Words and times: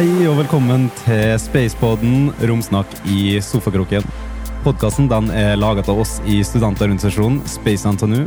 Hei 0.00 0.24
og 0.24 0.38
velkommen 0.38 0.86
til 1.02 1.34
Spaceboden, 1.36 2.30
Romsnakk 2.48 2.88
i 3.12 3.34
sofakroken. 3.44 4.06
Podkasten 4.64 5.10
er 5.28 5.58
laget 5.60 5.90
av 5.92 6.00
oss 6.00 6.14
i 6.24 6.38
studentorganisasjonen 6.40 7.42
Space 7.44 7.84
NTNU. 7.84 8.22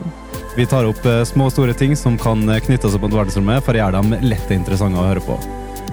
Vi 0.53 0.67
tar 0.69 0.85
opp 0.85 1.01
eh, 1.09 1.23
små 1.25 1.47
og 1.49 1.55
store 1.55 1.73
ting 1.73 1.95
som 1.97 2.13
kan 2.21 2.45
knytte 2.45 2.85
oss 2.85 2.93
opp 2.93 3.07
mot 3.07 3.15
verdensrommet 3.17 3.65
for 3.65 3.73
å 3.73 3.81
gjøre 3.81 4.03
dem 4.03 4.13
lett 4.21 4.45
og 4.51 4.53
interessante 4.53 5.01
å 5.01 5.07
høre 5.07 5.25
på. 5.25 5.39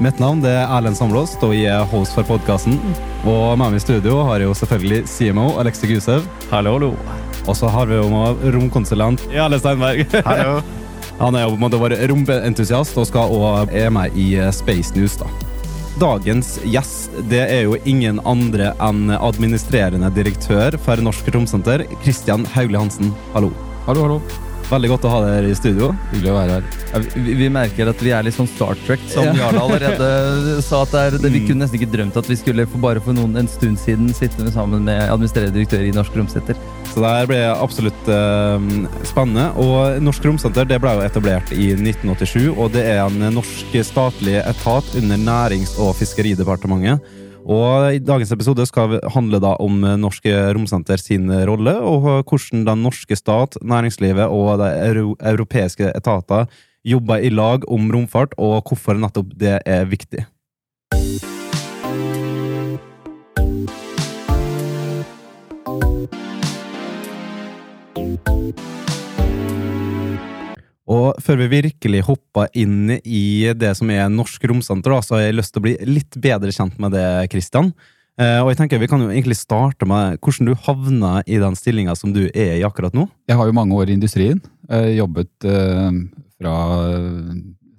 Mitt 0.04 0.20
navn 0.20 0.44
er 0.44 0.66
Erlend 0.66 1.00
Samlås, 1.00 1.38
og 1.40 1.56
jeg 1.56 1.72
er 1.72 1.88
host 1.94 2.12
for 2.12 2.28
podkasten. 2.28 2.76
Og 3.24 3.56
med 3.56 3.70
meg 3.70 3.80
i 3.80 3.84
studio 3.86 4.20
har 4.28 4.44
jeg 4.44 4.50
jo 4.50 4.60
selvfølgelig 4.60 5.02
CMO 5.08 5.48
Alexi 5.64 5.94
Gusev. 5.94 6.28
Hallo, 6.52 6.76
hallo. 6.76 6.94
Og 7.46 7.56
så 7.56 7.72
har 7.72 7.88
vi 7.88 7.96
jo 7.96 8.10
med 8.12 8.50
romkonsulent 8.52 9.24
Jarle 9.32 9.64
Steinberg. 9.64 10.04
Hallo. 10.28 10.58
Han 11.22 11.36
er 11.36 11.46
jo 11.46 11.54
på 11.54 11.62
en 11.62 11.64
måte 11.70 11.80
vår 11.80 11.96
romentusiast 12.12 13.00
og 13.00 13.08
skal 13.08 13.32
også 13.32 13.78
er 13.80 13.88
med 13.96 14.20
i 14.20 14.34
eh, 14.36 14.52
Space 14.52 14.92
News. 14.92 15.16
da. 15.16 15.39
Dagens 16.00 16.54
gjest 16.64 17.10
det 17.28 17.42
er 17.50 17.64
jo 17.66 17.74
ingen 17.88 18.20
andre 18.28 18.70
enn 18.80 19.10
administrerende 19.16 20.08
direktør 20.16 20.76
for 20.80 21.00
Norsk 21.04 21.28
Romsenter, 21.34 21.84
Christian 22.04 22.46
Hauglie 22.54 22.80
Hansen. 22.80 23.10
Hallo. 23.34 23.50
Hallo, 23.88 24.06
hallo. 24.06 24.20
Veldig 24.70 24.90
godt 24.92 25.04
å 25.08 25.10
ha 25.10 25.18
dere 25.24 25.48
i 25.50 25.54
studio. 25.58 25.88
Hyggelig 26.12 26.30
å 26.30 26.36
være 26.36 26.56
her. 26.60 27.06
Vi, 27.26 27.32
vi 27.40 27.48
merker 27.50 27.88
at 27.90 28.02
vi 28.06 28.12
er 28.14 28.22
litt 28.22 28.36
sånn 28.36 28.46
Star 28.52 28.78
Trek, 28.86 29.02
som 29.10 29.26
Ja. 29.26 29.34
Jarle 29.48 29.64
allerede 29.66 30.10
sa. 30.68 30.84
at 30.86 30.92
det 30.94 31.00
er, 31.08 31.16
det, 31.18 31.32
Vi 31.34 31.40
Mm. 31.42 31.46
kunne 31.48 31.64
nesten 31.66 31.80
ikke 31.80 31.90
drømt 31.96 32.16
at 32.22 32.28
vi 32.30 32.36
skulle 32.38 32.68
for 32.70 32.78
bare 32.78 33.02
for 33.02 33.12
noen, 33.18 33.34
en 33.36 33.50
stund 33.50 33.76
siden 33.82 34.14
sitte 34.14 34.46
sammen 34.54 34.84
med 34.86 35.02
administrerende 35.10 35.58
direktør 35.58 35.82
i 35.88 35.90
Norsk 35.96 36.14
Romsenter. 36.16 36.54
Så 36.90 36.98
det 36.98 37.10
her 37.14 37.28
ble 37.30 37.38
absolutt 37.54 38.08
uh, 38.10 38.58
spennende. 39.06 39.46
Og 39.62 40.00
Norsk 40.02 40.26
Romsenter 40.26 40.66
det 40.66 40.80
ble 40.82 40.96
jo 40.98 41.04
etablert 41.06 41.52
i 41.54 41.70
1987, 41.76 42.50
og 42.50 42.72
det 42.74 42.82
er 42.96 43.04
en 43.04 43.30
norsk 43.36 43.76
statlig 43.86 44.40
etat 44.42 44.94
under 44.98 45.20
Nærings- 45.22 45.76
og 45.78 45.94
fiskeridepartementet. 46.00 47.04
Og 47.40 47.94
I 47.96 48.02
dagens 48.04 48.34
episode 48.34 48.66
skal 48.68 48.90
vi 48.92 48.98
handle 49.14 49.40
da 49.42 49.54
om 49.62 49.78
Norsk 50.02 50.26
Romsenter 50.56 51.00
sin 51.00 51.30
rolle, 51.48 51.78
og 51.78 52.26
hvordan 52.28 52.66
den 52.66 52.84
norske 52.84 53.16
stat, 53.16 53.56
næringslivet 53.62 54.26
og 54.28 54.58
de 54.60 54.68
euro 54.90 55.14
europeiske 55.32 55.88
etater 55.94 56.50
jobber 56.84 57.24
i 57.24 57.32
lag 57.32 57.64
om 57.70 57.90
romfart, 57.92 58.36
og 58.36 58.60
hvorfor 58.68 58.98
nettopp 58.98 59.32
det 59.40 59.60
er 59.64 59.88
viktig. 59.88 60.26
Og 70.90 71.20
før 71.22 71.38
vi 71.44 71.52
virkelig 71.52 72.02
hopper 72.08 72.50
inn 72.58 72.96
i 72.98 73.52
det 73.54 73.70
som 73.78 73.90
er 73.94 74.10
Norsk 74.10 74.42
Romsenter, 74.50 74.96
så 75.06 75.16
har 75.16 75.28
jeg 75.28 75.38
lyst 75.38 75.54
til 75.54 75.62
å 75.62 75.66
bli 75.68 75.76
litt 75.86 76.18
bedre 76.18 76.50
kjent 76.54 76.80
med 76.82 76.96
det, 76.96 77.06
Kristian. 77.30 77.70
Eh, 78.20 78.40
og 78.42 78.50
jeg 78.50 78.58
tenker 78.58 78.80
Vi 78.82 78.88
kan 78.90 79.00
jo 79.00 79.08
egentlig 79.08 79.38
starte 79.38 79.86
med 79.88 80.18
hvordan 80.20 80.50
du 80.50 80.56
havna 80.66 81.12
i 81.30 81.38
den 81.40 81.54
stillinga 81.56 81.94
som 81.96 82.12
du 82.12 82.24
er 82.28 82.58
i 82.58 82.66
akkurat 82.66 82.96
nå. 82.96 83.06
Jeg 83.30 83.38
har 83.38 83.48
jo 83.48 83.56
mange 83.56 83.76
år 83.78 83.92
i 83.92 83.96
industrien. 83.96 84.42
Eh, 84.68 84.96
jobbet 84.98 85.46
eh, 85.46 86.00
fra 86.40 86.56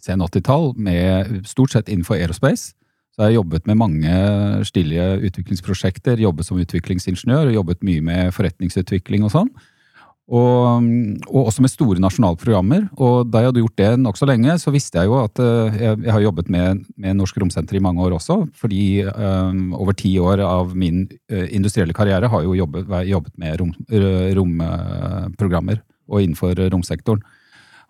sen 0.01 0.24
80-tall 0.24 0.72
med 0.81 1.44
stort 1.50 1.75
sett 1.75 1.91
innenfor 1.91 2.18
aerospace. 2.18 2.72
Så 3.12 3.25
jeg 3.25 3.34
har 3.34 3.41
jobbet 3.41 3.68
med 3.68 3.75
mange 3.78 4.12
stilige 4.66 5.03
utviklingsprosjekter, 5.28 6.22
jobbet 6.24 6.47
som 6.47 6.62
utviklingsingeniør, 6.63 7.51
og 7.51 7.57
jobbet 7.59 7.84
mye 7.84 8.03
med 8.07 8.31
forretningsutvikling 8.34 9.28
og 9.28 9.34
sånn. 9.35 9.51
Og, 10.31 10.86
og 11.28 11.50
også 11.50 11.64
med 11.64 11.72
store 11.74 12.00
nasjonale 12.00 12.40
programmer. 12.40 12.86
Og 12.96 13.28
da 13.28 13.42
jeg 13.42 13.52
hadde 13.52 13.64
gjort 13.66 13.81
det 13.81 13.90
nokså 14.00 14.28
lenge, 14.30 14.56
så 14.62 14.72
visste 14.72 15.02
jeg 15.02 15.09
jo 15.09 15.18
at 15.19 15.42
eh, 15.44 15.75
jeg, 15.75 15.97
jeg 16.06 16.14
har 16.16 16.24
jobbet 16.24 16.52
med, 16.53 16.86
med 16.96 17.18
Norsk 17.19 17.42
Romsenter 17.42 17.75
i 17.75 17.84
mange 17.84 18.00
år 18.06 18.16
også. 18.16 18.38
Fordi 18.56 19.03
um, 19.12 19.74
over 19.75 19.97
ti 20.00 20.14
år 20.24 20.40
av 20.46 20.72
min 20.72 21.03
uh, 21.34 21.47
industrielle 21.52 21.96
karriere 21.97 22.31
har 22.31 22.46
jo 22.47 22.56
jobbet, 22.56 22.88
jobbet 23.09 23.36
med 23.44 23.59
rom, 23.59 23.75
romprogrammer 24.40 25.84
og 26.12 26.24
innenfor 26.24 26.56
romsektoren. 26.72 27.24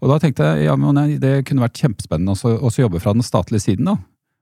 Og 0.01 0.09
da 0.09 0.17
tenkte 0.21 0.47
jeg 0.55 0.65
ja, 0.65 0.75
men 0.79 0.97
det 1.21 1.43
kunne 1.45 1.61
vært 1.61 1.77
kjempespennende 1.77 2.33
også, 2.33 2.55
også 2.57 2.87
jobbe 2.87 3.01
fra 3.03 3.13
den 3.13 3.25
statlige 3.25 3.67
siden. 3.67 3.91
da. 3.91 3.99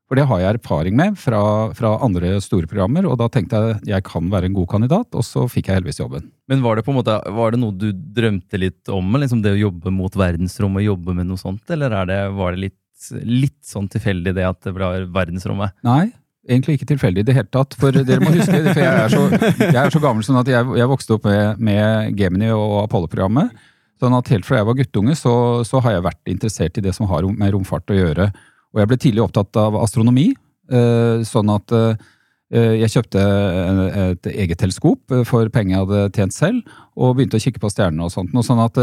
For 0.10 0.18
det 0.18 0.26
har 0.26 0.40
jeg 0.42 0.58
erfaring 0.58 0.96
med 0.98 1.18
fra, 1.22 1.40
fra 1.78 1.92
andre 2.02 2.32
store 2.42 2.66
programmer, 2.70 3.06
og 3.06 3.20
da 3.22 3.28
tenkte 3.30 3.60
jeg 3.62 3.92
jeg 3.92 4.06
kan 4.08 4.32
være 4.32 4.50
en 4.50 4.56
god 4.58 4.66
kandidat, 4.72 5.14
og 5.14 5.26
så 5.26 5.44
fikk 5.46 5.70
jeg 5.70 5.78
heldigvis 5.78 6.02
jobben. 6.02 6.32
Men 6.50 6.64
var 6.66 6.80
det 6.80 6.86
på 6.88 6.96
en 6.96 6.98
måte, 6.98 7.20
var 7.38 7.54
det 7.54 7.60
noe 7.62 7.78
du 7.78 7.92
drømte 7.94 8.58
litt 8.58 8.90
om? 8.90 9.14
Liksom 9.22 9.44
det 9.46 9.54
å 9.54 9.60
jobbe 9.68 9.94
mot 9.94 10.18
verdensrommet, 10.18 10.88
jobbe 10.88 11.14
med 11.14 11.30
noe 11.30 11.38
sånt? 11.38 11.62
Eller 11.70 11.94
er 11.94 12.10
det, 12.10 12.20
var 12.40 12.58
det 12.58 12.64
litt, 12.66 13.12
litt 13.22 13.60
sånn 13.70 13.92
tilfeldig 13.94 14.34
det 14.40 14.50
at 14.50 14.66
det 14.66 14.74
var 14.80 15.06
verdensrommet? 15.14 15.78
Nei, 15.86 16.08
egentlig 16.50 16.80
ikke 16.80 16.90
tilfeldig 16.96 17.22
i 17.22 17.30
det 17.30 17.38
hele 17.38 17.54
tatt. 17.54 17.78
For 17.78 17.94
dere 17.94 18.26
må 18.26 18.34
huske, 18.34 18.64
for 18.72 18.82
jeg 18.82 19.06
er 19.06 19.14
så, 19.14 19.26
jeg 19.62 19.82
er 19.86 19.94
så 19.94 20.02
gammel 20.02 20.26
sånn 20.26 20.42
at 20.42 20.50
jeg, 20.50 20.74
jeg 20.82 20.90
vokste 20.90 21.20
opp 21.20 21.30
med, 21.30 21.62
med 21.70 22.18
Gemini 22.18 22.50
og 22.56 22.80
Apollo-programmet. 22.88 23.54
Sånn 24.02 24.16
at 24.16 24.30
helt 24.32 24.48
fra 24.48 24.62
jeg 24.62 24.72
var 24.72 24.78
guttunge, 24.80 25.14
så, 25.20 25.34
så 25.68 25.86
har 25.86 26.00
jeg 26.00 26.06
vært 26.06 26.32
interessert 26.32 26.78
i 26.80 26.84
det 26.90 26.98
som 26.98 27.06
har 27.12 27.30
med 27.30 27.54
romfart 27.54 27.94
å 27.94 27.98
gjøre. 27.98 28.32
Og 28.74 28.84
jeg 28.84 28.90
ble 28.90 29.00
tidlig 29.02 29.24
opptatt 29.26 29.58
av 29.60 29.78
astronomi, 29.82 30.30
eh, 30.70 31.22
sånn 31.26 31.50
at 31.54 31.74
eh, 31.74 32.08
jeg 32.50 32.92
kjøpte 32.96 33.24
et 34.02 34.30
eget 34.32 34.62
teleskop 34.62 35.14
eh, 35.14 35.26
for 35.28 35.50
penger 35.54 35.76
jeg 35.76 35.86
hadde 35.86 36.04
tjent 36.18 36.36
selv, 36.36 36.76
og 36.98 37.16
begynte 37.18 37.40
å 37.40 37.44
kikke 37.44 37.62
på 37.62 37.72
stjernene 37.74 38.06
og 38.06 38.14
sånt. 38.14 38.36
Sånn 38.46 38.62
at 38.62 38.78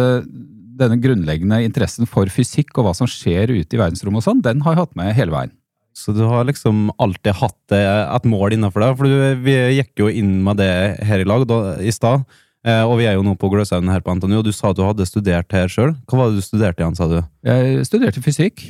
denne 0.77 0.99
grunnleggende 1.01 1.63
interessen 1.65 2.09
for 2.11 2.31
fysikk 2.33 2.75
og 2.77 2.89
hva 2.89 2.97
som 2.99 3.09
skjer 3.11 3.55
ute 3.55 3.79
i 3.79 3.81
verdensrommet 3.81 4.23
og 4.23 4.27
sånn, 4.27 4.43
den 4.45 4.65
har 4.67 4.75
jeg 4.75 4.85
hatt 4.85 4.99
med 4.99 5.15
hele 5.17 5.35
veien. 5.35 5.55
Så 5.97 6.13
du 6.13 6.27
har 6.29 6.45
liksom 6.45 6.91
alltid 7.01 7.39
hatt 7.39 7.73
et 7.73 8.27
mål 8.29 8.53
innenfor 8.53 8.83
deg? 8.83 8.99
For 8.99 9.09
du, 9.09 9.45
vi 9.47 9.55
gikk 9.79 10.03
jo 10.03 10.11
inn 10.13 10.43
med 10.45 10.59
det 10.61 10.69
her 11.09 11.23
i 11.23 11.29
lag 11.29 11.47
da, 11.49 11.79
i 11.81 11.95
stad. 11.95 12.27
Og 12.67 12.99
vi 12.99 13.07
er 13.09 13.17
jo 13.17 13.25
nå 13.25 13.33
på 13.41 13.49
Gløshaugen 13.49 13.89
her 13.89 14.05
på 14.05 14.13
NTNU, 14.19 14.43
og 14.43 14.45
du 14.45 14.53
sa 14.53 14.75
at 14.75 14.77
du 14.77 14.85
hadde 14.85 15.07
studert 15.09 15.57
her 15.57 15.73
sjøl. 15.73 15.95
Hva 16.05 16.19
var 16.21 16.29
det 16.29 16.43
du 16.43 16.45
studerte 16.45 16.85
igjen, 16.85 16.99
sa 16.99 17.09
du? 17.09 17.17
Jeg 17.49 17.87
studerte 17.89 18.21
fysikk, 18.21 18.61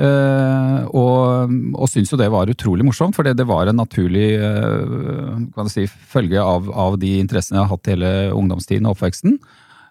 eh, 0.00 0.78
og, 0.96 1.54
og 1.76 1.90
syntes 1.92 2.12
jo 2.14 2.18
det 2.20 2.30
var 2.32 2.50
utrolig 2.50 2.86
morsomt, 2.88 3.16
for 3.16 3.28
det, 3.28 3.46
var 3.48 3.68
en 3.70 3.80
naturlig 3.80 4.32
kan 5.56 5.72
si, 5.72 5.86
følge 5.86 6.42
av, 6.42 6.70
av 6.72 7.00
de 7.00 7.18
interessene 7.20 7.60
jeg 7.60 7.66
har 7.66 7.74
hatt 7.74 7.92
hele 7.92 8.14
ungdomstiden 8.36 8.88
og 8.88 8.96
oppveksten. 8.96 9.38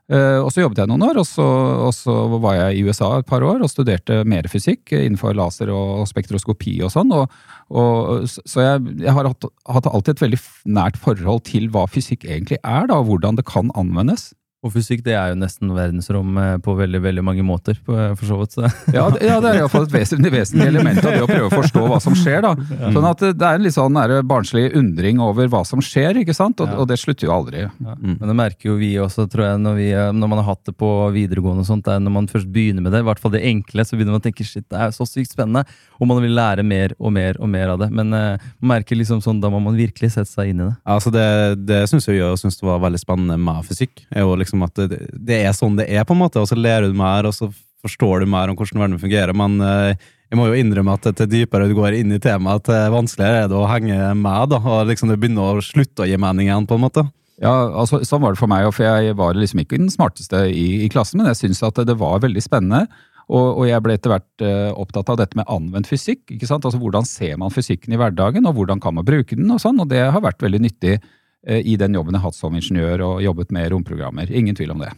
Eh, 0.10 0.40
og 0.42 0.50
så 0.50 0.64
jobbet 0.64 0.82
jeg 0.82 0.90
noen 0.90 1.06
år, 1.06 1.20
og 1.22 1.28
så, 1.30 1.46
og 1.86 1.92
så 1.94 2.14
var 2.42 2.56
jeg 2.58 2.80
i 2.80 2.86
USA 2.88 3.12
et 3.20 3.28
par 3.30 3.46
år 3.46 3.62
og 3.62 3.70
studerte 3.70 4.24
mer 4.26 4.48
fysikk 4.50 4.96
innenfor 4.98 5.36
laser 5.38 5.70
og 5.70 6.08
spektroskopi 6.10 6.80
og 6.86 6.90
sånn. 6.96 7.14
Og, 7.14 7.36
og, 7.70 8.26
så 8.26 8.66
jeg, 8.66 8.96
jeg 9.06 9.14
har 9.14 9.30
hatt, 9.30 9.50
hatt 9.70 9.90
alltid 9.92 10.16
et 10.16 10.24
veldig 10.26 10.42
nært 10.80 10.98
forhold 10.98 11.46
til 11.52 11.70
hva 11.74 11.86
fysikk 11.92 12.26
egentlig 12.26 12.58
er, 12.64 12.90
da, 12.90 12.98
og 12.98 13.12
hvordan 13.12 13.38
det 13.38 13.46
kan 13.50 13.70
anvendes. 13.78 14.32
Og 14.60 14.74
fysikk 14.74 15.06
det 15.06 15.14
er 15.16 15.30
jo 15.32 15.38
nesten 15.40 15.70
verdensrom 15.72 16.36
eh, 16.36 16.56
på 16.60 16.74
veldig 16.76 17.00
veldig 17.00 17.22
mange 17.24 17.44
måter, 17.48 17.78
for 17.86 18.24
så 18.28 18.40
vidt. 18.42 18.58
Så. 18.58 18.66
Ja, 18.98 19.06
det, 19.14 19.22
ja, 19.24 19.38
det 19.40 19.54
er 19.54 19.60
iallfall 19.62 19.86
et 19.88 19.94
vesentlig, 19.94 20.34
vesentlig 20.34 20.68
element 20.68 21.00
av 21.00 21.14
det 21.16 21.22
å 21.24 21.30
prøve 21.30 21.48
å 21.48 21.54
forstå 21.54 21.84
hva 21.88 22.00
som 22.04 22.16
skjer. 22.18 22.42
da. 22.44 22.52
Sånn 22.92 23.08
at 23.08 23.24
det 23.24 23.46
er 23.46 23.56
en 23.56 23.64
litt 23.64 23.76
sånn 23.78 23.96
nære 23.96 24.18
barnslig 24.28 24.66
undring 24.76 25.22
over 25.24 25.48
hva 25.52 25.62
som 25.68 25.80
skjer, 25.84 26.20
ikke 26.24 26.36
sant? 26.36 26.60
Og, 26.60 26.74
Ja. 26.74 26.80
og 26.82 26.90
det 26.92 26.98
slutter 27.00 27.30
jo 27.30 27.36
aldri. 27.38 27.62
Ja. 27.70 27.96
Men 28.02 28.26
det 28.28 28.36
merker 28.36 28.74
jo 28.74 28.76
vi 28.82 28.92
også, 29.00 29.30
tror 29.32 29.46
jeg, 29.46 29.62
når, 29.64 29.78
vi, 29.80 29.88
eh, 29.96 30.12
når 30.12 30.34
man 30.34 30.42
har 30.44 30.50
hatt 30.52 30.66
det 30.68 30.76
på 30.76 30.90
videregående 31.16 31.64
og 31.64 31.70
sånt, 31.70 31.86
det 31.88 31.96
er 31.96 32.04
når 32.04 32.16
man 32.18 32.28
først 32.28 32.52
begynner 32.52 32.84
med 32.84 32.92
det, 32.92 33.00
i 33.06 33.08
hvert 33.08 33.24
fall 33.24 33.32
det 33.38 33.46
enkle, 33.48 33.86
så 33.88 33.96
begynner 33.96 34.18
man 34.18 34.24
å 34.24 34.28
tenke 34.28 34.44
shit, 34.48 34.68
det 34.68 34.82
er 34.82 34.92
så 34.96 35.08
sykt 35.08 35.32
spennende, 35.38 35.64
og 36.00 36.12
man 36.12 36.20
vil 36.24 36.36
lære 36.36 36.68
mer 36.68 36.98
og 37.00 37.16
mer 37.16 37.40
og 37.40 37.48
mer 37.52 37.72
av 37.76 37.80
det. 37.80 37.90
Men 37.96 38.12
uh, 38.12 38.52
man 38.60 38.76
merker 38.76 39.00
liksom 39.00 39.24
sånn, 39.24 39.40
da 39.44 39.52
må 39.52 39.60
man 39.64 39.80
virkelig 39.80 40.14
sette 40.18 40.32
seg 40.32 40.52
inn 40.52 40.64
i 40.64 40.68
det. 40.68 40.76
Altså 40.90 41.12
det 41.16 41.26
det 41.70 41.82
syns 41.92 42.08
jeg 42.08 42.20
gjør, 42.20 42.36
og 42.36 42.44
syns 42.44 42.60
det 42.60 42.68
var 42.68 42.84
veldig 42.84 43.02
spennende 43.02 43.40
med 43.40 43.64
fysikk. 43.68 44.04
jo 44.16 44.36
liksom 44.50 44.66
at 44.66 44.86
det, 44.90 45.06
det 45.14 45.42
er 45.46 45.56
sånn 45.56 45.78
det 45.80 45.88
er, 45.88 46.04
på 46.04 46.18
en 46.18 46.24
måte, 46.26 46.42
og 46.42 46.50
så 46.50 46.58
ler 46.58 46.88
du 46.88 46.98
mer, 46.98 47.30
og 47.30 47.36
så 47.38 47.52
forstår 47.86 48.26
du 48.26 48.32
mer 48.32 48.52
om 48.52 48.58
hvordan 48.60 48.82
verden 48.82 49.02
fungerer. 49.02 49.36
Men 49.38 49.60
eh, 49.64 50.10
jeg 50.30 50.38
må 50.38 50.50
jo 50.50 50.58
innrømme 50.60 50.98
at 50.98 51.08
til 51.18 51.30
dypere 51.30 51.70
du 51.70 51.76
går 51.78 51.96
inn 52.02 52.12
i 52.14 52.22
temaet, 52.22 52.68
til 52.68 52.94
vanskeligere 52.94 53.46
er 53.46 53.52
det 53.52 53.58
å 53.58 53.70
henge 53.70 54.12
med. 54.20 54.52
da, 54.52 54.60
og 54.60 54.90
liksom 54.90 55.10
Det 55.14 55.20
begynner 55.22 55.62
å 55.62 55.66
slutte 55.66 56.06
å 56.06 56.10
gi 56.10 56.20
mening 56.20 56.50
igjen, 56.50 56.68
på 56.70 56.78
en 56.78 56.86
måte. 56.86 57.06
Ja, 57.40 57.54
altså, 57.72 58.02
Sånn 58.04 58.22
var 58.22 58.36
det 58.36 58.42
for 58.42 58.52
meg, 58.52 58.68
òg, 58.68 58.76
for 58.76 58.86
jeg 58.86 59.16
var 59.18 59.38
liksom 59.38 59.64
ikke 59.64 59.80
den 59.80 59.94
smarteste 59.94 60.44
i, 60.52 60.84
i 60.84 60.90
klassen, 60.92 61.22
men 61.22 61.32
jeg 61.32 61.40
syns 61.46 61.64
at 61.64 61.80
det 61.88 61.96
var 62.00 62.20
veldig 62.26 62.44
spennende. 62.44 62.90
Og, 63.30 63.62
og 63.62 63.66
jeg 63.70 63.82
ble 63.86 63.96
etter 63.96 64.12
hvert 64.12 64.44
eh, 64.44 64.72
opptatt 64.74 65.12
av 65.14 65.20
dette 65.22 65.38
med 65.38 65.50
anvendt 65.54 65.88
fysikk. 65.88 66.24
ikke 66.34 66.50
sant? 66.50 66.66
Altså 66.66 66.82
Hvordan 66.82 67.06
ser 67.06 67.38
man 67.38 67.54
fysikken 67.54 67.94
i 67.94 68.00
hverdagen, 68.02 68.48
og 68.50 68.58
hvordan 68.58 68.82
kan 68.82 68.98
man 68.98 69.06
bruke 69.08 69.38
den? 69.38 69.52
Og 69.54 69.62
sånn, 69.62 69.80
og 69.80 69.92
det 69.92 70.02
har 70.02 70.26
vært 70.26 70.42
veldig 70.42 70.62
nyttig 70.66 70.98
i 71.48 71.78
den 71.80 71.94
jobben 71.96 72.16
jeg 72.16 72.20
har 72.20 72.32
hatt 72.32 72.36
som 72.36 72.56
ingeniør 72.58 73.04
og 73.06 73.22
jobbet 73.24 73.54
med 73.56 73.70
romprogrammer. 73.72 74.32
Ingen 74.32 74.58
tvil 74.58 74.74
om 74.74 74.82
det. 74.84 74.90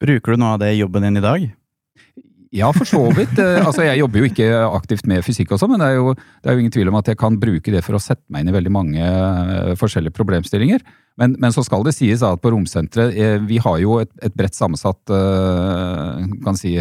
Bruker 0.00 0.32
du 0.32 0.40
noe 0.40 0.54
av 0.56 0.62
det 0.62 0.70
i 0.72 0.80
jobben 0.80 1.04
din 1.04 1.20
i 1.20 1.24
dag? 1.24 1.44
Ja, 2.54 2.68
for 2.74 2.86
så 2.86 3.00
vidt. 3.16 3.34
Eh, 3.42 3.58
altså, 3.66 3.82
jeg 3.82 3.98
jobber 3.98 4.20
jo 4.20 4.28
ikke 4.28 4.48
aktivt 4.68 5.08
med 5.10 5.24
fysikk 5.26 5.56
også, 5.56 5.66
men 5.70 5.80
det 5.82 5.88
er, 5.90 5.96
jo, 5.98 6.12
det 6.14 6.50
er 6.50 6.54
jo 6.54 6.62
ingen 6.62 6.74
tvil 6.74 6.90
om 6.92 6.98
at 7.00 7.08
jeg 7.10 7.18
kan 7.18 7.38
bruke 7.40 7.72
det 7.74 7.82
for 7.82 7.98
å 7.98 8.02
sette 8.02 8.22
meg 8.30 8.44
inn 8.44 8.52
i 8.52 8.54
veldig 8.54 8.72
mange 8.74 9.00
eh, 9.02 9.72
forskjellige 9.80 10.14
problemstillinger. 10.14 10.84
Men, 11.18 11.34
men 11.42 11.54
så 11.54 11.62
skal 11.66 11.82
det 11.86 11.92
sies 11.94 12.22
at 12.26 12.40
på 12.42 12.50
Romsenteret 12.54 13.14
eh, 13.18 13.34
vi 13.46 13.58
har 13.62 13.80
jo 13.82 13.96
et, 14.02 14.10
et 14.22 14.34
bredt 14.34 14.54
sammensatt 14.54 15.02
kan 16.44 16.58
si, 16.58 16.76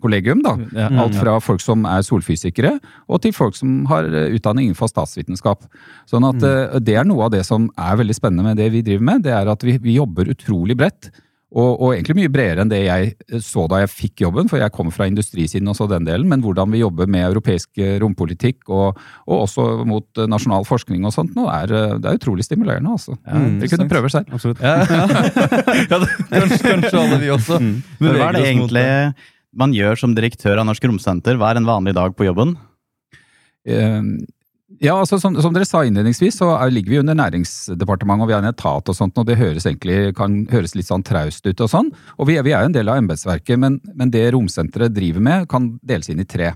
kollegium. 0.00 0.40
da. 0.44 0.56
Alt 1.02 1.18
fra 1.20 1.36
folk 1.44 1.60
som 1.64 1.84
er 1.88 2.04
solfysikere, 2.04 2.78
og 3.08 3.20
til 3.24 3.36
folk 3.36 3.56
som 3.58 3.82
har 3.92 4.08
utdanning 4.08 4.70
innenfor 4.70 4.88
statsvitenskap. 4.92 5.68
Sånn 6.08 6.24
at 6.28 6.40
mm. 6.40 6.80
Det 6.84 6.96
er 6.96 7.08
noe 7.08 7.28
av 7.28 7.34
det 7.36 7.44
som 7.48 7.68
er 7.76 8.00
veldig 8.00 8.16
spennende 8.16 8.48
med 8.48 8.60
det 8.60 8.70
vi 8.72 8.84
driver 8.86 9.08
med. 9.12 9.24
Det 9.28 9.36
er 9.36 9.52
at 9.52 9.64
vi, 9.66 9.76
vi 9.82 9.98
jobber 9.98 10.32
utrolig 10.32 10.76
bredt. 10.80 11.12
Og, 11.54 11.70
og, 11.78 11.92
egentlig 11.94 12.16
mye 12.18 12.30
bredere 12.34 12.64
enn 12.64 12.70
det 12.70 12.80
jeg 12.82 13.40
så 13.44 13.68
da 13.70 13.78
jeg 13.84 13.92
fikk 13.92 14.24
jobben, 14.24 14.48
for 14.50 14.58
jeg 14.58 14.74
kommer 14.74 14.94
fra 14.94 15.06
industrisiden 15.06 15.70
og 15.70 15.76
så 15.78 15.86
den 15.90 16.06
delen, 16.06 16.26
men 16.30 16.42
hvordan 16.42 16.72
vi 16.74 16.80
jobber 16.82 17.06
med 17.10 17.28
europeisk 17.28 17.78
eh, 17.78 17.94
rompolitikk 18.02 18.72
og, 18.74 18.98
og 19.28 19.44
også 19.44 19.66
mot 19.86 20.18
eh, 20.18 20.28
nasjonal 20.30 20.66
forskning 20.66 21.06
og 21.06 21.14
sånt 21.14 21.36
nå, 21.38 21.46
er, 21.52 21.70
eh, 21.70 21.94
det 22.02 22.10
er 22.10 22.18
utrolig 22.18 22.46
stimulerende. 22.46 22.96
altså. 22.96 23.14
Ja, 23.22 23.38
mm, 23.38 23.60
Dere 23.62 23.70
kunne 23.76 23.88
prøve 23.92 24.10
selv. 24.10 24.34
Absolutt. 24.34 24.64
Ja, 24.64 24.82
ja. 24.82 25.06
kanskje, 26.32 26.62
kanskje, 26.66 26.96
alle 27.04 27.22
vi 27.22 27.32
også. 27.38 27.60
Mm. 27.64 27.76
Men 28.02 28.16
hva 28.18 28.26
er 28.26 28.34
det 28.34 28.40
egentlig 28.48 28.82
man 29.56 29.72
gjør 29.76 29.98
som 30.00 30.14
direktør 30.16 30.58
av 30.58 30.66
Norsk 30.66 30.84
Romsenter? 30.88 31.36
Hva 31.38 31.52
er 31.52 31.60
en 31.60 31.68
vanlig 31.68 31.94
dag 31.96 32.16
på 32.18 32.26
jobben? 32.26 32.56
Ja, 34.80 34.94
altså 34.96 35.18
som, 35.20 35.34
som, 35.44 35.52
dere 35.52 35.66
sa 35.68 35.82
innledningsvis, 35.84 36.38
så 36.40 36.48
er, 36.56 36.72
ligger 36.72 36.94
vi 36.94 37.00
under 37.02 37.16
Næringsdepartementet 37.18 38.24
og 38.24 38.30
vi 38.30 38.34
har 38.34 38.42
en 38.42 38.48
etat 38.48 38.88
og 38.90 38.96
sånt, 38.96 39.18
og 39.20 39.26
det 39.28 39.36
høres 39.36 39.66
egentlig, 39.68 40.14
kan 40.16 40.38
høres 40.50 40.72
litt 40.74 40.88
sånn 40.88 41.04
traust 41.04 41.44
ut 41.44 41.60
og 41.60 41.70
sånn. 41.70 41.90
Og 42.16 42.30
vi, 42.30 42.38
vi 42.46 42.54
er 42.56 42.64
jo 42.64 42.70
en 42.72 42.76
del 42.76 42.88
av 42.88 43.02
embetsverket, 43.02 43.60
men, 43.60 43.76
men, 43.92 44.12
det 44.14 44.24
romsenteret 44.34 44.94
driver 44.96 45.24
med, 45.24 45.46
kan 45.52 45.74
deles 45.84 46.08
inn 46.08 46.24
i 46.24 46.28
tre. 46.28 46.54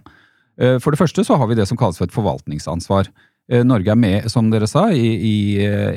Eh, 0.56 0.78
for 0.80 0.94
det 0.94 1.02
første 1.02 1.24
så 1.26 1.36
har 1.38 1.50
vi 1.50 1.58
det 1.60 1.68
som 1.68 1.78
kalles 1.78 2.00
for 2.00 2.08
et 2.08 2.16
forvaltningsansvar. 2.16 3.12
Eh, 3.48 3.64
Norge 3.64 3.90
er 3.94 3.96
med, 3.96 4.26
som 4.28 4.50
dere 4.52 4.68
sa, 4.68 4.90
i, 4.92 5.08
i 5.24 5.36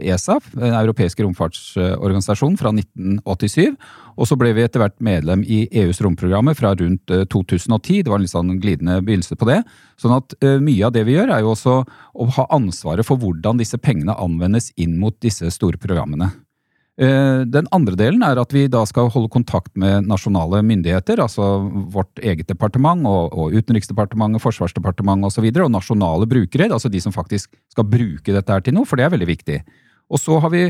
ESA, 0.07 0.38
eh, 0.39 0.51
e 0.56 0.62
den 0.62 0.77
europeiske 0.80 1.24
romfartsorganisasjonen, 1.25 2.56
fra 2.59 2.71
1987. 2.71 3.75
Og 4.15 4.30
så 4.30 4.38
ble 4.39 4.53
vi 4.56 4.63
etter 4.63 4.80
hvert 4.80 4.95
medlem 5.03 5.44
i 5.44 5.65
EUs 5.83 6.00
romprogrammer 6.03 6.56
fra 6.56 6.71
rundt 6.80 7.12
2010. 7.12 8.00
Eh, 8.00 8.06
det 8.06 8.13
var 8.13 8.21
en 8.21 8.27
litt 8.27 8.33
sånn 8.33 8.53
glidende 8.63 9.01
begynnelse 9.03 9.36
på 9.36 9.50
det. 9.51 9.62
Sånn 10.00 10.15
at 10.15 10.38
mye 10.63 10.88
av 10.88 10.95
det 10.95 11.03
vi 11.06 11.18
gjør, 11.18 11.36
er 11.36 11.44
jo 11.44 11.51
også 11.51 11.75
å 11.83 12.30
ha 12.38 12.48
ansvaret 12.56 13.06
for 13.06 13.19
hvordan 13.21 13.59
disse 13.59 13.77
pengene 13.77 14.15
anvendes 14.15 14.71
inn 14.80 14.95
mot 15.01 15.18
disse 15.21 15.51
store 15.53 15.80
programmene. 15.81 16.31
Eh, 17.01 17.42
den 17.50 17.65
andre 17.74 17.98
delen 17.98 18.21
er 18.21 18.38
at 18.38 18.51
vi 18.53 18.68
da 18.69 18.83
skal 18.86 19.09
holde 19.09 19.31
kontakt 19.33 19.71
med 19.80 20.06
nasjonale 20.06 20.59
myndigheter, 20.62 21.24
altså 21.24 21.48
vårt 21.94 22.21
eget 22.21 22.45
departement 22.51 23.07
og, 23.09 23.33
og 23.33 23.56
Utenriksdepartementet, 23.57 24.44
Forsvarsdepartementet 24.44 25.31
osv., 25.31 25.48
og, 25.48 25.56
så 25.57 25.65
og 25.65 25.74
nasjonale 25.74 26.30
brukere, 26.30 26.69
altså 26.69 26.92
de 26.94 27.01
som 27.01 27.15
faktisk 27.15 27.50
skal 27.74 27.89
bruke 27.89 28.36
dette 28.36 28.53
her 28.53 28.62
til 28.62 28.77
noe, 28.77 28.86
for 28.86 29.01
det 29.01 29.07
er 29.07 29.15
veldig 29.15 29.30
viktig. 29.31 29.57
Og 30.13 30.21
så 30.21 30.38
har 30.44 30.53
vi 30.53 30.68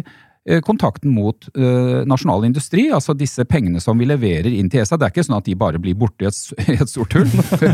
kontakten 0.66 1.12
mot 1.14 1.46
uh, 1.54 2.02
nasjonal 2.10 2.48
industri, 2.48 2.88
altså 2.90 3.14
disse 3.14 3.44
pengene 3.46 3.82
som 3.84 4.00
vi 4.02 4.08
leverer 4.10 4.50
inn 4.50 4.72
til 4.74 4.82
ESA. 4.82 4.98
Det 4.98 5.06
er 5.06 5.14
ikke 5.14 5.26
sånn 5.28 5.38
at 5.38 5.46
de 5.46 5.54
bare 5.58 5.82
blir 5.82 5.94
borte 6.00 6.26
i 6.26 6.30
et, 6.30 6.40
et 6.82 6.90
stort 6.90 7.14
hull. 7.14 7.28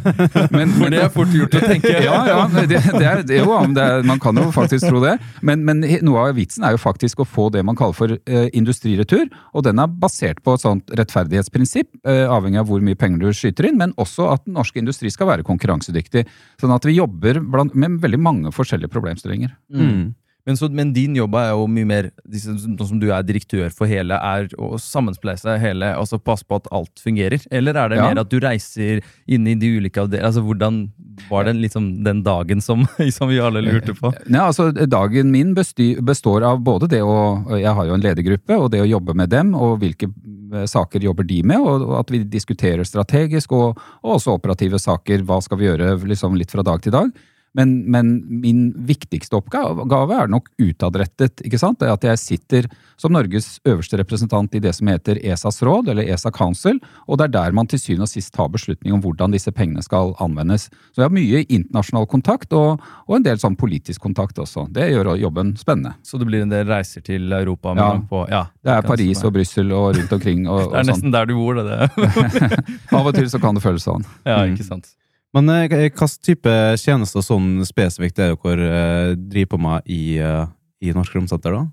men, 0.55 0.73
For 0.75 0.91
det 0.91 0.99
er 1.05 1.13
fort 1.13 1.31
gjort 1.31 1.55
å 1.55 1.61
tenke. 1.63 1.93
ja, 2.07 2.17
ja 2.27 2.41
det, 2.57 2.65
det 2.67 3.07
er, 3.07 3.23
det, 3.23 3.39
jo, 3.39 3.55
er, 3.55 4.03
man 4.07 4.19
kan 4.23 4.35
jo 4.35 4.49
faktisk 4.55 4.89
tro 4.89 4.99
det. 5.05 5.15
Men, 5.39 5.63
men, 5.67 5.85
noe 6.03 6.27
av 6.27 6.35
vitsen 6.35 6.67
er 6.67 6.75
jo 6.75 6.83
faktisk 6.83 7.23
å 7.23 7.29
få 7.29 7.47
det 7.55 7.63
man 7.67 7.79
kaller 7.79 7.95
for 7.95 8.17
uh, 8.17 8.45
industriretur. 8.51 9.31
Og 9.55 9.63
den 9.67 9.79
er 9.79 9.97
basert 10.03 10.43
på 10.43 10.57
et 10.57 10.67
sånt 10.67 10.91
rettferdighetsprinsipp, 10.91 11.93
uh, 12.03 12.27
avhengig 12.35 12.65
av 12.65 12.67
hvor 12.67 12.83
mye 12.83 12.99
penger 12.99 13.23
du 13.23 13.31
skyter 13.31 13.71
inn, 13.71 13.79
men 13.79 13.95
også 13.95 14.27
at 14.35 14.43
den 14.43 14.59
norske 14.59 14.83
industri 14.83 15.11
skal 15.13 15.31
være 15.31 15.47
konkurransedyktig. 15.47 16.27
Sånn 16.59 16.75
at 16.75 16.87
vi 16.87 16.99
jobber 16.99 17.39
blant, 17.47 17.75
med 17.79 18.01
veldig 18.03 18.19
mange 18.19 18.55
forskjellige 18.55 18.91
problemstillinger. 18.91 19.55
Mm. 19.71 20.15
Men, 20.47 20.57
så, 20.57 20.69
men, 20.71 20.93
din 20.95 21.15
jobb 21.17 21.35
er 21.35 21.49
jo 21.51 21.65
mye 21.67 21.87
mer 21.87 22.05
Nå 22.23 22.85
som 22.87 22.99
du 23.01 23.09
er 23.11 23.25
direktør 23.27 23.67
for 23.75 23.89
hele, 23.89 24.15
er 24.15 24.47
å 24.55 24.77
sammenspleise 24.79 25.57
hele, 25.59 25.89
altså 25.99 26.21
passe 26.23 26.47
på 26.47 26.61
at 26.61 26.69
alt 26.71 27.03
fungerer? 27.03 27.43
Eller 27.51 27.75
er 27.75 27.91
det 27.91 27.99
ja. 27.99 28.05
mer 28.07 28.21
at 28.21 28.31
du 28.31 28.37
reiser 28.39 29.01
inn 29.27 29.47
i 29.49 29.57
de 29.59 29.73
ulike 29.75 29.99
avdelingene? 29.99 30.29
Altså, 30.29 30.45
hvordan 30.45 30.79
var 31.27 31.49
det 31.49 31.57
liksom 31.59 31.89
den 32.05 32.23
dagen 32.23 32.63
som, 32.63 32.85
som, 33.17 33.27
vi 33.27 33.41
alle 33.43 33.65
lurte 33.65 33.95
på? 33.97 34.13
Nei, 34.31 34.45
altså, 34.45 34.69
dagen 34.87 35.33
min 35.35 35.51
består 35.57 36.47
av 36.47 36.63
både 36.63 36.87
det 36.95 37.03
å 37.03 37.17
Jeg 37.57 37.73
har 37.75 37.89
jo 37.89 37.97
en 37.97 38.07
ledergruppe, 38.07 38.55
og 38.55 38.71
det 38.71 38.85
å 38.85 38.89
jobbe 38.89 39.17
med 39.19 39.33
dem, 39.35 39.51
og 39.57 39.81
hvilke 39.83 40.07
eh, 40.07 40.67
saker 40.69 41.03
jobber 41.03 41.27
de 41.27 41.41
med, 41.43 41.59
og 41.59 41.97
at 41.99 42.13
vi 42.13 42.23
diskuterer 42.23 42.87
strategisk, 42.87 43.51
og, 43.51 43.81
og 44.03 44.19
også 44.21 44.39
operative 44.39 44.79
saker. 44.79 45.27
Hva 45.27 45.41
skal 45.43 45.59
vi 45.59 45.67
gjøre 45.67 45.97
liksom 46.07 46.39
litt 46.39 46.55
fra 46.55 46.63
dag 46.63 46.79
til 46.85 46.95
dag? 46.95 47.11
Men, 47.57 47.91
men, 47.91 48.11
min 48.41 48.71
viktigste 48.87 49.39
oppgave 49.39 50.17
er 50.17 50.29
nok 50.29 50.49
utadrettet. 50.61 51.41
ikke 51.45 51.59
sant? 51.61 51.79
Det 51.81 51.89
at 51.89 52.03
jeg 52.05 52.21
sitter 52.21 52.67
som 52.97 53.13
Norges 53.13 53.57
øverste 53.67 53.97
representant 53.97 54.53
i 54.57 54.61
det 54.61 54.73
som 54.77 54.89
heter 54.89 55.19
ESAs 55.21 55.61
råd, 55.65 55.91
eller 55.93 56.09
ESA 56.09 56.31
Council, 56.33 56.79
og 57.07 57.17
det 57.17 57.29
er 57.29 57.35
der 57.37 57.55
man 57.57 57.69
til 57.69 57.81
syvende 57.81 58.07
og 58.07 58.11
sist 58.11 58.33
tar 58.35 58.51
beslutning 58.53 58.93
om 58.93 59.01
hvordan 59.01 59.33
disse 59.33 59.53
pengene 59.55 59.83
skal 59.85 60.13
anvendes. 60.23 60.67
Så 60.91 61.01
jeg 61.01 61.07
har 61.07 61.15
mye 61.15 61.43
internasjonal 61.45 62.09
kontakt, 62.09 62.53
og, 62.53 62.83
og 63.07 63.17
en 63.17 63.25
del 63.25 63.41
sånn 63.41 63.57
politisk 63.57 64.03
kontakt 64.05 64.37
også. 64.41 64.67
Det 64.73 64.89
gjør 64.91 65.15
jobben 65.17 65.55
spennende. 65.57 65.95
Så 66.05 66.19
det 66.21 66.29
blir 66.29 66.45
en 66.45 66.53
del 66.53 66.67
reiser 66.69 67.05
til 67.05 67.31
Europa? 67.33 67.73
Ja. 67.77 67.89
På, 68.09 68.25
ja 68.29 68.45
det 68.65 68.75
er 68.75 68.85
Paris 68.85 69.23
og 69.23 69.33
Brussel 69.35 69.71
og 69.71 69.95
rundt 69.97 70.13
omkring. 70.13 70.45
Og, 70.51 70.67
det 70.73 70.81
er 70.83 70.89
nesten 70.91 71.13
der 71.15 71.29
du 71.29 71.37
bor, 71.39 71.57
det. 71.57 71.65
det. 71.71 72.61
Av 72.97 73.07
og 73.07 73.17
til 73.17 73.29
så 73.31 73.41
kan 73.41 73.57
det 73.57 73.63
føles 73.65 73.85
sånn. 73.87 74.05
Ja, 74.27 74.43
ikke 74.49 74.65
sant. 74.67 74.91
Men 75.37 75.49
eh, 75.53 75.67
hvilken 75.69 76.13
type 76.25 76.51
tjenester 76.81 77.21
sånn 77.21 77.61
spesifikt 77.67 78.21
er 78.23 78.33
dere 78.33 78.67
eh, 78.67 79.15
driver 79.17 79.51
på 79.53 79.59
med 79.61 79.91
i, 79.93 80.17
eh, 80.17 80.45
i 80.81 80.93
Norsk 80.95 81.17
Romsenter, 81.17 81.53
da? 81.53 81.65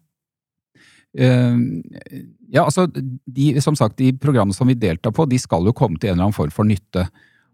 Uh, 1.14 1.78
ja, 2.50 2.64
altså, 2.64 2.88
de, 2.90 3.52
som 3.62 3.76
sagt, 3.78 4.00
de 4.00 4.08
programmene 4.18 4.56
som 4.56 4.66
vi 4.66 4.74
deltar 4.74 5.12
på, 5.14 5.28
de 5.30 5.38
skal 5.38 5.62
jo 5.62 5.74
komme 5.76 5.94
til 5.94 6.10
en 6.10 6.16
eller 6.16 6.26
annen 6.26 6.34
form 6.34 6.50
for 6.50 6.66
nytte. 6.66 7.04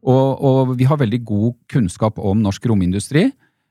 Og, 0.00 0.40
og 0.40 0.72
vi 0.80 0.86
har 0.88 0.96
veldig 0.96 1.18
god 1.28 1.58
kunnskap 1.68 2.16
om 2.24 2.40
norsk 2.40 2.70
romindustri. 2.70 3.26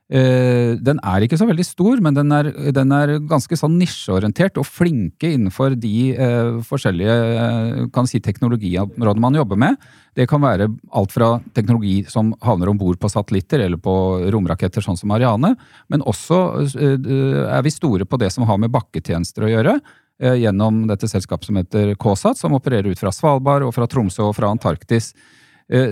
Uh, 0.09 0.73
den 0.81 0.97
er 1.05 1.21
ikke 1.21 1.37
så 1.37 1.45
veldig 1.45 1.63
stor, 1.67 1.99
men 2.01 2.15
den 2.17 2.33
er, 2.33 2.47
den 2.73 2.93
er 2.95 3.11
ganske 3.29 3.53
sånn 3.59 3.75
nisjeorientert 3.77 4.57
og 4.57 4.65
flinke 4.65 5.29
innenfor 5.35 5.75
de 5.77 6.15
eh, 6.15 6.55
forskjellige 6.65 7.17
uh, 7.37 7.83
kan 7.93 8.09
si, 8.09 8.17
teknologiområdene 8.25 9.21
man 9.21 9.37
jobber 9.37 9.59
med. 9.61 9.77
Det 10.17 10.25
kan 10.31 10.41
være 10.41 10.71
alt 10.97 11.13
fra 11.13 11.35
teknologi 11.53 11.99
som 12.09 12.31
havner 12.41 12.71
om 12.71 12.79
bord 12.81 12.97
på 12.97 13.11
satellitter 13.13 13.61
eller 13.67 13.77
på 13.77 13.93
romraketter, 14.33 14.81
sånn 14.81 14.97
som 14.97 15.13
Ariane, 15.13 15.53
men 15.93 16.01
også 16.01 16.39
er 16.65 17.61
vi 17.63 17.71
store 17.71 18.09
på 18.09 18.17
det 18.19 18.31
som 18.33 18.47
har 18.49 18.57
med 18.59 18.73
bakketjenester 18.73 19.45
å 19.45 19.51
gjøre. 19.53 19.77
Gjennom 20.19 20.81
dette 20.89 21.07
selskapet 21.07 21.47
som 21.47 21.61
heter 21.61 21.93
KSAT, 22.01 22.41
som 22.41 22.57
opererer 22.57 22.89
ut 22.91 22.99
fra 22.99 23.13
Svalbard 23.15 23.63
og 23.63 23.71
fra 23.77 23.87
Tromsø 23.87 24.25
og 24.25 24.35
fra 24.35 24.49
Antarktis. 24.51 25.13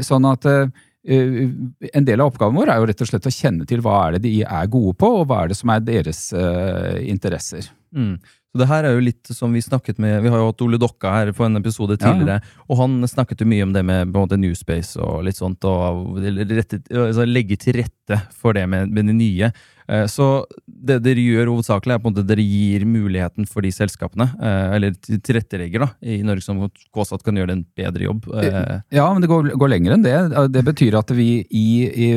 Sånn 0.04 0.28
at 0.28 0.44
Eh, 0.50 0.68
en 1.08 2.08
del 2.08 2.20
av 2.20 2.34
oppgaven 2.34 2.58
vår 2.58 2.72
er 2.72 2.82
jo 2.82 2.88
rett 2.90 3.04
og 3.04 3.10
slett 3.12 3.30
å 3.30 3.32
kjenne 3.32 3.68
til 3.70 3.84
hva 3.86 4.00
er 4.08 4.18
det 4.18 4.26
de 4.26 4.34
er 4.44 4.72
gode 4.72 4.98
på, 5.00 5.12
og 5.22 5.30
hva 5.30 5.44
er 5.44 5.52
det 5.52 5.60
som 5.60 5.72
er 5.72 5.86
deres 5.86 6.26
uh, 6.36 6.98
interesser. 7.08 7.70
Mm. 7.96 8.18
Så 8.52 8.60
det 8.62 8.68
her 8.68 8.88
er 8.88 8.96
jo 8.96 9.04
litt 9.06 9.30
som 9.36 9.54
Vi 9.54 9.62
snakket 9.62 10.00
med, 10.02 10.22
vi 10.24 10.32
har 10.32 10.42
jo 10.42 10.50
hatt 10.50 10.62
Ole 10.66 10.80
Dokka 10.82 11.12
her 11.14 11.32
på 11.36 11.46
en 11.46 11.60
episode 11.60 11.98
tidligere, 12.00 12.40
ja. 12.42 12.66
og 12.68 12.82
han 12.82 13.00
snakket 13.08 13.44
jo 13.44 13.50
mye 13.52 13.68
om 13.68 13.74
det 13.76 13.84
med 13.88 14.12
både 14.16 14.40
New 14.42 14.56
Space 14.58 15.00
og 15.00 15.24
litt 15.28 15.40
sånt, 15.40 15.64
og 15.68 16.18
rette, 16.24 16.82
altså 16.92 17.28
legge 17.28 17.60
til 17.62 17.80
rette 17.82 18.22
for 18.36 18.58
det 18.58 18.66
med, 18.72 18.92
med 18.92 19.12
det 19.12 19.18
nye. 19.20 19.52
Eh, 19.88 20.06
så 20.12 20.46
det 20.66 21.00
dere 21.06 21.24
gjør 21.24 21.54
hovedsakelig, 21.54 21.96
er 21.96 22.02
på 22.04 22.10
en 22.10 22.16
måte 22.16 22.28
dere 22.28 22.44
gir 22.44 22.86
muligheten 22.88 23.48
for 23.50 23.66
de 23.66 23.72
selskapene, 23.74 24.30
eh, 24.36 24.76
eller 24.78 24.98
tilrettelegger 25.16 25.86
da, 25.86 25.92
i 26.04 26.20
Norge 26.28 26.46
som 26.46 26.60
KSAT 26.96 27.24
kan 27.26 27.40
gjøre 27.40 27.56
en 27.56 27.64
bedre 27.78 28.10
jobb. 28.10 28.28
Eh. 28.44 28.82
Ja, 28.98 29.08
men 29.14 29.24
det 29.24 29.32
går, 29.32 29.54
går 29.56 29.74
lenger 29.74 29.96
enn 29.96 30.06
det. 30.06 30.18
Det 30.54 30.66
betyr 30.68 31.00
at 31.00 31.14
vi 31.16 31.30
i, 31.48 31.68
i 31.88 32.12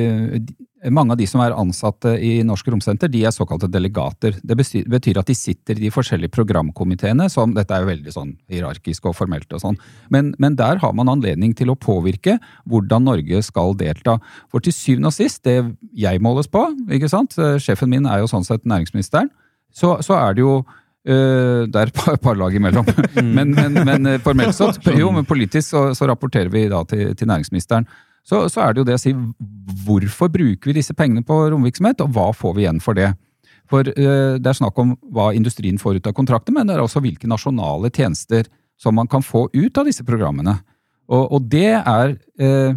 mange 0.89 1.13
av 1.13 1.19
de 1.21 1.27
som 1.29 1.43
er 1.45 1.53
ansatte 1.53 2.15
i 2.25 2.41
Norsk 2.47 2.71
Romsenter, 2.73 3.11
de 3.13 3.25
er 3.27 3.35
såkalte 3.35 3.69
delegater. 3.69 4.39
Det 4.41 4.57
betyr 4.57 5.21
at 5.21 5.29
de 5.29 5.37
sitter 5.37 5.77
i 5.77 5.85
de 5.85 5.91
forskjellige 5.93 6.33
programkomiteene, 6.33 7.27
som 7.33 7.53
dette 7.57 7.75
er 7.75 7.85
jo 7.85 7.91
veldig 7.91 8.15
sånn 8.15 8.33
hierarkisk 8.49 9.11
og 9.11 9.17
formelt 9.19 9.53
og 9.53 9.61
sånn, 9.61 9.77
men, 10.09 10.33
men, 10.41 10.57
der 10.61 10.81
har 10.83 10.95
man 10.97 11.09
anledning 11.13 11.53
til 11.57 11.71
å 11.73 11.79
påvirke 11.79 12.39
hvordan 12.69 13.07
Norge 13.07 13.43
skal 13.45 13.77
delta. 13.79 14.17
For 14.53 14.65
til 14.65 14.75
syvende 14.77 15.13
og 15.13 15.17
sist, 15.17 15.43
det 15.45 15.59
jeg 15.97 16.23
måles 16.25 16.49
på, 16.51 16.65
ikke 16.93 17.11
sant, 17.13 17.37
sjefen 17.63 17.91
min 17.93 18.09
er 18.09 18.23
jo 18.23 18.29
sånn 18.31 18.47
sett 18.47 18.67
næringsministeren, 18.69 19.31
så, 19.73 19.99
så 20.05 20.19
er 20.21 20.39
det 20.39 20.47
jo 20.47 20.61
Uh, 21.01 21.65
det 21.65 21.79
er 21.81 21.89
et 21.89 21.97
par, 21.97 22.19
par 22.21 22.35
lag 22.37 22.53
imellom. 22.53 22.85
Mm. 23.17 23.31
men, 23.33 23.55
men, 23.57 23.79
men 23.89 24.09
formelt 24.21 24.53
sett, 24.53 24.85
jo, 24.93 25.09
men 25.17 25.25
politisk 25.25 25.71
så, 25.73 25.81
så 25.97 26.05
rapporterer 26.11 26.51
vi 26.53 26.67
da 26.69 26.83
til, 26.85 27.15
til 27.17 27.31
næringsministeren 27.31 27.87
så, 28.27 28.45
så, 28.53 28.61
er 28.63 28.75
det 28.75 28.83
jo 28.83 28.87
det 28.89 28.99
å 28.99 29.01
si 29.01 29.15
hvorfor 29.87 30.31
bruker 30.33 30.71
vi 30.71 30.77
disse 30.77 30.95
pengene 30.97 31.25
på 31.27 31.37
romvirksomhet, 31.55 32.03
og 32.05 32.13
hva 32.15 32.29
får 32.37 32.57
vi 32.57 32.65
igjen 32.67 32.83
for 32.85 32.99
det? 32.99 33.09
For 33.71 33.87
uh, 33.87 34.37
Det 34.37 34.51
er 34.53 34.59
snakk 34.61 34.79
om 34.83 34.95
hva 35.15 35.31
industrien 35.37 35.81
får 35.81 36.01
ut 36.01 36.11
av 36.11 36.17
kontrakter, 36.17 36.55
men 36.55 36.69
det 36.69 36.77
er 36.77 36.85
også 36.85 37.03
hvilke 37.03 37.31
nasjonale 37.31 37.91
tjenester 37.95 38.49
som 38.81 38.97
man 38.97 39.09
kan 39.11 39.25
få 39.25 39.47
ut 39.53 39.81
av 39.81 39.89
disse 39.89 40.05
programmene. 40.07 40.57
Og, 41.11 41.25
og 41.37 41.49
det 41.53 41.75
er 41.77 42.15
eh, 42.41 42.77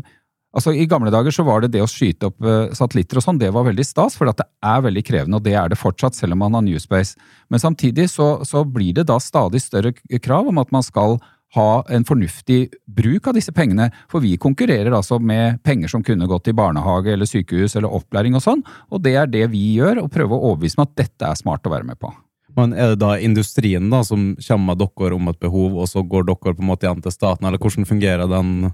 Altså 0.53 0.73
I 0.77 0.85
gamle 0.89 1.09
dager 1.13 1.33
så 1.33 1.45
var 1.47 1.63
det 1.63 1.71
det 1.73 1.81
å 1.81 1.89
skyte 1.89 2.29
opp 2.29 2.45
eh, 2.45 2.73
satellitter 2.77 3.17
og 3.17 3.25
sånn, 3.25 3.39
det 3.41 3.49
var 3.55 3.65
veldig 3.65 3.85
stas, 3.87 4.17
for 4.17 4.29
det 4.29 4.45
er 4.45 4.83
veldig 4.85 5.03
krevende, 5.05 5.39
og 5.39 5.45
det 5.47 5.55
er 5.57 5.71
det 5.71 5.79
fortsatt, 5.81 6.17
selv 6.17 6.35
om 6.35 6.43
man 6.45 6.57
har 6.57 6.65
New 6.65 6.77
Space. 6.81 7.17
Men 7.49 7.61
samtidig 7.63 8.05
så, 8.13 8.35
så 8.45 8.61
blir 8.65 8.93
det 8.99 9.07
da 9.09 9.17
stadig 9.21 9.63
større 9.63 9.95
krav 10.21 10.51
om 10.51 10.61
at 10.61 10.73
man 10.75 10.85
skal 10.85 11.17
ha 11.53 11.83
en 11.93 12.05
fornuftig 12.05 12.67
bruk 12.89 13.27
av 13.29 13.37
disse 13.37 13.53
pengene. 13.53 13.89
For 14.11 14.23
vi 14.23 14.35
konkurrerer 14.41 14.93
altså 14.93 15.19
med 15.21 15.61
penger 15.65 15.91
som 15.91 16.05
kunne 16.05 16.29
gått 16.29 16.47
til 16.47 16.57
barnehage 16.57 17.13
eller 17.13 17.29
sykehus 17.29 17.77
eller 17.77 17.93
opplæring 17.93 18.37
og 18.37 18.45
sånn, 18.45 18.63
og 18.89 19.03
det 19.05 19.15
er 19.21 19.29
det 19.29 19.47
vi 19.53 19.65
gjør, 19.79 20.03
og 20.03 20.13
prøver 20.13 20.37
å 20.37 20.51
overbevise 20.51 20.81
meg 20.81 20.91
at 20.91 21.01
dette 21.05 21.29
er 21.29 21.39
smart 21.39 21.65
å 21.65 21.73
være 21.73 21.89
med 21.89 22.01
på. 22.01 22.13
Men 22.57 22.73
Er 22.77 22.93
det 22.93 23.01
da 23.01 23.15
industrien 23.17 23.89
da 23.89 24.03
som 24.05 24.35
kommer 24.37 24.75
med 24.75 24.81
dere 24.83 25.17
om 25.17 25.29
et 25.31 25.41
behov, 25.41 25.77
og 25.81 25.89
så 25.89 26.03
går 26.05 26.27
dere 26.29 26.53
på 26.53 26.61
en 26.61 26.69
måte 26.69 26.85
igjen 26.85 27.01
til 27.01 27.15
staten, 27.15 27.47
eller 27.47 27.61
hvordan 27.61 27.89
fungerer 27.89 28.29
den? 28.29 28.73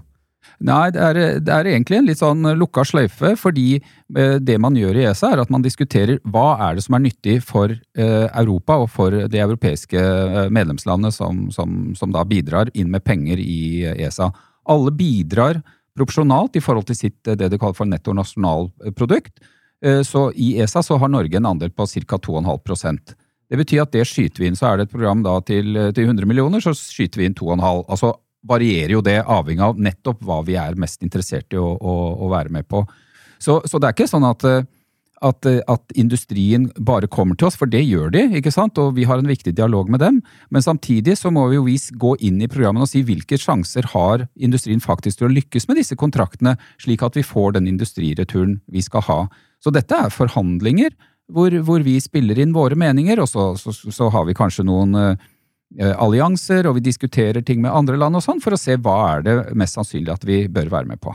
Nei, 0.60 0.90
det 0.92 1.00
er, 1.00 1.18
det 1.40 1.52
er, 1.52 1.68
egentlig 1.70 1.96
en 1.96 2.08
litt 2.08 2.20
sånn 2.20 2.44
lukka 2.58 2.82
sløyfe, 2.84 3.32
fordi 3.40 3.78
eh, 3.80 4.36
det 4.44 4.58
man 4.60 4.76
gjør 4.76 4.98
i 4.98 5.06
ESA, 5.08 5.32
er 5.32 5.42
at 5.44 5.52
man 5.52 5.64
diskuterer 5.64 6.20
hva 6.28 6.54
er 6.66 6.76
det 6.76 6.84
som 6.84 6.96
er 6.98 7.04
nyttig 7.06 7.38
for 7.46 7.72
eh, 7.72 8.26
Europa 8.28 8.76
og 8.82 8.90
for 8.92 9.16
de 9.32 9.40
europeiske 9.40 10.00
eh, 10.00 10.50
medlemslandene 10.52 11.12
som, 11.16 11.46
som, 11.54 11.94
som 11.96 12.12
da 12.12 12.26
bidrar 12.28 12.72
inn 12.74 12.92
med 12.92 13.04
penger 13.08 13.40
i 13.40 13.88
ESA. 13.94 14.30
Alle 14.68 14.92
bidrar 14.96 15.62
proporsjonalt 15.96 16.56
i 16.56 16.64
forhold 16.64 16.90
til 16.90 16.98
sitt 16.98 17.18
det 17.24 17.48
de 17.48 17.58
kaller 17.60 17.76
for 17.76 17.88
netto 17.88 18.12
nasjonalprodukt. 18.16 19.40
Så 20.04 20.26
i 20.36 20.52
ESA 20.60 20.82
så 20.84 20.98
har 21.00 21.08
Norge 21.08 21.38
en 21.38 21.48
andel 21.48 21.72
på 21.72 21.86
ca. 21.88 22.18
2,5 22.20 22.98
Det 23.48 23.58
betyr 23.58 23.80
at 23.82 23.92
det 23.96 24.04
skyter 24.06 24.42
vi 24.42 24.50
inn. 24.50 24.56
Så 24.56 24.68
er 24.68 24.76
det 24.76 24.86
et 24.86 24.92
program 24.92 25.24
da 25.24 25.38
til, 25.40 25.72
til 25.96 26.04
100 26.04 26.28
millioner, 26.28 26.60
så 26.60 26.74
skyter 26.76 27.22
vi 27.22 27.30
inn 27.30 27.36
2,5. 27.36 27.64
Altså 27.88 28.12
varierer 28.46 28.96
jo 28.96 29.04
det 29.04 29.20
avhengig 29.20 29.64
av 29.64 29.80
nettopp 29.80 30.22
hva 30.24 30.40
vi 30.46 30.56
er 30.60 30.78
mest 30.80 31.02
interessert 31.04 31.52
i 31.52 31.60
å, 31.60 31.72
å, 31.76 31.96
å 32.26 32.30
være 32.32 32.52
med 32.54 32.68
på. 32.68 32.84
Så, 33.40 33.60
så, 33.64 33.80
det 33.80 33.88
er 33.88 33.96
ikke 33.96 34.08
sånn 34.10 34.26
at, 34.28 34.44
at, 34.44 35.48
at, 35.48 35.94
industrien 35.96 36.68
bare 36.76 37.08
kommer 37.08 37.38
til 37.38 37.48
oss, 37.48 37.56
for 37.60 37.70
det 37.70 37.82
gjør 37.86 38.12
de, 38.12 38.24
ikke 38.40 38.52
sant? 38.52 38.78
og 38.80 38.94
vi 38.98 39.06
har 39.08 39.20
en 39.20 39.28
viktig 39.28 39.54
dialog 39.56 39.88
med 39.92 40.02
dem. 40.04 40.20
Men 40.52 40.64
samtidig 40.64 41.16
så 41.20 41.32
må 41.32 41.46
vi 41.50 41.58
jo 41.58 41.66
vi 41.68 41.76
gå 42.00 42.14
inn 42.26 42.40
i 42.40 42.48
programmene 42.52 42.84
og 42.84 42.92
si 42.92 43.04
hvilke 43.06 43.40
sjanser 43.40 43.88
har 43.94 44.26
industrien 44.36 44.82
faktisk 44.84 45.20
til 45.20 45.30
å 45.30 45.34
lykkes 45.36 45.68
med 45.68 45.80
disse 45.80 45.96
kontraktene, 46.00 46.56
slik 46.80 47.04
at 47.06 47.16
vi 47.16 47.26
får 47.26 47.56
den 47.56 47.68
industrireturen 47.72 48.60
vi 48.68 48.84
skal 48.84 49.06
ha. 49.08 49.20
Så 49.60 49.72
dette 49.72 49.96
er 49.96 50.12
forhandlinger 50.12 50.92
hvor, 51.30 51.54
hvor 51.64 51.84
vi 51.86 51.94
spiller 52.02 52.40
inn 52.42 52.56
våre 52.56 52.76
meninger, 52.76 53.20
og 53.22 53.28
så, 53.30 53.52
så, 53.60 53.72
så 53.72 54.08
har 54.12 54.24
vi 54.28 54.36
kanskje 54.36 54.66
noen 54.68 54.96
Eh, 55.00 55.28
allianser, 55.78 56.66
og 56.66 56.78
vi 56.78 56.82
diskuterer 56.82 57.44
ting 57.46 57.60
med 57.62 57.70
andre 57.70 57.98
land 58.00 58.18
og 58.18 58.24
sånn, 58.24 58.40
for 58.42 58.56
å 58.56 58.58
se 58.58 58.74
hva 58.74 58.96
er 59.14 59.26
det 59.26 59.34
mest 59.58 59.78
sannsynlig 59.78 60.10
at 60.16 60.24
vi 60.26 60.42
bør 60.50 60.70
være 60.72 60.90
med 60.90 61.00
på. 61.02 61.14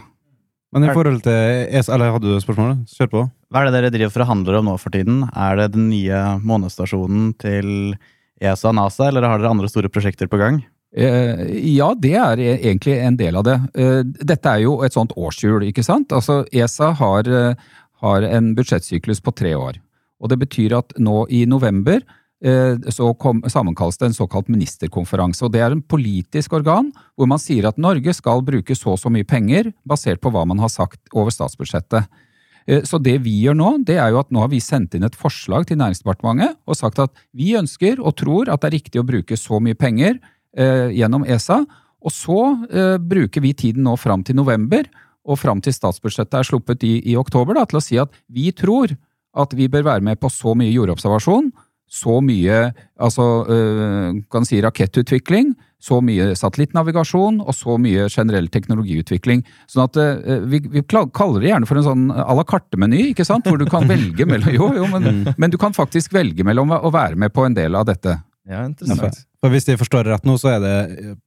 Men 0.76 0.90
i 0.90 0.92
forhold 0.96 1.22
til 1.24 1.70
ESA, 1.72 1.94
eller 1.96 2.12
hadde 2.12 2.32
du 2.32 2.44
spørsmålet? 2.44 2.84
Kjør 2.92 3.12
på. 3.12 3.22
Hva 3.52 3.62
er 3.62 3.70
det 3.70 3.76
dere 3.78 3.92
driver 3.94 4.12
for 4.12 4.26
og 4.26 4.32
handler 4.32 4.58
om 4.60 4.66
nå 4.68 4.74
for 4.82 4.96
tiden? 4.96 5.22
Er 5.32 5.60
det 5.60 5.70
den 5.76 5.88
nye 5.88 6.24
månestasjonen 6.44 7.30
til 7.40 7.70
ESA 8.44 8.74
og 8.74 8.76
NASA, 8.82 9.08
eller 9.08 9.28
har 9.28 9.40
dere 9.40 9.54
andre 9.56 9.72
store 9.72 9.92
prosjekter 9.92 10.28
på 10.32 10.40
gang? 10.42 10.60
Eh, 10.96 11.46
ja, 11.76 11.94
det 11.96 12.16
er 12.20 12.44
e-, 12.44 12.58
egentlig 12.58 12.98
en 13.04 13.20
del 13.20 13.40
av 13.40 13.48
det. 13.48 13.56
Eh, 13.80 14.02
dette 14.04 14.52
er 14.52 14.66
jo 14.66 14.82
et 14.84 14.96
sånt 14.96 15.16
årshjul, 15.16 15.64
ikke 15.70 15.84
sant? 15.84 16.12
Altså, 16.16 16.42
ESA 16.52 16.92
har, 17.00 17.32
har 18.04 18.28
en 18.28 18.52
budsjettsyklus 18.56 19.24
på 19.24 19.36
tre 19.36 19.56
år. 19.56 19.80
Og 20.20 20.32
det 20.32 20.42
betyr 20.44 20.76
at 20.80 20.96
nå 21.00 21.24
i 21.32 21.46
november 21.48 22.04
Eh, 22.04 22.25
så 22.92 23.08
kom, 23.18 23.40
sammenkalles 23.50 23.96
det 23.98 24.10
en 24.10 24.18
såkalt 24.18 24.50
ministerkonferanse. 24.52 25.46
og 25.48 25.54
Det 25.54 25.62
er 25.64 25.72
en 25.72 25.82
politisk 25.82 26.54
organ 26.54 26.92
hvor 27.16 27.30
man 27.32 27.40
sier 27.42 27.66
at 27.66 27.80
Norge 27.80 28.14
skal 28.14 28.44
bruke 28.46 28.76
så 28.76 28.92
og 28.92 29.00
så 29.00 29.10
mye 29.10 29.26
penger 29.26 29.72
basert 29.88 30.22
på 30.22 30.30
hva 30.36 30.44
man 30.46 30.60
har 30.60 30.70
sagt 30.70 31.00
over 31.16 31.32
statsbudsjettet. 31.34 32.06
Eh, 32.68 32.84
så 32.84 33.00
det 33.02 33.20
vi 33.26 33.36
gjør 33.44 33.58
nå, 33.58 33.72
det 33.86 34.00
er 34.02 34.12
jo 34.14 34.22
at 34.22 34.32
nå 34.34 34.42
har 34.44 34.52
vi 34.54 34.62
sendt 34.64 34.98
inn 34.98 35.06
et 35.06 35.18
forslag 35.18 35.68
til 35.70 35.80
Næringsdepartementet 35.82 36.58
og 36.66 36.78
sagt 36.78 37.02
at 37.04 37.14
vi 37.36 37.54
ønsker 37.58 38.02
og 38.02 38.18
tror 38.22 38.50
at 38.50 38.64
det 38.64 38.72
er 38.72 38.78
riktig 38.80 39.02
å 39.02 39.08
bruke 39.08 39.38
så 39.38 39.62
mye 39.62 39.78
penger 39.78 40.18
eh, 40.58 40.92
gjennom 40.98 41.26
ESA. 41.28 41.62
Og 42.06 42.14
så 42.14 42.40
eh, 42.70 42.96
bruker 43.02 43.44
vi 43.46 43.56
tiden 43.58 43.86
nå 43.86 43.96
fram 44.02 44.26
til 44.26 44.38
november 44.38 44.90
og 45.26 45.40
fram 45.42 45.62
til 45.64 45.74
statsbudsjettet 45.74 46.40
er 46.42 46.48
sluppet 46.48 46.86
i, 46.86 47.00
i 47.12 47.16
oktober 47.18 47.58
da, 47.58 47.66
til 47.70 47.80
å 47.80 47.84
si 47.86 48.02
at 48.02 48.14
vi 48.30 48.52
tror 48.54 48.94
at 49.36 49.54
vi 49.58 49.68
bør 49.68 49.84
være 49.90 50.06
med 50.06 50.20
på 50.22 50.30
så 50.32 50.54
mye 50.58 50.74
jordobservasjon 50.74 51.50
så 51.92 52.20
mye 52.24 52.74
altså, 53.00 53.26
øh, 53.52 54.22
kan 54.32 54.46
si 54.48 54.60
rakettutvikling, 54.64 55.54
så 55.86 56.00
mye 56.02 56.32
satellittnavigasjon 56.38 57.42
og 57.44 57.54
så 57.54 57.78
mye 57.82 58.08
generell 58.10 58.48
teknologiutvikling. 58.52 59.44
Sånn 59.70 59.86
at 59.86 60.00
øh, 60.02 60.46
vi, 60.50 60.64
vi, 60.72 60.84
kaller 60.90 61.44
det 61.44 61.52
gjerne 61.52 61.70
for 61.70 61.80
en 61.80 61.88
sånn 61.88 62.06
à 62.12 62.36
la 62.38 62.46
carte-meny, 62.48 63.12
ikke 63.12 63.28
sant? 63.28 63.46
hvor 63.46 63.62
du 63.62 63.68
kan 63.70 63.88
velge 63.90 64.26
mellom 64.32 64.56
Jo, 64.56 64.72
jo, 64.80 64.88
men, 64.92 65.06
mm. 65.06 65.36
men, 65.38 65.54
du 65.54 65.60
kan 65.62 65.76
faktisk 65.78 66.16
velge 66.16 66.46
mellom 66.48 66.74
å 66.74 66.94
være 66.94 67.20
med 67.22 67.34
på 67.36 67.46
en 67.46 67.58
del 67.58 67.78
av 67.78 67.88
dette. 67.90 68.18
Ja, 68.46 68.66
interessant. 68.66 69.24
For 69.42 69.54
Hvis 69.54 69.68
jeg 69.70 69.78
forstår 69.82 70.06
det 70.06 70.14
rett 70.14 70.28
nå, 70.28 70.38
så 70.42 70.56
er 70.56 70.62
det 70.62 70.76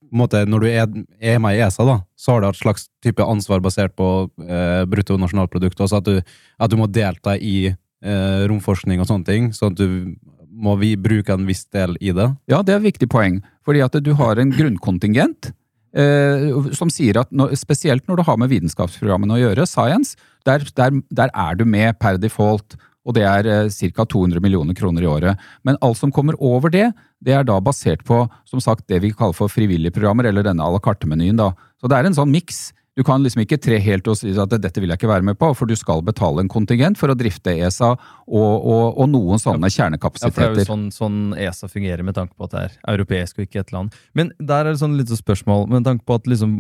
på 0.09 0.15
en 0.15 0.21
måte, 0.23 0.43
når 0.49 0.63
du 0.63 0.69
er, 0.71 0.87
er 1.19 1.41
med 1.43 1.59
i 1.59 1.63
ESA, 1.63 1.85
da, 1.87 1.99
så 2.19 2.35
har 2.35 2.43
du 2.43 2.49
et 2.49 2.59
slags 2.59 2.89
type 3.05 3.23
ansvar 3.23 3.63
basert 3.63 3.95
på 3.99 4.09
eh, 4.47 4.83
bruttonasjonalprodukt. 4.91 5.83
Også 5.85 6.01
at 6.01 6.07
du, 6.09 6.19
at 6.59 6.73
du 6.73 6.79
må 6.81 6.89
delta 6.91 7.37
i 7.37 7.71
eh, 7.71 8.43
romforskning 8.51 9.03
og 9.03 9.11
sånne 9.11 9.29
ting. 9.29 9.51
sånn 9.55 9.75
at 9.75 9.83
du 9.83 10.15
må 10.59 10.75
vi 10.81 10.95
bruke 10.99 11.35
en 11.35 11.47
viss 11.49 11.65
del 11.75 11.97
i 12.03 12.13
det? 12.17 12.29
Ja, 12.51 12.61
det 12.63 12.75
er 12.75 12.83
et 12.83 12.91
viktig 12.91 13.09
poeng. 13.13 13.41
Fordi 13.67 13.85
at 13.85 13.97
du 14.03 14.13
har 14.19 14.41
en 14.41 14.53
grunnkontingent 14.55 15.53
eh, 15.97 16.51
som 16.77 16.91
sier 16.93 17.21
at 17.23 17.31
når, 17.35 17.55
spesielt 17.61 18.07
når 18.09 18.21
du 18.21 18.27
har 18.29 18.39
med 18.41 18.53
vitenskapsprogrammene 18.53 19.37
å 19.37 19.43
gjøre, 19.43 19.69
science, 19.69 20.19
der, 20.49 20.65
der, 20.77 21.01
der 21.15 21.33
er 21.35 21.59
du 21.59 21.65
med 21.69 21.99
per 22.03 22.21
default. 22.21 22.79
Og 23.09 23.17
det 23.17 23.25
er 23.25 23.49
eh, 23.49 23.93
ca. 23.95 24.05
200 24.05 24.43
millioner 24.45 24.77
kroner 24.77 25.05
i 25.05 25.11
året. 25.11 25.45
Men 25.65 25.79
alt 25.85 26.01
som 26.01 26.13
kommer 26.15 26.39
over 26.45 26.73
det, 26.75 26.91
det 27.25 27.35
er 27.35 27.47
da 27.47 27.59
basert 27.65 28.05
på 28.09 28.25
som 28.49 28.63
sagt, 28.63 28.87
det 28.91 29.01
vi 29.05 29.15
kaller 29.17 29.37
for 29.37 29.53
frivillige 29.53 29.95
programmer, 29.95 30.29
eller 30.29 30.47
denne 30.47 30.65
à 30.65 30.73
la 30.73 30.83
carte-menyen. 30.83 31.41
Så 31.81 31.91
det 31.91 31.99
er 31.99 32.09
en 32.09 32.19
sånn 32.19 32.33
miks. 32.35 32.69
Du 32.99 33.05
kan 33.07 33.23
liksom 33.23 33.45
ikke 33.45 33.61
tre 33.63 33.77
helt 33.79 34.09
og 34.11 34.17
si 34.19 34.33
at 34.35 34.55
dette 34.59 34.83
vil 34.83 34.91
jeg 34.91 34.99
ikke 34.99 35.11
være 35.11 35.27
med 35.29 35.39
på, 35.39 35.53
for 35.55 35.71
du 35.71 35.77
skal 35.79 36.01
betale 36.03 36.43
en 36.43 36.51
kontingent 36.51 36.99
for 36.99 37.13
å 37.13 37.15
drifte 37.15 37.53
ESA 37.55 37.93
og, 37.95 38.27
og, 38.27 38.99
og 38.99 39.07
noen 39.13 39.39
sånne 39.39 39.71
kjernekapasiteter. 39.71 40.33
Ja, 40.35 40.35
for 40.35 40.57
det 40.59 40.65
er 40.65 40.67
jo 40.67 40.73
sånn, 40.73 40.89
sånn, 40.91 41.21
ESA 41.39 41.71
fungerer 41.71 42.03
med 42.03 42.17
tanke 42.19 42.35
på 42.35 42.49
at 42.49 42.57
det 42.57 42.65
er 42.65 42.75
europeisk 42.97 43.39
og 43.39 43.47
ikke 43.47 43.63
et 43.63 43.71
land. 43.77 43.95
Men 44.19 44.33
der 44.43 44.67
er 44.67 44.73
det 44.73 44.83
sånn 44.83 44.99
litt 44.99 45.13
spørsmål 45.15 45.69
med 45.71 45.87
tanke 45.87 46.03
på 46.11 46.19
at 46.19 46.27
liksom, 46.27 46.59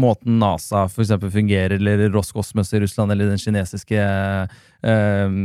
måten 0.00 0.40
NASA 0.40 0.86
for 0.88 1.04
eksempel, 1.04 1.34
fungerer, 1.36 1.76
eller 1.76 2.08
Roskosmos 2.16 2.72
i 2.72 2.80
Russland, 2.86 3.12
eller 3.12 3.28
den 3.28 3.42
kinesiske 3.42 4.00
eh, 4.00 5.36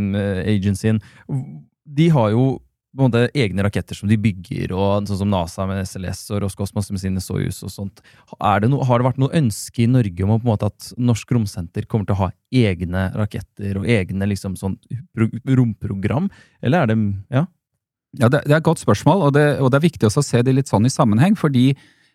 agencyen, 0.56 1.04
de 1.84 2.08
har 2.16 2.32
jo 2.32 2.48
på 2.94 3.02
en 3.02 3.10
måte 3.10 3.30
egne 3.34 3.64
raketter 3.66 3.98
som 3.98 4.10
de 4.10 4.18
bygger, 4.22 4.72
og 4.76 5.08
sånn 5.10 5.24
som 5.24 5.32
NASA 5.32 5.66
med 5.70 5.82
SLS 5.82 6.28
og 6.36 6.44
Roskosmos 6.44 6.92
med 6.94 7.02
sine 7.02 7.24
Soyuz 7.24 7.64
og 7.66 7.74
sånt. 7.74 8.04
Det 8.62 8.70
no, 8.70 8.84
har 8.86 9.02
det 9.02 9.08
vært 9.08 9.22
noe 9.22 9.34
ønske 9.34 9.86
i 9.86 9.90
Norge 9.90 10.28
om 10.28 10.36
måte 10.46 10.70
at 10.70 10.92
Norsk 11.02 11.34
Romsenter 11.34 11.88
kommer 11.90 12.06
til 12.06 12.18
å 12.18 12.22
ha 12.28 12.30
egne 12.54 13.08
raketter 13.18 13.82
og 13.82 13.90
egne 13.90 14.30
liksom 14.30 14.56
sånn 14.60 14.78
romprogram, 15.50 16.30
eller 16.62 16.84
er 16.84 16.94
det 16.94 17.00
Ja? 17.34 17.48
Ja, 18.22 18.28
det, 18.30 18.44
det 18.46 18.54
er 18.54 18.60
et 18.60 18.68
godt 18.68 18.78
spørsmål, 18.78 19.24
og 19.26 19.32
det, 19.34 19.46
og 19.58 19.72
det 19.74 19.80
er 19.80 19.88
viktig 19.88 20.06
å 20.06 20.22
se 20.22 20.44
det 20.46 20.54
litt 20.54 20.70
sånn 20.70 20.86
i 20.86 20.92
sammenheng, 20.94 21.34
fordi 21.34 21.72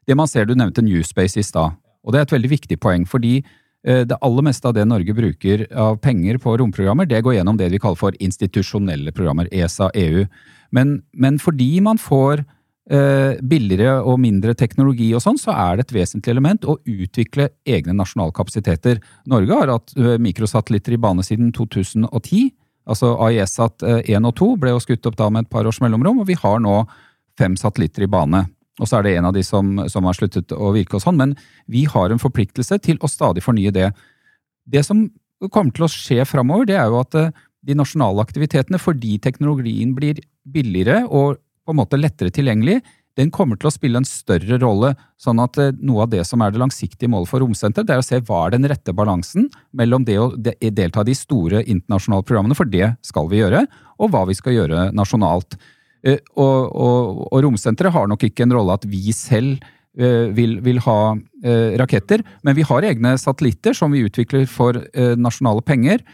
det 0.06 0.14
man 0.14 0.30
ser, 0.30 0.46
du 0.46 0.54
nevnte 0.54 0.84
New 0.86 1.02
Space 1.02 1.40
i 1.40 1.42
stad, 1.42 1.74
og 2.06 2.14
det 2.14 2.20
er 2.20 2.28
et 2.28 2.34
veldig 2.36 2.50
viktig 2.52 2.78
poeng, 2.78 3.02
fordi 3.02 3.40
det 3.88 4.18
aller 4.20 4.44
meste 4.44 4.68
av 4.68 4.74
det 4.76 4.84
Norge 4.84 5.14
bruker 5.16 5.62
av 5.72 5.96
penger 6.04 6.36
på 6.42 6.52
romprogrammer, 6.60 7.06
det 7.08 7.22
går 7.24 7.38
gjennom 7.38 7.56
det 7.56 7.70
vi 7.72 7.80
kaller 7.80 7.96
for 7.96 8.16
institusjonelle 8.20 9.14
programmer, 9.16 9.48
ESA, 9.48 9.88
EU. 9.96 10.26
Men, 10.76 10.98
men 11.16 11.38
fordi 11.40 11.78
man 11.80 12.00
får 12.00 12.42
eh, 12.90 13.38
billigere 13.40 13.98
og 14.02 14.20
mindre 14.22 14.54
teknologi 14.58 15.10
og 15.16 15.22
sånn, 15.24 15.40
så 15.40 15.54
er 15.54 15.78
det 15.78 15.86
et 15.86 15.96
vesentlig 16.00 16.34
element 16.34 16.68
å 16.68 16.78
utvikle 16.84 17.50
egne 17.68 17.96
nasjonale 17.96 18.34
kapasiteter. 18.36 19.00
Norge 19.28 19.60
har 19.60 19.74
hatt 19.76 19.96
eh, 19.96 20.16
mikrosatellitter 20.22 20.96
i 20.96 21.00
bane 21.02 21.24
siden 21.26 21.52
2010. 21.56 22.52
Altså 22.88 23.14
AIS-sat 23.26 23.84
1 23.84 24.24
og 24.24 24.36
2 24.38 24.52
ble 24.62 24.72
jo 24.72 24.80
skutt 24.80 25.08
opp 25.10 25.18
da 25.18 25.28
med 25.32 25.44
et 25.44 25.52
par 25.52 25.68
års 25.68 25.80
mellomrom, 25.84 26.22
og 26.22 26.30
vi 26.30 26.38
har 26.40 26.60
nå 26.64 26.80
fem 27.38 27.56
satellitter 27.58 28.06
i 28.06 28.10
bane. 28.10 28.46
Og 28.78 28.88
så 28.88 28.98
er 28.98 29.06
det 29.06 29.16
en 29.18 29.28
av 29.30 29.34
de 29.36 29.42
som, 29.46 29.74
som 29.90 30.06
har 30.06 30.16
sluttet 30.16 30.54
å 30.54 30.72
virke 30.74 30.98
og 30.98 31.04
sånn, 31.04 31.18
men 31.18 31.34
vi 31.70 31.84
har 31.90 32.12
en 32.12 32.22
forpliktelse 32.22 32.78
til 32.84 33.00
å 33.02 33.10
stadig 33.10 33.42
fornye 33.44 33.74
det. 33.74 33.90
Det 34.68 34.84
som 34.86 35.08
kommer 35.52 35.74
til 35.74 35.86
å 35.86 35.92
skje 35.92 36.24
framover, 36.28 36.68
det 36.68 36.78
er 36.78 36.90
jo 36.90 37.00
at 37.02 37.18
eh, 37.18 37.34
de 37.66 37.76
nasjonale 37.78 38.22
aktivitetene, 38.22 38.80
fordi 38.80 39.18
teknologien 39.22 39.94
blir 39.96 40.22
billigere 40.48 41.04
og 41.06 41.38
på 41.38 41.74
en 41.74 41.80
måte 41.82 42.00
lettere 42.00 42.32
tilgjengelig, 42.32 42.80
den 43.18 43.32
kommer 43.34 43.58
til 43.58 43.66
å 43.66 43.74
spille 43.74 43.98
en 43.98 44.06
større 44.06 44.60
rolle. 44.62 44.92
Sånn 45.18 45.40
at 45.42 45.58
eh, 45.58 45.74
noe 45.82 46.04
av 46.04 46.12
det 46.12 46.22
som 46.28 46.42
er 46.42 46.54
det 46.54 46.62
langsiktige 46.62 47.10
målet 47.10 47.30
for 47.30 47.42
Romsenteret, 47.42 47.88
det 47.88 47.96
er 47.96 48.02
å 48.02 48.06
se 48.06 48.20
hva 48.22 48.44
er 48.46 48.54
den 48.54 48.68
rette 48.70 48.94
balansen 48.94 49.48
mellom 49.76 50.06
det 50.06 50.18
å 50.22 50.30
delta 50.38 51.02
i 51.02 51.10
de 51.10 51.16
store 51.18 51.64
internasjonale 51.64 52.26
programmene, 52.26 52.58
for 52.58 52.70
det 52.70 52.92
skal 53.06 53.26
vi 53.30 53.42
gjøre, 53.42 53.64
og 53.98 54.14
hva 54.14 54.22
vi 54.28 54.38
skal 54.38 54.54
gjøre 54.54 54.88
nasjonalt. 54.94 55.58
Eh, 56.06 56.20
og, 56.38 56.70
og, 56.74 57.26
og 57.32 57.42
Romsenteret 57.44 57.94
har 57.94 58.08
nok 58.10 58.28
ikke 58.28 58.46
en 58.46 58.54
rolle 58.54 58.76
at 58.78 58.86
vi 58.88 59.12
selv 59.16 59.58
eh, 59.98 60.30
vil, 60.34 60.58
vil 60.64 60.80
ha 60.86 61.00
eh, 61.42 61.74
raketter. 61.80 62.24
Men 62.46 62.58
vi 62.58 62.66
har 62.68 62.86
egne 62.86 63.16
satellitter 63.20 63.76
som 63.76 63.94
vi 63.94 64.04
utvikler 64.06 64.48
for 64.50 64.80
nasjonale 65.18 65.64
penger. 65.66 66.04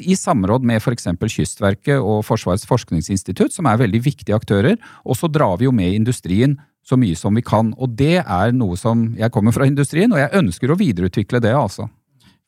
I 0.00 0.16
samråd 0.16 0.64
med 0.64 0.80
f.eks. 0.80 1.10
Kystverket 1.28 2.00
og 2.00 2.22
Forsvarets 2.24 2.64
forskningsinstitutt, 2.68 3.52
som 3.52 3.68
er 3.68 3.82
veldig 3.82 4.00
viktige 4.06 4.36
aktører. 4.36 4.78
Og 5.04 5.18
så 5.20 5.28
drar 5.28 5.58
vi 5.60 5.68
jo 5.68 5.74
med 5.76 5.92
industrien 5.92 6.56
så 6.84 6.96
mye 7.00 7.16
som 7.16 7.36
vi 7.36 7.44
kan. 7.44 7.72
Og 7.80 7.92
det 7.96 8.22
er 8.22 8.56
noe 8.56 8.76
som 8.80 9.10
Jeg 9.18 9.32
kommer 9.32 9.52
fra 9.56 9.68
industrien, 9.68 10.12
og 10.12 10.20
jeg 10.20 10.32
ønsker 10.40 10.72
å 10.72 10.80
videreutvikle 10.80 11.40
det, 11.44 11.52
altså. 11.56 11.88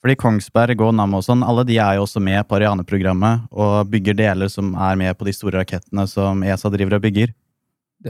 Fordi 0.06 0.14
Kongsberg 0.22 0.78
og 0.86 1.24
sånn, 1.26 1.40
alle 1.42 1.64
de 1.66 1.80
er 1.82 1.96
jo 1.98 2.04
også 2.04 2.20
med 2.22 2.44
på 2.46 2.54
Ariane-programmet 2.54 3.48
og 3.50 3.88
bygger 3.90 4.14
deler 4.14 4.46
som 4.52 4.68
er 4.78 4.94
med 5.00 5.16
på 5.18 5.26
de 5.26 5.32
store 5.34 5.58
rakettene 5.58 6.04
som 6.06 6.44
ESA 6.46 6.70
driver 6.70 7.00
og 7.00 7.02
bygger. 7.02 7.32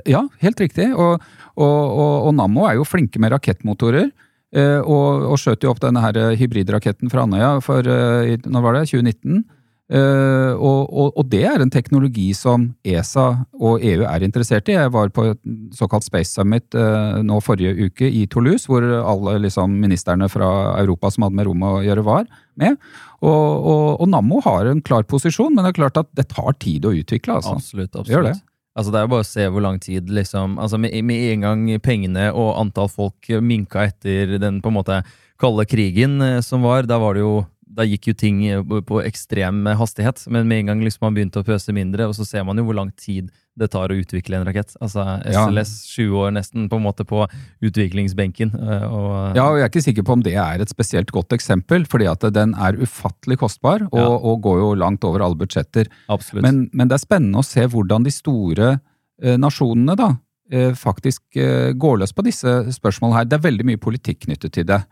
Ja, 0.05 0.21
helt 0.43 0.61
riktig. 0.61 0.91
Og, 0.93 1.25
og, 1.57 1.79
og, 1.97 2.27
og 2.29 2.35
Nammo 2.37 2.67
er 2.69 2.77
jo 2.77 2.85
flinke 2.85 3.17
med 3.23 3.33
rakettmotorer. 3.33 4.11
eh, 4.53 4.77
Og, 4.85 5.25
og 5.25 5.41
skjøt 5.41 5.65
jo 5.65 5.73
opp 5.73 5.81
denne 5.81 6.03
her 6.05 6.37
hybridraketten 6.37 7.09
fra 7.09 7.25
Andøya 7.25 7.55
for 7.65 7.81
eh, 7.81 8.37
når 8.45 8.67
var 8.67 8.77
det, 8.77 8.85
2019. 8.93 9.47
Eh, 9.87 10.53
og, 10.59 10.89
og, 10.91 11.13
og 11.15 11.29
det 11.31 11.45
er 11.47 11.63
en 11.63 11.71
teknologi 11.71 12.33
som 12.35 12.65
ESA 12.83 13.27
og 13.55 13.85
EU 13.87 14.03
er 14.09 14.25
interessert 14.27 14.67
i. 14.71 14.75
Jeg 14.75 14.91
var 14.95 15.13
på 15.15 15.29
et 15.31 15.41
såkalt 15.79 16.07
Space 16.07 16.35
Summit 16.35 16.75
eh, 16.75 17.21
nå 17.23 17.39
forrige 17.45 17.87
uke 17.87 18.09
i 18.11 18.25
Toulouse, 18.31 18.67
hvor 18.71 18.83
alle 18.83 19.37
liksom, 19.45 19.79
ministerne 19.83 20.29
fra 20.33 20.49
Europa 20.81 21.13
som 21.15 21.29
hadde 21.29 21.39
med 21.39 21.47
rom 21.51 21.63
å 21.69 21.77
gjøre, 21.87 22.07
var 22.07 22.27
med. 22.59 22.81
Og, 23.23 23.71
og, 24.03 24.05
Nammo 24.11 24.43
har 24.45 24.69
en 24.71 24.83
klar 24.85 25.07
posisjon, 25.09 25.55
men 25.55 25.65
det 25.65 25.75
er 25.75 25.81
klart 25.81 26.03
at 26.03 26.11
det 26.19 26.29
tar 26.35 26.59
tid 26.63 26.89
å 26.89 26.95
utvikle. 26.97 27.39
altså. 27.39 27.55
Absolutt. 27.61 27.95
absolutt. 27.95 28.35
Det. 28.35 28.53
Altså 28.77 28.93
Det 28.93 28.99
er 28.99 29.07
jo 29.07 29.13
bare 29.15 29.25
å 29.25 29.31
se 29.31 29.47
hvor 29.49 29.65
lang 29.65 29.79
tid 29.81 30.11
liksom, 30.13 30.59
altså 30.61 30.77
med, 30.83 30.93
med 31.07 31.31
en 31.31 31.47
gang 31.47 31.63
pengene 31.81 32.27
og 32.35 32.59
antall 32.61 32.91
folk 32.93 33.31
minka 33.41 33.87
etter 33.89 34.37
den 34.43 34.59
på 34.61 34.69
en 34.69 34.77
måte 34.77 34.99
kalde 35.41 35.65
krigen 35.69 36.21
eh, 36.25 36.41
som 36.45 36.65
var, 36.65 36.89
da 36.89 36.99
var 37.01 37.17
det 37.17 37.25
jo 37.25 37.39
da 37.67 37.83
gikk 37.83 38.07
jo 38.09 38.15
ting 38.15 38.45
eh, 38.47 38.61
på 38.63 39.01
ekstrem 39.03 39.65
hastighet, 39.77 40.23
men 40.31 40.47
med 40.49 40.61
en 40.63 40.67
gang 40.71 40.85
liksom 40.85 41.03
man 41.09 41.15
begynte 41.17 41.41
å 41.43 41.47
pøse 41.47 41.73
mindre, 41.75 42.07
og 42.07 42.15
så 42.15 42.25
ser 42.27 42.45
man 42.47 42.57
jo 42.57 42.65
hvor 42.69 42.77
lang 42.79 42.93
tid 42.97 43.33
det 43.57 43.71
tar 43.73 43.89
å 43.89 43.97
utvikle 43.97 44.37
en 44.37 44.45
rakett. 44.45 44.75
Altså 44.85 45.03
SLS, 45.33 45.71
sju 45.89 46.11
år 46.13 46.35
nesten, 46.37 46.69
på 46.69 46.77
en 46.77 46.85
måte 46.85 47.07
på 47.09 47.23
utviklingsbenken. 47.65 48.53
eh, 48.55 48.85
Og, 48.87 49.37
Ja, 49.37 49.49
og 49.51 49.57
jeg 49.59 49.65
er 49.65 49.71
ikke 49.71 49.83
sikker 49.87 50.05
på 50.07 50.13
om 50.13 50.23
det 50.23 50.35
er 50.37 50.61
et 50.61 50.69
spesielt 50.73 51.11
godt 51.11 51.33
eksempel, 51.33 51.87
fordi 51.87 52.07
at 52.11 52.21
den 52.33 52.55
er 52.55 52.77
ufattelig 52.79 53.39
kostbar 53.39 53.83
og, 53.93 53.99
Ja. 53.99 54.07
og 54.09 54.43
går 54.43 54.59
jo 54.61 54.75
langt 54.75 55.05
over 55.05 55.21
alle 55.25 55.35
budsjetter. 55.37 55.89
Absolutt. 56.09 56.43
Men, 56.43 56.69
men 56.73 56.89
det 56.89 56.95
er 57.01 57.07
spennende 57.07 57.39
å 57.41 57.45
se 57.45 57.67
hvordan 57.67 58.05
de 58.05 58.11
store 58.11 58.81
eh, 59.23 59.37
nasjonene 59.37 59.97
da, 59.97 60.11
eh, 60.53 60.73
faktisk 60.73 61.23
eh, 61.37 61.73
går 61.73 61.99
løs 61.99 62.13
på 62.13 62.23
disse 62.23 62.47
spørsmålene 62.77 63.17
her. 63.17 63.25
Det 63.25 63.39
er 63.41 63.49
veldig 63.51 63.65
mye 63.67 63.81
politikk 63.81 64.27
knyttet 64.27 64.53
til 64.53 64.65
det. 64.69 64.83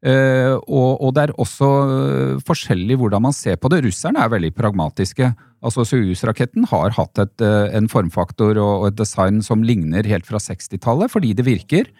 Eh, 0.00 0.54
og, 0.64 1.00
og 1.04 1.10
det 1.12 1.26
er 1.26 1.32
også 1.36 1.68
eh, 1.84 2.36
forskjellig 2.46 2.96
hvordan 3.00 3.26
man 3.26 3.36
ser 3.36 3.58
på 3.60 3.68
det. 3.72 3.82
Russerne 3.84 4.22
er 4.22 4.32
veldig 4.32 4.52
pragmatiske. 4.56 5.32
Altså 5.60 5.84
Soyuz-raketten 5.84 6.64
har 6.70 6.94
hatt 6.96 7.20
et, 7.20 7.34
eh, 7.44 7.72
en 7.76 7.88
formfaktor 7.92 8.56
og, 8.56 8.86
et 8.88 8.96
design 8.96 9.42
som 9.44 9.64
ligner 9.66 10.08
helt 10.08 10.28
fra 10.28 10.40
60-tallet, 10.40 11.12
fordi 11.12 11.34
det 11.36 11.44
virker. 11.48 11.90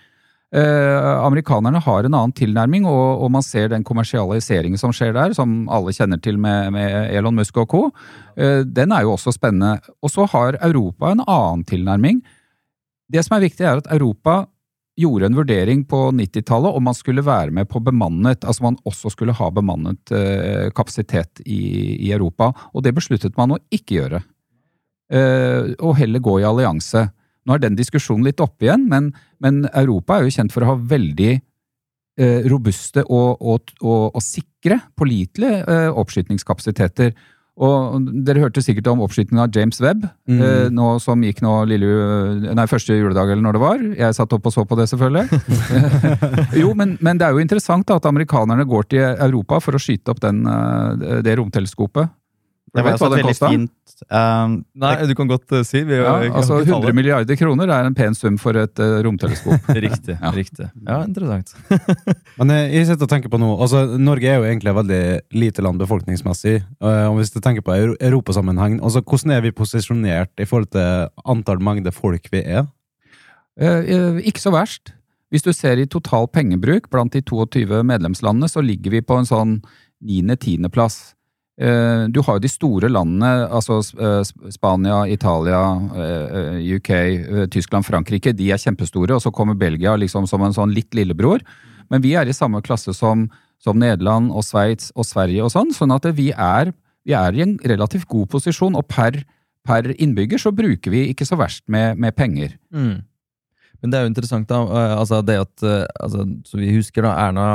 Eh, 0.50 1.10
amerikanerne 1.22 1.78
har 1.84 2.06
en 2.08 2.16
annen 2.16 2.32
tilnærming, 2.34 2.88
og, 2.88 3.20
og 3.22 3.28
man 3.36 3.44
ser 3.46 3.68
den 3.70 3.84
kommersialiseringen 3.86 4.80
som 4.80 4.94
skjer 4.96 5.12
der, 5.14 5.34
som 5.36 5.68
alle 5.70 5.92
kjenner 5.94 6.18
til 6.24 6.40
med, 6.42 6.72
med 6.74 7.12
Elon 7.14 7.36
Musk 7.36 7.60
og 7.62 7.68
co. 7.70 7.82
Eh, 8.34 8.64
den 8.66 8.96
er 8.96 9.04
jo 9.04 9.14
også 9.14 9.36
spennende. 9.36 9.76
Og 10.02 10.10
så 10.10 10.26
har 10.32 10.58
Europa 10.58 11.12
en 11.12 11.22
annen 11.26 11.68
tilnærming. 11.68 12.24
Det 13.12 13.22
som 13.26 13.36
er 13.36 13.44
viktig, 13.44 13.66
er 13.66 13.78
at 13.84 13.92
Europa 13.92 14.46
gjorde 15.00 15.28
en 15.30 15.38
vurdering 15.38 15.84
på 15.88 15.98
90-tallet 16.16 16.76
om 16.76 16.84
man 16.86 16.96
skulle 16.96 17.24
være 17.26 17.54
med 17.56 17.68
på 17.70 17.82
bemannet, 17.84 18.44
altså 18.44 18.66
man 18.68 18.78
også 18.88 19.12
skulle 19.14 19.34
ha 19.36 19.48
bemannet 19.54 20.12
eh, 20.14 20.68
kapasitet 20.76 21.42
i, 21.44 21.60
i 22.08 22.12
Europa. 22.12 22.52
Og 22.74 22.84
det 22.86 22.94
besluttet 22.96 23.38
man 23.40 23.56
å 23.56 23.60
ikke 23.74 23.98
gjøre. 24.00 24.22
Eh, 25.10 25.72
og 25.82 25.96
heller 25.98 26.22
gå 26.22 26.38
i 26.40 26.46
allianse. 26.46 27.08
Nå 27.46 27.56
er 27.56 27.62
den 27.62 27.78
diskusjonen 27.78 28.28
litt 28.28 28.42
oppe 28.44 28.68
igjen, 28.68 28.86
men, 28.90 29.10
men 29.42 29.64
Europa 29.72 30.18
er 30.18 30.26
jo 30.26 30.34
kjent 30.36 30.54
for 30.54 30.64
å 30.64 30.72
ha 30.72 30.78
veldig 30.92 31.32
eh, 31.34 32.46
robuste 32.52 33.04
og, 33.08 33.40
og, 33.40 33.74
og, 33.80 34.04
og 34.14 34.22
sikre, 34.24 34.78
pålitelige 34.98 35.64
eh, 35.64 35.88
oppskytningskapasiteter. 35.90 37.14
Og 37.60 38.06
Dere 38.24 38.40
hørte 38.46 38.62
sikkert 38.64 38.86
om 38.88 39.02
oppskytingen 39.04 39.42
av 39.44 39.50
James 39.52 39.80
Webb, 39.84 40.06
Mm. 40.30 40.40
eh, 40.46 40.68
nå 40.70 41.00
som 41.02 41.20
gikk 41.20 41.42
nå 41.42 41.66
lille, 41.68 42.54
nei, 42.54 42.64
første 42.70 42.94
juledag, 42.96 43.32
eller 43.32 43.42
når 43.42 43.52
det 43.56 43.60
var. 43.60 43.82
Jeg 43.98 44.14
satt 44.16 44.32
opp 44.32 44.46
og 44.46 44.52
så 44.54 44.64
på 44.64 44.78
det, 44.78 44.86
selvfølgelig. 44.88 45.26
jo, 46.62 46.72
men, 46.78 46.96
men 47.02 47.18
det 47.20 47.26
er 47.26 47.34
jo 47.34 47.42
interessant 47.42 47.86
da, 47.90 47.98
at 48.00 48.06
amerikanerne 48.08 48.64
går 48.68 48.88
til 48.94 49.04
Europa 49.26 49.58
for 49.60 49.76
å 49.76 49.82
skyte 49.82 50.14
opp 50.14 50.22
den, 50.24 50.44
eh, 50.46 51.20
det 51.26 51.36
romteleskopet. 51.40 52.08
Det 52.70 52.82
var 52.84 52.86
vet 52.86 52.96
også 52.96 53.06
hva 53.06 53.10
et 53.10 53.18
det 53.18 53.26
veldig 53.26 53.50
fint 53.50 54.02
um, 54.14 54.52
Nei, 54.82 54.90
du 55.10 55.14
kan 55.18 55.30
godt 55.30 55.54
uh, 55.54 55.62
si. 55.66 55.82
Vi, 55.86 55.96
Ja, 55.98 56.14
altså 56.28 56.60
ikke 56.60 56.70
tale. 56.70 56.90
100 56.90 56.96
milliarder 56.96 57.38
kroner 57.40 57.72
er 57.74 57.88
en 57.88 57.96
pen 57.98 58.16
sum 58.16 58.38
for 58.40 58.56
et 58.60 58.82
uh, 58.82 59.00
romteleskop. 59.06 59.68
Riktig. 59.86 60.16
Ja. 60.16 60.32
riktig. 60.34 60.68
Ja, 60.86 61.00
interessant. 61.04 61.54
Men 62.40 62.54
eh, 62.54 62.74
jeg 62.78 62.88
sitter 62.88 63.08
og 63.08 63.12
tenker 63.12 63.32
på 63.32 63.40
noe, 63.42 63.58
altså 63.60 63.84
Norge 64.00 64.30
er 64.30 64.40
jo 64.40 64.48
egentlig 64.48 64.72
et 64.72 64.78
veldig 64.80 65.02
lite 65.42 65.64
land 65.66 65.82
befolkningsmessig. 65.82 66.60
og 66.80 67.18
Hvis 67.18 67.34
du 67.34 67.40
tenker 67.42 67.64
på 67.66 67.76
europasammenheng, 67.98 68.78
altså 68.84 69.02
hvordan 69.02 69.36
er 69.36 69.44
vi 69.44 69.54
posisjonert 69.56 70.32
i 70.40 70.48
forhold 70.48 70.70
til 70.76 71.10
antall 71.28 71.62
mengde 71.62 71.92
folk 71.94 72.30
vi 72.32 72.44
er? 72.44 72.68
Eh, 73.60 73.84
eh, 73.84 74.22
ikke 74.28 74.42
så 74.42 74.52
verst. 74.54 74.94
Hvis 75.30 75.44
du 75.46 75.52
ser 75.54 75.78
i 75.78 75.86
total 75.86 76.26
pengebruk 76.32 76.88
blant 76.90 77.14
de 77.14 77.22
22 77.22 77.84
medlemslandene, 77.86 78.48
så 78.50 78.62
ligger 78.64 78.96
vi 78.96 79.04
på 79.04 79.18
en 79.20 79.28
sånn 79.28 79.58
niende-tiendeplass. 80.02 81.14
Eh, 81.60 82.06
Du 82.08 82.22
har 82.24 82.38
jo 82.38 82.40
de 82.40 82.48
store 82.48 82.88
landene, 82.88 83.48
altså 83.52 83.80
eh, 84.00 84.22
Sp- 84.24 84.50
Spania, 84.56 85.02
Italia, 85.12 85.60
eh, 85.92 86.76
UK, 86.78 86.90
Tyskland, 87.52 87.84
Frankrike. 87.84 88.32
De 88.32 88.48
er 88.50 88.56
kjempestore, 88.62 89.12
og 89.18 89.20
så 89.22 89.30
kommer 89.32 89.54
Belgia 89.60 89.92
liksom 90.00 90.26
som 90.26 90.42
en 90.46 90.54
sånn 90.56 90.72
litt 90.74 90.94
lillebror. 90.96 91.44
Men 91.90 92.00
vi 92.00 92.14
er 92.16 92.28
i 92.30 92.32
samme 92.36 92.62
klasse 92.62 92.94
som, 92.96 93.28
som 93.60 93.76
Nederland 93.78 94.30
og 94.32 94.44
Sveits 94.46 94.92
og 94.96 95.04
Sverige 95.04 95.44
og 95.44 95.50
sånn, 95.52 95.72
sånn 95.76 95.92
at 95.92 96.06
vi 96.16 96.30
er, 96.32 96.72
vi 97.04 97.12
er 97.18 97.36
i 97.36 97.42
en 97.44 97.58
relativt 97.66 98.08
god 98.08 98.28
posisjon, 98.30 98.76
og 98.78 98.86
per, 98.88 99.20
per 99.66 99.90
innbygger 99.98 100.38
så 100.40 100.52
bruker 100.54 100.90
vi 100.94 101.08
ikke 101.12 101.26
så 101.28 101.36
verst 101.36 101.64
med, 101.68 101.98
med 102.00 102.16
penger. 102.16 102.56
Mm. 102.72 103.02
Men 103.82 103.90
det 103.92 103.98
er 103.98 104.02
jo 104.04 104.10
interessant, 104.12 104.48
da. 104.50 104.60
eh, 104.62 104.94
Altså 105.00 105.20
det 105.24 105.38
at 105.40 105.62
eh, 105.64 105.86
altså, 106.04 106.24
Så 106.44 106.58
vi 106.60 106.72
husker 106.76 107.02
da 107.06 107.14
Erna 107.28 107.46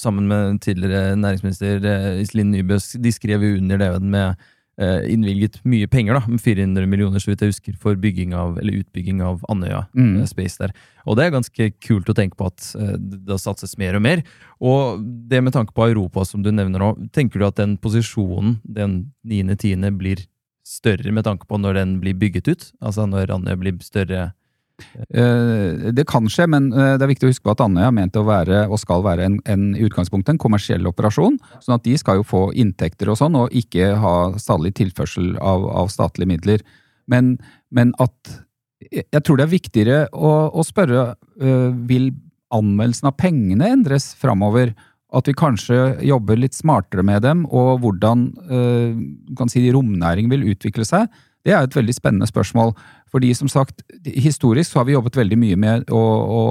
sammen 0.00 0.28
med 0.30 0.60
tidligere 0.64 1.16
næringsminister 1.20 1.84
eh, 1.84 2.22
Iselin 2.22 2.50
Nybø 2.54 2.78
de 2.98 3.12
skrev 3.12 3.42
jo 3.44 3.58
under 3.58 3.78
det 3.78 3.90
med 4.02 4.36
innvilget 4.78 5.56
mye 5.66 5.88
penger, 5.90 6.14
da, 6.14 6.20
med 6.30 6.38
400 6.38 6.86
millioner, 6.86 7.18
så 7.18 7.32
vidt 7.32 7.40
jeg 7.42 7.50
husker, 7.50 7.74
for 7.82 7.96
bygging 7.98 8.30
av, 8.38 8.60
eller 8.60 8.76
utbygging 8.78 9.18
av 9.26 9.40
Andøya 9.50 9.80
Mm. 9.90 10.20
Space 10.30 10.54
der. 10.60 10.70
Og 11.04 11.16
det 11.18 11.24
er 11.24 11.32
ganske 11.34 11.66
kult 11.82 12.06
å 12.06 12.14
tenke 12.14 12.38
på 12.38 12.46
at 12.46 12.68
det 13.26 13.40
satses 13.42 13.74
mer 13.76 13.96
og 13.98 14.04
mer. 14.06 14.22
Og 14.62 15.02
det 15.02 15.42
med 15.42 15.52
tanke 15.56 15.74
på 15.74 15.88
Europa, 15.90 16.22
som 16.24 16.44
du 16.46 16.52
nevner 16.54 16.78
nå, 16.78 16.92
tenker 17.10 17.42
du 17.42 17.46
at 17.48 17.58
den 17.58 17.74
posisjonen, 17.76 18.60
den 18.62 19.10
9.10., 19.26 19.98
blir 19.98 20.22
større 20.62 21.10
med 21.10 21.26
tanke 21.26 21.50
på 21.50 21.58
når 21.58 21.74
den 21.74 21.98
blir 21.98 22.14
bygget 22.14 22.46
ut? 22.46 22.70
Altså 22.80 23.08
når 23.10 23.34
Andøya 23.34 23.58
blir 23.58 23.82
større? 23.82 24.28
Eh, 25.10 25.92
Det 25.92 26.06
kan 26.08 26.28
skje, 26.30 26.46
men 26.50 26.70
eh, 26.72 26.96
det 26.98 27.04
er 27.04 27.12
viktig 27.12 27.28
å 27.28 27.32
huske 27.32 27.46
på 27.46 27.54
at 27.54 27.62
Andøya 27.64 27.90
er 27.90 27.96
ment 27.96 28.18
å 28.18 28.26
være, 28.26 28.64
og 28.68 28.80
skal 28.80 29.04
være, 29.06 29.26
en, 29.26 29.38
en, 29.50 29.70
i 29.76 29.86
utgangspunktet 29.86 30.34
en 30.34 30.42
kommersiell 30.42 30.86
operasjon. 30.90 31.38
Sånn 31.64 31.78
at 31.78 31.86
de 31.86 31.96
skal 31.98 32.20
jo 32.20 32.26
få 32.26 32.42
inntekter 32.54 33.10
og 33.10 33.18
sånn, 33.20 33.38
og 33.38 33.54
ikke 33.56 33.94
ha 34.02 34.16
stadig 34.40 34.74
tilførsel 34.78 35.36
av, 35.42 35.66
av 35.82 35.90
statlige 35.92 36.30
midler. 36.34 36.66
Men, 37.10 37.36
men 37.70 37.94
at 38.02 38.44
Jeg 38.78 39.24
tror 39.26 39.36
det 39.36 39.48
er 39.48 39.50
viktigere 39.50 39.96
å, 40.14 40.52
å 40.54 40.62
spørre 40.62 41.16
eh, 41.42 41.70
vil 41.88 42.12
anvendelsen 42.54 43.10
av 43.10 43.16
pengene 43.18 43.72
endres 43.74 44.12
framover. 44.16 44.70
At 45.10 45.26
vi 45.26 45.34
kanskje 45.34 45.98
jobber 46.06 46.38
litt 46.38 46.54
smartere 46.54 47.02
med 47.02 47.24
dem, 47.24 47.42
og 47.48 47.80
hvordan 47.80 48.26
kan 49.36 49.48
si, 49.48 49.62
romnæring 49.72 50.28
vil 50.28 50.44
utvikle 50.52 50.84
seg. 50.84 51.08
Det 51.48 51.54
er 51.56 51.64
et 51.64 51.76
veldig 51.76 51.94
spennende 51.96 52.28
spørsmål. 52.28 52.74
Fordi 53.12 53.32
som 53.36 53.50
sagt, 53.50 53.82
historisk 54.04 54.72
så 54.72 54.80
har 54.80 54.88
vi 54.88 54.96
jobbet 54.96 55.18
veldig 55.18 55.38
mye 55.40 55.58
med 55.60 55.92
å, 55.94 56.00
å, 56.00 56.42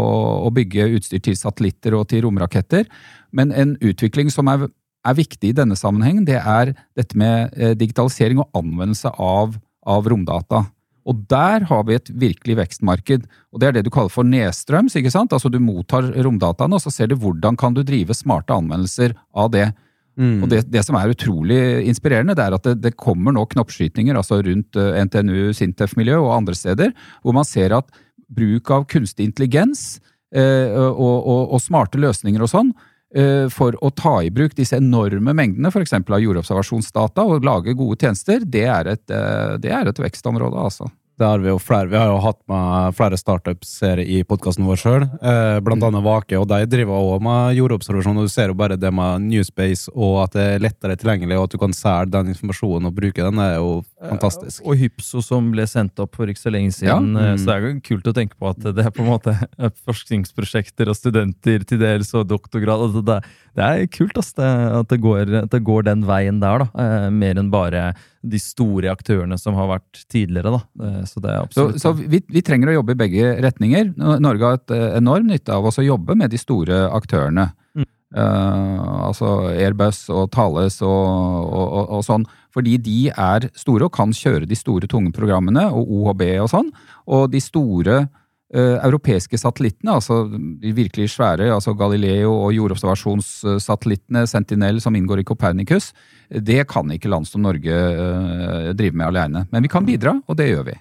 å 0.47 0.53
bygge 0.53 0.89
utstyr 0.97 1.21
til 1.23 1.37
satellitter 1.37 1.97
og 1.97 2.07
til 2.11 2.25
romraketter. 2.25 2.87
Men 3.35 3.53
en 3.53 3.75
utvikling 3.85 4.31
som 4.33 4.49
er, 4.51 4.67
er 5.07 5.19
viktig 5.19 5.51
i 5.51 5.57
denne 5.57 5.77
sammenhengen, 5.79 6.25
det 6.27 6.39
er 6.41 6.73
dette 6.97 7.19
med 7.19 7.53
eh, 7.55 7.75
digitalisering 7.77 8.41
og 8.43 8.49
anvendelse 8.57 9.13
av, 9.13 9.59
av 9.87 10.09
romdata. 10.09 10.65
Og 11.07 11.23
der 11.31 11.63
har 11.69 11.85
vi 11.87 11.95
et 11.95 12.09
virkelig 12.11 12.57
vekstmarked. 12.59 13.27
Og 13.53 13.61
det 13.61 13.69
er 13.69 13.77
det 13.77 13.85
du 13.87 13.91
kaller 13.93 14.11
for 14.11 14.27
nedstrøms. 14.27 14.97
ikke 14.99 15.13
sant? 15.13 15.33
Altså 15.33 15.49
Du 15.49 15.59
mottar 15.63 16.09
romdataene, 16.11 16.75
og 16.75 16.83
så 16.83 16.91
ser 16.91 17.07
du 17.07 17.15
hvordan 17.15 17.55
kan 17.59 17.75
du 17.75 17.83
drive 17.87 18.15
smarte 18.17 18.55
anvendelser 18.55 19.15
av 19.31 19.53
det. 19.55 19.69
Mm. 20.17 20.41
Og 20.41 20.49
det, 20.49 20.63
det 20.73 20.81
som 20.85 20.97
er 20.97 21.13
utrolig 21.13 21.59
inspirerende, 21.87 22.33
det 22.37 22.45
er 22.47 22.57
at 22.57 22.65
det, 22.65 22.75
det 22.81 22.97
kommer 22.97 23.35
nå 23.35 23.45
knoppskytinger 23.51 24.17
altså 24.17 24.41
rundt 24.45 24.79
eh, 24.79 24.97
NTNU, 25.05 25.53
Sintef-miljø 25.53 26.17
og 26.23 26.33
andre 26.39 26.57
steder, 26.57 26.93
hvor 27.21 27.37
man 27.37 27.47
ser 27.47 27.75
at 27.77 27.91
bruk 28.27 28.71
av 28.73 28.87
kunstig 28.91 29.29
intelligens 29.29 30.01
eh, 30.35 30.73
og, 30.73 31.17
og, 31.21 31.41
og 31.53 31.63
smarte 31.63 32.01
løsninger 32.01 32.43
og 32.43 32.51
sånn, 32.51 32.73
eh, 33.15 33.45
for 33.53 33.77
å 33.85 33.91
ta 33.95 34.17
i 34.25 34.33
bruk 34.33 34.57
disse 34.57 34.79
enorme 34.81 35.35
mengdene 35.37 35.71
f.eks. 35.71 35.95
av 36.01 36.23
jordobservasjonsdata 36.23 37.27
og 37.27 37.45
lage 37.45 37.77
gode 37.77 38.01
tjenester, 38.01 38.41
det 38.43 38.65
er 38.65 38.93
et, 38.95 39.05
eh, 39.13 39.53
det 39.61 39.73
er 39.73 39.91
et 39.91 40.01
vekstområde, 40.07 40.57
altså. 40.57 40.89
Det 41.17 41.25
har 41.25 41.39
vi 41.41 41.49
jo 41.49 41.57
flere. 41.57 41.87
Vi 41.89 41.97
har 41.97 42.11
jo 42.11 42.19
hatt 42.21 42.37
med 42.45 42.93
flere 42.93 43.17
startups 43.17 43.71
her 43.81 43.97
i 44.03 44.19
podkasten 44.27 44.67
vår 44.67 44.77
sjøl, 44.77 45.05
eh, 45.17 45.57
blant 45.65 45.81
annet 45.87 46.03
Vake, 46.05 46.37
og 46.37 46.45
de 46.51 46.59
driver 46.69 46.93
også 46.93 47.23
med 47.25 47.57
jordobservasjon. 47.57 48.19
og 48.21 48.27
Du 48.27 48.29
ser 48.29 48.51
jo 48.51 48.57
bare 48.59 48.77
det 48.77 48.91
med 48.93 49.23
Newspace, 49.25 49.89
og 49.95 50.19
at 50.27 50.35
det 50.37 50.43
er 50.45 50.61
lettere 50.61 50.93
tilgjengelig, 50.95 51.39
og 51.39 51.47
at 51.47 51.55
du 51.55 51.57
kan 51.57 51.73
selge 51.73 52.11
den 52.13 52.29
informasjonen 52.35 52.85
og 52.85 52.93
bruke 52.99 53.25
den, 53.25 53.41
er 53.41 53.55
jo 53.55 53.71
fantastisk. 53.97 54.61
Og 54.61 54.77
Hypso 54.77 55.23
som 55.25 55.49
ble 55.51 55.65
sendt 55.65 55.97
opp 56.05 56.13
for 56.19 56.29
ikke 56.29 56.43
så 56.43 56.53
lenge 56.53 56.75
siden. 56.75 57.09
Ja. 57.17 57.33
Mm. 57.33 57.41
Så 57.41 57.49
det 57.49 57.55
er 57.55 57.65
jo 57.65 57.79
kult 57.89 58.11
å 58.11 58.13
tenke 58.13 58.37
på 58.37 58.51
at 58.53 58.61
det 58.61 58.85
er 58.85 58.93
på 58.93 59.01
en 59.01 59.09
måte 59.09 59.33
forskningsprosjekter 59.87 60.91
og 60.93 60.99
studenter 60.99 61.65
til 61.65 61.81
dels, 61.81 62.13
og 62.13 62.27
doktorgrad. 62.29 62.91
Altså 62.91 63.01
det, 63.01 63.17
det 63.57 63.65
er 63.65 63.89
kult 63.89 64.21
ass, 64.21 64.35
det, 64.37 64.45
at, 64.45 64.93
det 64.93 65.01
går, 65.01 65.33
at 65.41 65.49
det 65.49 65.63
går 65.65 65.89
den 65.89 66.05
veien 66.05 66.37
der, 66.45 66.61
da. 66.61 66.69
eh, 66.77 67.09
Mer 67.09 67.41
enn 67.41 67.49
bare 67.49 67.87
de 68.31 68.39
store 68.39 68.91
aktørene 68.93 69.35
som 69.41 69.57
har 69.59 69.67
vært 69.75 70.05
tidligere. 70.07 70.55
da. 70.55 70.87
Eh, 70.87 71.03
Så 71.03 71.19
det 71.19 71.33
er 71.33 71.43
Så, 71.51 71.67
absolutt 71.67 71.81
så 71.81 71.93
vi, 71.97 72.21
vi 72.31 72.41
trenger 72.41 72.71
å 72.71 72.79
jobbe 72.79 72.95
i 72.95 73.01
begge 73.03 73.35
retninger. 73.43 73.93
Norge 74.23 74.43
har 74.43 74.61
et 74.61 74.75
enormt 75.01 75.17
enorm 75.17 75.31
nytte 75.31 75.53
av 75.53 75.65
oss 75.65 75.79
å 75.79 75.85
jobbe 75.85 76.15
med 76.15 76.31
de 76.31 76.37
store 76.37 76.87
aktørene. 76.91 77.51
Mm. 77.75 77.85
Uh, 78.15 79.07
altså 79.09 79.51
Airbus 79.51 80.05
og 80.09 80.29
Thales 80.31 80.81
og, 80.81 80.87
og, 80.87 81.67
og, 81.67 81.89
og 81.97 82.05
sånn. 82.05 82.25
Fordi 82.53 82.77
de 82.81 83.09
er 83.11 83.49
store 83.57 83.85
og 83.85 83.93
kan 83.93 84.13
kjøre 84.15 84.47
de 84.47 84.57
store, 84.57 84.87
tunge 84.87 85.11
programmene, 85.13 85.67
og 85.69 85.91
OHB 85.91 86.23
og 86.41 86.49
sånn. 86.49 86.71
Og 87.07 87.27
de 87.31 87.41
store 87.43 87.99
eh, 87.99 88.07
europeiske 88.55 89.35
satellittene, 89.35 89.97
altså 89.97 90.21
de 90.31 90.71
virkelig 90.71 91.09
svære, 91.11 91.49
altså 91.51 91.73
Galileo 91.75 92.31
og 92.45 92.53
jordobservasjonssatellittene 92.55 94.21
Sentinel 94.29 94.79
som 94.79 94.95
inngår 94.95 95.19
i 95.19 95.25
Copernicus, 95.27 95.89
det 96.29 96.63
kan 96.71 96.91
ikke 96.91 97.11
land 97.11 97.27
som 97.27 97.43
Norge 97.43 97.71
eh, 97.71 98.69
drive 98.75 98.95
med 98.95 99.07
alene. 99.07 99.45
Men 99.51 99.63
vi 99.63 99.71
kan 99.71 99.87
bidra, 99.87 100.17
og 100.27 100.39
det 100.39 100.49
gjør 100.51 100.69
vi. 100.69 100.77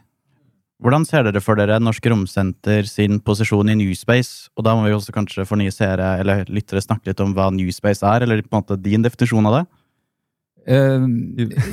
Hvordan 0.83 1.07
ser 1.09 1.24
dere 1.24 1.40
for 1.40 1.57
dere 1.57 1.79
Norsk 1.81 2.05
Romsenter 2.12 2.85
sin 2.87 3.20
posisjon 3.24 3.70
i 3.72 3.79
Newspace? 3.79 4.50
Og 4.59 4.66
da 4.66 4.74
må 4.76 4.85
vi 4.85 4.92
også 4.92 5.14
kanskje 5.14 5.46
for 5.48 5.57
nye 5.57 5.72
seere 5.72 6.18
eller 6.20 6.44
lyttere 6.52 6.85
snakke 6.85 7.09
litt 7.09 7.22
om 7.24 7.33
hva 7.37 7.48
Newspace 7.55 8.05
er, 8.05 8.26
eller 8.26 8.44
på 8.44 8.52
en 8.52 8.61
måte 8.61 8.79
din 8.85 9.07
definisjon 9.07 9.48
av 9.48 9.57
det? 9.57 9.64
Uh, 10.66 11.07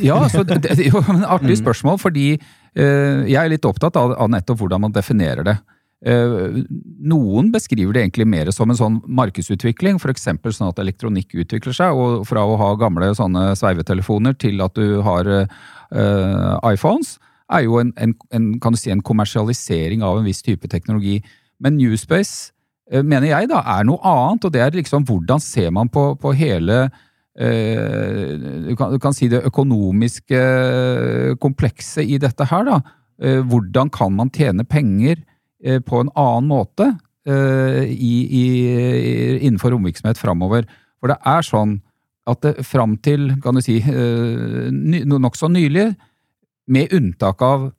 ja, 0.05 0.21
så 0.29 0.45
det, 0.45 0.61
det 0.63 0.77
er 0.77 0.93
jo 0.93 1.01
en 1.11 1.25
artig 1.25 1.57
spørsmål, 1.59 1.97
fordi 1.99 2.27
uh, 2.37 3.25
jeg 3.25 3.39
er 3.41 3.51
litt 3.51 3.65
opptatt 3.67 3.97
av, 3.99 4.13
av 4.15 4.29
nettopp 4.31 4.61
hvordan 4.61 4.85
man 4.85 4.95
definerer 4.95 5.49
det. 5.49 5.57
Eh, 6.03 6.63
noen 6.99 7.47
beskriver 7.53 7.95
det 7.95 8.01
egentlig 8.01 8.25
mer 8.27 8.49
som 8.51 8.71
en 8.71 8.77
sånn 8.77 8.97
markedsutvikling, 9.07 10.01
f.eks. 10.01 10.25
sånn 10.27 10.71
at 10.73 10.81
elektronikk 10.83 11.31
utvikler 11.45 11.75
seg, 11.75 11.95
og 11.95 12.25
fra 12.27 12.43
å 12.43 12.57
ha 12.59 12.73
gamle 12.79 13.13
sånne 13.15 13.53
sveivetelefoner 13.55 14.35
til 14.35 14.59
at 14.65 14.75
du 14.75 14.99
har 15.05 15.29
uh, 15.31 16.57
iPhones, 16.67 17.15
er 17.53 17.63
jo 17.67 17.79
en, 17.79 17.93
en, 17.95 18.17
en, 18.35 18.51
kan 18.59 18.75
du 18.75 18.81
si, 18.81 18.91
en 18.91 19.05
kommersialisering 19.05 20.03
av 20.03 20.19
en 20.19 20.27
viss 20.27 20.43
type 20.43 20.67
teknologi. 20.67 21.21
Men 21.63 21.79
Newspace, 21.79 22.51
uh, 22.91 22.99
mener 22.99 23.29
jeg, 23.31 23.51
da, 23.53 23.63
er 23.77 23.87
noe 23.87 24.03
annet, 24.03 24.43
og 24.43 24.55
det 24.55 24.65
er 24.65 24.75
liksom 24.75 25.07
hvordan 25.07 25.43
ser 25.43 25.71
man 25.71 25.91
på, 25.93 26.09
på 26.19 26.35
hele 26.35 26.83
uh, 26.89 28.31
du, 28.67 28.73
kan, 28.75 28.91
du 28.91 28.99
kan 28.99 29.15
si 29.15 29.31
det 29.31 29.45
økonomiske 29.47 30.43
komplekset 31.39 32.11
i 32.11 32.19
dette 32.19 32.51
her, 32.51 32.67
da. 32.67 32.83
Hvordan 33.23 33.91
kan 33.93 34.11
man 34.17 34.31
tjene 34.33 34.65
penger 34.67 35.21
på 35.85 36.01
en 36.03 36.11
annen 36.19 36.49
måte 36.51 36.89
eh, 37.27 37.83
i, 37.87 38.15
i, 38.27 38.45
innenfor 39.39 39.75
romvirksomhet 39.75 40.19
framover? 40.19 40.67
For 40.99 41.11
det 41.11 41.19
er 41.27 41.47
sånn 41.47 41.77
at 42.29 42.43
det 42.45 42.65
fram 42.67 42.97
til, 43.03 43.33
kan 43.43 43.55
du 43.55 43.63
si, 43.63 43.79
eh, 43.83 44.67
nokså 44.71 45.51
nylig, 45.51 45.93
med 46.71 46.93
unntak 46.95 47.41
av 47.43 47.71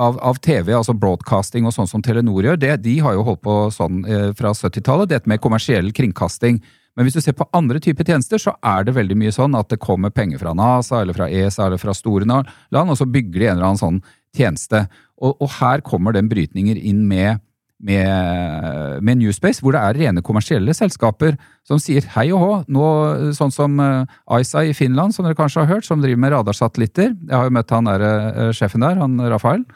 av, 0.00 0.18
av 0.24 0.38
TV, 0.40 0.72
altså 0.74 0.94
broadcasting 0.96 1.66
og 1.68 1.74
sånn 1.76 1.88
som 1.90 2.02
Telenor 2.04 2.46
gjør, 2.46 2.58
det, 2.60 2.74
de 2.86 2.96
har 3.04 3.16
jo 3.16 3.24
holdt 3.26 3.42
på 3.44 3.56
sånn 3.74 4.02
eh, 4.08 4.30
fra 4.38 4.54
70-tallet, 4.56 5.10
dette 5.12 5.30
med 5.30 5.42
kommersiell 5.44 5.90
kringkasting. 5.96 6.60
Men 6.96 7.06
hvis 7.06 7.18
du 7.18 7.22
ser 7.22 7.36
på 7.38 7.46
andre 7.56 7.80
typer 7.82 8.08
tjenester, 8.08 8.40
så 8.40 8.56
er 8.66 8.86
det 8.86 8.96
veldig 8.96 9.18
mye 9.20 9.34
sånn 9.34 9.54
at 9.58 9.70
det 9.72 9.80
kommer 9.82 10.12
penger 10.14 10.40
fra 10.40 10.54
NASA 10.56 11.02
eller 11.02 11.16
fra 11.16 11.28
ESA 11.28 11.68
eller 11.68 11.80
fra 11.80 11.94
store 11.96 12.26
land, 12.28 12.48
og 12.80 12.96
så 12.98 13.06
bygger 13.06 13.36
de 13.36 13.50
en 13.50 13.54
eller 13.58 13.68
annen 13.68 13.82
sånn 13.82 14.00
tjeneste. 14.36 14.86
Og, 15.20 15.36
og 15.36 15.52
her 15.60 15.84
kommer 15.84 16.16
den 16.16 16.30
brytninger 16.30 16.78
inn 16.78 17.02
med, 17.08 17.42
med, 17.84 19.02
med 19.04 19.20
Newspace, 19.20 19.60
hvor 19.60 19.76
det 19.76 19.82
er 19.82 19.98
rene 20.00 20.24
kommersielle 20.24 20.74
selskaper 20.76 21.36
som 21.68 21.80
sier 21.82 22.06
hei 22.16 22.30
og 22.32 22.42
hå. 22.42 22.50
Nå, 22.72 22.88
sånn 23.36 23.54
som 23.54 23.76
uh, 23.82 24.18
ISA 24.40 24.64
i 24.70 24.74
Finland, 24.76 25.16
som 25.16 25.28
dere 25.28 25.38
kanskje 25.38 25.64
har 25.64 25.74
hørt, 25.74 25.88
som 25.88 26.02
driver 26.02 26.24
med 26.24 26.34
radarsatellitter. 26.36 27.14
Jeg 27.28 27.36
har 27.36 27.48
jo 27.48 27.56
møtt 27.56 27.74
han 27.76 27.90
der, 27.90 28.06
eh, 28.06 28.52
sjefen 28.56 28.86
der, 28.86 29.00
han 29.00 29.20
Rafael. 29.32 29.66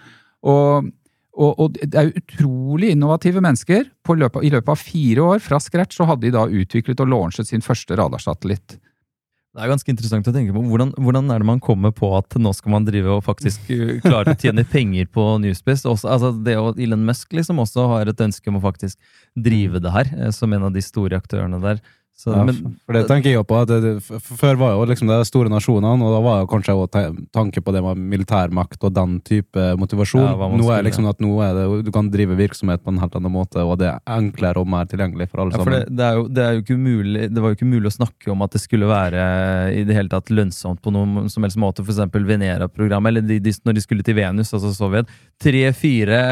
Og, 0.44 0.88
og, 1.34 1.52
og 1.60 1.76
det 1.76 2.00
er 2.00 2.14
utrolig 2.14 2.94
innovative 2.94 3.44
mennesker. 3.44 3.86
Løpet, 4.08 4.40
I 4.44 4.52
løpet 4.54 4.72
av 4.72 4.80
fire 4.80 5.28
år 5.34 5.44
fra 5.44 5.60
scratch 5.60 6.00
så 6.00 6.08
hadde 6.08 6.28
de 6.28 6.34
da 6.36 6.48
utviklet 6.48 7.04
og 7.04 7.12
launchet 7.12 7.50
sin 7.50 7.64
første 7.64 7.96
radarsatellitt. 8.00 8.78
Det 9.54 9.62
er 9.62 9.70
ganske 9.70 9.92
interessant 9.92 10.26
å 10.26 10.32
tenke 10.34 10.50
på. 10.50 10.64
Hvordan, 10.66 10.88
hvordan 10.98 11.28
er 11.30 11.38
det 11.38 11.46
man 11.46 11.60
kommer 11.62 11.92
på 11.94 12.08
at 12.18 12.34
nå 12.42 12.50
skal 12.58 12.72
man 12.74 12.86
drive 12.88 13.12
og 13.14 13.22
faktisk 13.22 13.68
uh, 13.70 14.00
klare 14.02 14.34
å 14.34 14.38
tjene 14.40 14.64
penger 14.66 15.06
på 15.14 15.26
Newspace? 15.44 15.86
Også, 15.86 16.08
altså 16.10 16.32
det 16.34 16.56
å 16.58 16.72
Elon 16.74 17.04
Musk 17.06 17.36
liksom 17.38 17.62
også 17.62 17.84
har 17.92 18.10
et 18.10 18.24
ønske 18.24 18.50
om 18.50 18.58
å 18.58 18.64
faktisk 18.64 18.98
drive 19.38 19.78
det 19.84 19.92
her, 19.94 20.10
eh, 20.18 20.32
som 20.34 20.50
en 20.50 20.66
av 20.66 20.74
de 20.74 20.82
store 20.82 21.20
aktørene 21.22 21.62
der. 21.62 21.78
Så, 22.16 22.30
Ja, 22.30 22.44
men, 22.46 22.76
for 22.86 22.94
det 22.94 23.08
tenker 23.08 23.32
jeg 23.32 23.40
jo 23.40 23.44
på 23.44 23.56
det, 23.66 23.76
det, 23.82 24.20
Før 24.22 24.54
var 24.60 24.76
jo 24.76 24.84
liksom 24.86 25.08
de 25.10 25.16
store 25.26 25.50
nasjonene, 25.50 25.98
og 25.98 26.12
da 26.14 26.20
var 26.22 26.42
jo 26.44 26.50
kanskje 26.52 26.76
òg 26.78 26.98
tanke 27.34 27.58
på 27.60 27.72
det 27.74 27.82
med 27.82 27.98
militærmakt 28.14 28.86
og 28.86 28.92
den 28.94 29.16
type 29.26 29.64
motivasjon. 29.80 30.22
Ja, 30.30 30.48
nå 30.54 30.68
er 30.70 30.86
liksom 30.86 31.08
at 31.10 31.18
nå 31.20 31.32
er 31.42 31.58
det, 31.58 31.64
du 31.88 31.90
kan 31.94 32.12
drive 32.14 32.36
virksomhet 32.38 32.84
på 32.84 32.94
en 32.94 33.00
helt 33.02 33.16
annen 33.18 33.34
måte, 33.34 33.64
og 33.66 33.80
det 33.82 33.90
er 33.90 34.14
enklere 34.14 34.62
og 34.62 34.70
mer 34.70 34.86
tilgjengelig 34.90 35.26
for 35.32 35.42
alle 35.42 35.56
Ja, 35.56 35.64
for 35.64 35.74
sammen. 35.74 35.98
det, 35.98 36.10
jo, 36.20 36.28
det, 36.38 36.46
jo 36.54 36.62
ikke 36.62 36.78
mulig, 36.84 37.24
det 37.34 37.42
var 37.42 37.52
jo 37.52 37.58
ikke 37.58 37.70
mulig 37.72 37.90
å 37.90 37.96
snakke 37.98 38.32
om 38.32 38.46
at 38.46 38.54
det 38.54 38.62
skulle 38.62 38.88
være 38.88 39.26
i 39.74 39.82
det 39.88 39.98
hele 39.98 40.14
tatt 40.14 40.30
lønnsomt 40.30 40.84
på 40.84 40.94
noen 40.94 41.26
som 41.32 41.44
helst 41.46 41.58
måte. 41.60 41.82
Eksempel 41.84 42.30
Venera-programmet, 42.30 43.10
eller 43.10 43.26
de, 43.26 43.40
de, 43.42 43.56
når 43.66 43.80
de 43.80 43.84
skulle 43.84 44.06
til 44.06 44.18
Venus, 44.20 44.54
altså 44.54 44.70
Sovjet. 44.76 45.10
Tre-fire 45.42 46.22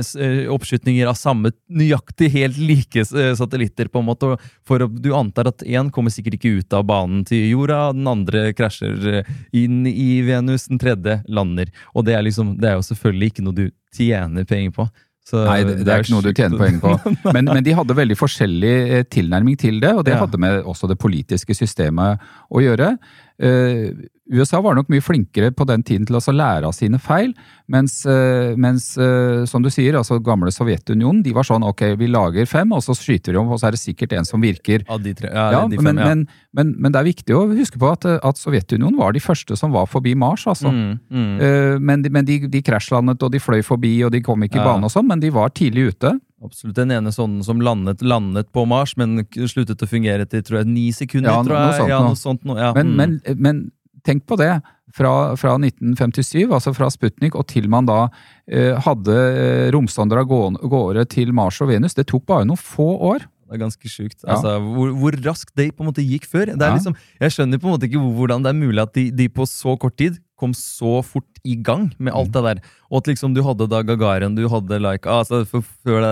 eh, 0.00 0.48
oppskytninger 0.52 1.12
av 1.12 1.20
samme 1.20 1.52
nøyaktig 1.68 2.32
helt 2.34 2.56
like 2.56 3.04
eh, 3.04 3.32
satellitter, 3.36 3.92
på 3.92 4.00
en 4.00 4.10
måte. 4.10 4.32
For 4.66 4.82
å, 4.82 4.88
du 4.88 5.12
antar 5.26 5.50
at 5.52 5.62
én 5.66 5.90
kommer 5.94 6.14
sikkert 6.14 6.38
ikke 6.40 6.56
ut 6.62 6.76
av 6.78 6.86
banen 6.88 7.24
til 7.28 7.44
jorda, 7.52 7.92
den 7.96 8.06
andre 8.10 8.48
krasjer 8.56 9.10
eh, 9.20 9.32
inn 9.56 9.82
i 9.90 10.22
Venus, 10.26 10.68
den 10.70 10.80
tredje 10.82 11.20
lander. 11.28 11.68
Og 11.94 12.06
det 12.08 12.16
er, 12.16 12.24
liksom, 12.26 12.56
det 12.62 12.70
er 12.72 12.78
jo 12.80 12.86
selvfølgelig 12.88 13.32
ikke 13.34 13.44
noe 13.46 13.58
du 13.58 13.66
tjener 13.96 14.46
penger 14.48 14.72
på. 14.78 14.88
Så 15.26 15.40
Nei, 15.42 15.58
det, 15.66 15.80
det 15.82 15.90
er 15.90 16.04
ikke 16.04 16.12
noe 16.14 16.22
du 16.22 16.30
tjener 16.38 16.60
poeng 16.60 16.76
på. 16.78 16.90
Men, 17.34 17.48
men 17.50 17.64
de 17.66 17.72
hadde 17.74 17.96
veldig 17.98 18.14
forskjellig 18.20 18.74
eh, 18.94 19.00
tilnærming 19.10 19.56
til 19.58 19.80
det, 19.82 19.90
og 19.98 20.04
det 20.06 20.12
Ja. 20.14 20.20
hadde 20.22 20.38
med 20.38 20.60
også 20.62 20.86
det 20.86 21.00
politiske 21.02 21.56
systemet 21.58 22.22
å 22.46 22.62
gjøre. 22.62 22.92
Eh, 23.36 23.92
USA 24.32 24.58
var 24.64 24.74
nok 24.74 24.88
mye 24.90 25.02
flinkere 25.04 25.52
på 25.54 25.66
den 25.68 25.84
tiden 25.86 26.06
til 26.08 26.16
å 26.18 26.32
lære 26.34 26.66
av 26.66 26.72
sine 26.74 26.98
feil, 26.98 27.34
mens, 27.70 28.00
eh, 28.08 28.56
mens 28.58 28.88
eh, 28.98 29.44
som 29.46 29.62
du 29.62 29.68
sier, 29.70 29.94
altså 29.94 30.18
gamle 30.24 30.50
Sovjetunionen, 30.50 31.20
de 31.22 31.34
var 31.36 31.46
sånn 31.46 31.66
ok, 31.66 31.84
vi 32.00 32.08
lager 32.10 32.48
fem, 32.50 32.72
og 32.74 32.82
så 32.82 32.96
skyter 32.96 33.36
vi 33.36 33.38
om, 33.38 33.52
og 33.52 33.60
så 33.60 33.68
er 33.68 33.76
det 33.76 33.82
sikkert 33.82 34.16
en 34.18 34.26
som 34.26 34.42
virker. 34.42 34.82
Av 34.90 35.02
de 35.04 35.14
tre. 35.14 35.30
Ja, 35.30 35.46
Ja, 35.52 35.62
de 35.70 35.78
fem, 35.78 35.92
men, 35.92 36.00
ja. 36.02 36.08
men, 36.10 36.26
men, 36.56 36.74
men 36.80 36.96
det 36.96 37.02
er 37.02 37.10
viktig 37.12 37.36
å 37.36 37.44
huske 37.52 37.78
på 37.78 37.92
at, 37.92 38.08
at 38.08 38.40
Sovjetunionen 38.40 38.98
var 38.98 39.14
de 39.14 39.22
første 39.22 39.58
som 39.58 39.74
var 39.76 39.86
forbi 39.90 40.16
Mars, 40.18 40.48
altså. 40.50 40.72
Mm, 40.72 40.98
mm. 41.06 41.82
Men, 41.86 42.02
de, 42.02 42.10
men 42.10 42.26
de, 42.26 42.40
de 42.50 42.64
krasjlandet, 42.66 43.22
og 43.22 43.30
de 43.30 43.42
fløy 43.42 43.62
forbi, 43.66 43.98
og 44.06 44.10
de 44.16 44.24
kom 44.26 44.42
ikke 44.42 44.58
i 44.58 44.64
bane 44.64 44.88
og 44.88 44.92
sånn, 44.92 45.06
men 45.06 45.22
de 45.22 45.30
var 45.34 45.54
tidlig 45.54 45.92
ute. 45.92 46.16
Absolutt. 46.44 46.76
Den 46.76 46.92
ene 46.92 47.12
sonden 47.14 47.44
som 47.44 47.62
landet, 47.64 48.02
landet 48.04 48.50
på 48.52 48.66
Mars, 48.68 48.92
men 49.00 49.22
sluttet 49.48 49.82
å 49.82 49.88
fungere 49.88 50.26
etter 50.26 50.44
tror 50.44 50.60
jeg, 50.60 50.68
ni 50.68 50.90
sekunder. 50.92 51.32
Ja, 51.32 51.44
tror 51.44 51.56
noe 51.56 51.76
sånt 51.78 51.92
ja, 51.92 52.00
noe. 52.04 52.18
sånt 52.20 52.48
noe, 52.48 52.58
ja. 52.60 52.72
Men, 52.76 52.92
mm. 52.92 52.96
men, 53.00 53.38
men 53.40 53.62
tenk 54.06 54.26
på 54.28 54.38
det. 54.40 54.54
Fra, 54.96 55.34
fra 55.36 55.56
1957, 55.58 56.46
altså 56.46 56.70
fra 56.72 56.86
Sputnik, 56.88 57.34
og 57.36 57.48
til 57.50 57.66
man 57.68 57.88
da 57.88 58.06
eh, 58.48 58.76
hadde 58.80 59.12
eh, 59.12 59.64
romsonder 59.74 60.22
av 60.22 60.28
gårde 60.30 61.02
til 61.12 61.34
Mars 61.36 61.58
og 61.60 61.68
Venus. 61.68 61.96
Det 61.98 62.06
tok 62.08 62.24
bare 62.30 62.46
noen 62.48 62.60
få 62.60 62.86
år. 63.10 63.26
Det 63.46 63.58
er 63.58 63.62
ganske 63.64 63.90
sjukt. 63.90 64.20
Ja. 64.22 64.36
Altså, 64.36 64.54
hvor, 64.62 64.94
hvor 64.96 65.18
raskt 65.26 65.52
det 65.58 65.68
på 65.74 65.84
en 65.84 65.90
måte 65.90 66.06
gikk 66.06 66.24
før. 66.30 66.54
Det 66.54 66.70
Ja. 66.70 66.72
liksom, 66.78 66.96
jeg 67.20 67.34
skjønner 67.34 67.60
på 67.60 67.68
en 67.68 67.76
måte 67.76 67.90
ikke 67.90 68.00
hvordan 68.00 68.46
det 68.46 68.54
er 68.54 68.58
mulig 68.58 68.82
at 68.82 68.94
de, 68.96 69.10
de 69.10 69.28
på 69.28 69.44
så 69.50 69.76
kort 69.78 69.98
tid 70.00 70.16
kom 70.38 70.54
så 70.56 71.00
fort 71.06 71.40
i 71.46 71.56
gang 71.56 71.88
med 71.98 72.14
alt 72.16 72.32
det 72.34 72.42
der. 72.44 72.62
Og 72.90 73.00
at 73.00 73.10
liksom 73.12 73.34
du 73.36 73.42
hadde 73.46 73.68
da 73.72 73.82
Gagarin, 73.86 74.36
du 74.36 74.46
hadde 74.52 74.80
like 74.82 75.08
altså, 75.10 75.42
det, 75.44 75.64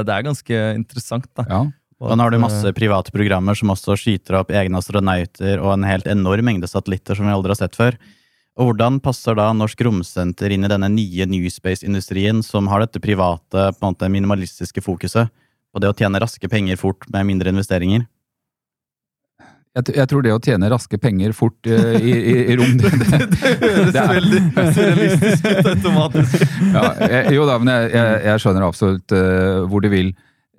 det 0.09 0.15
er 0.15 0.27
ganske 0.27 0.61
interessant, 0.75 1.29
da. 1.37 1.47
Ja. 1.49 1.63
Og 2.05 2.19
nå 2.19 2.25
har 2.27 2.35
du 2.35 2.41
masse 2.43 2.73
private 2.77 3.13
programmer 3.15 3.57
som 3.57 3.71
også 3.73 3.95
skyter 3.97 4.41
opp 4.41 4.51
egne 4.53 4.81
astronauter 4.81 5.63
og 5.63 5.71
en 5.77 5.87
helt 5.87 6.09
enorm 6.11 6.45
mengde 6.45 6.69
satellitter 6.69 7.17
som 7.17 7.29
vi 7.29 7.33
aldri 7.33 7.55
har 7.55 7.61
sett 7.63 7.79
før. 7.79 7.97
Og 8.59 8.69
hvordan 8.69 8.99
passer 9.03 9.39
da 9.39 9.47
Norsk 9.57 9.81
Romsenter 9.87 10.53
inn 10.53 10.67
i 10.67 10.71
denne 10.71 10.91
nye 10.93 11.27
Newspace-industrien 11.31 12.43
som 12.45 12.69
har 12.71 12.85
dette 12.85 13.01
private, 13.03 13.71
på 13.79 13.81
en 13.81 13.95
måte 13.95 14.11
minimalistiske 14.13 14.85
fokuset? 14.85 15.33
på 15.75 15.83
det 15.83 15.91
å 15.91 15.97
tjene 15.99 16.23
raske 16.23 16.49
penger 16.51 16.79
fort 16.79 17.09
med 17.11 17.27
mindre 17.27 17.51
investeringer? 17.51 18.07
Jeg, 19.75 19.95
jeg 19.97 20.07
tror 20.11 20.23
det 20.23 20.31
å 20.31 20.41
tjene 20.43 20.69
raske 20.71 20.99
penger 21.03 21.33
fort 21.35 21.67
uh, 21.67 21.97
i, 21.99 22.13
i, 22.15 22.35
i 22.53 22.57
rom 22.61 22.77
det, 22.81 22.93
det, 22.95 23.55
høres 23.59 23.89
det 23.91 24.03
er- 24.03 24.13
veldig 24.13 24.43
surrealistisk 24.77 25.49
ut 25.49 25.71
automatisk. 25.73 26.45
ja, 26.77 26.85
jeg, 27.11 27.33
Jo 27.35 27.49
da, 27.51 27.57
men 27.59 27.73
jeg, 27.75 28.05
jeg, 28.29 28.43
skjønner 28.45 28.69
absolutt 28.69 29.17
uh, 29.17 29.65
hvor 29.71 29.83
du 29.83 29.91
vil. 29.91 30.13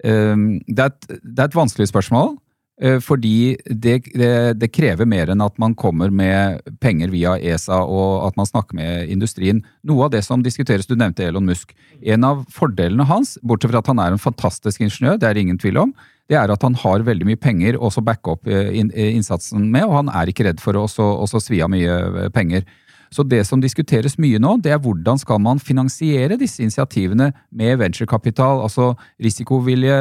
Um, 0.03 0.57
det, 0.67 0.81
er 0.81 0.91
et, 0.91 1.07
det 1.23 1.39
er 1.39 1.47
et 1.47 1.61
vanskelig 1.63 1.91
spørsmål, 1.93 2.35
Uh, 2.83 2.97
fordi 2.99 3.55
det, 3.71 4.01
det, 4.19 4.57
det 4.59 4.67
krever 4.75 5.07
mer 5.07 5.29
enn 5.31 5.39
at 5.39 5.55
man 5.63 5.71
kommer 5.79 6.11
med 6.11 6.59
penger 6.83 7.07
via 7.13 7.37
ESA 7.39 7.77
og 7.87 8.25
at 8.27 8.35
man 8.35 8.49
snakker 8.49 8.75
med 8.75 9.13
industrien. 9.13 9.61
Noe 9.87 10.09
av 10.09 10.11
det 10.11 10.25
som 10.27 10.43
diskuteres, 10.43 10.83
du 10.89 10.97
nevnte 10.99 11.23
Elon 11.23 11.47
Musk. 11.47 11.71
En 12.03 12.27
av 12.27 12.41
fordelene 12.51 13.07
hans, 13.07 13.37
bortsett 13.47 13.71
fra 13.71 13.79
at 13.79 13.93
han 13.93 14.01
er 14.03 14.17
en 14.17 14.19
fantastisk 14.19 14.83
ingeniør, 14.83 15.15
det 15.21 15.29
er 15.29 15.39
det 15.39 15.45
ingen 15.45 15.61
tvil 15.61 15.79
om, 15.85 15.95
det 16.31 16.37
er 16.39 16.51
at 16.51 16.63
han 16.65 16.77
har 16.81 17.05
veldig 17.05 17.27
mye 17.27 17.39
penger 17.39 17.77
å 17.77 17.91
backe 18.05 18.33
opp 18.33 18.49
eh, 18.49 18.71
eh, 18.73 19.11
innsatsen 19.13 19.67
med, 19.69 19.85
og 19.85 19.99
han 19.99 20.09
er 20.09 20.31
ikke 20.31 20.47
redd 20.47 20.63
for 20.63 20.77
å 20.77 20.87
også 20.87 21.41
svi 21.43 21.61
av 21.61 21.69
mye 21.73 21.99
eh, 22.25 22.31
penger. 22.33 22.65
Så 23.13 23.23
det 23.29 23.43
som 23.47 23.61
diskuteres 23.61 24.17
mye 24.19 24.39
nå, 24.41 24.55
det 24.65 24.73
er 24.73 24.81
hvordan 24.81 25.21
skal 25.21 25.37
man 25.39 25.61
finansiere 25.61 26.39
disse 26.41 26.63
initiativene 26.65 27.29
med 27.53 27.77
venturekapital, 27.79 28.63
altså 28.65 28.95
risikovillige 29.21 29.99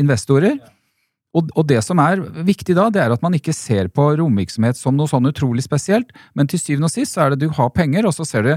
investorer. 0.00 0.56
Og, 1.36 1.52
og 1.52 1.68
det 1.68 1.82
som 1.84 2.00
er 2.00 2.22
viktig 2.46 2.74
da, 2.78 2.88
det 2.90 3.02
er 3.04 3.12
at 3.12 3.22
man 3.22 3.36
ikke 3.36 3.54
ser 3.54 3.92
på 3.92 4.08
romvirksomhet 4.16 4.80
som 4.80 4.96
noe 4.96 5.10
sånn 5.10 5.28
utrolig 5.28 5.66
spesielt, 5.66 6.08
men 6.34 6.48
til 6.48 6.62
syvende 6.62 6.88
og 6.88 6.96
sist 6.96 7.14
så 7.14 7.26
er 7.26 7.34
det 7.34 7.44
du 7.44 7.52
har 7.52 7.70
penger, 7.76 8.08
og 8.08 8.16
så 8.16 8.24
ser 8.26 8.48
du 8.48 8.54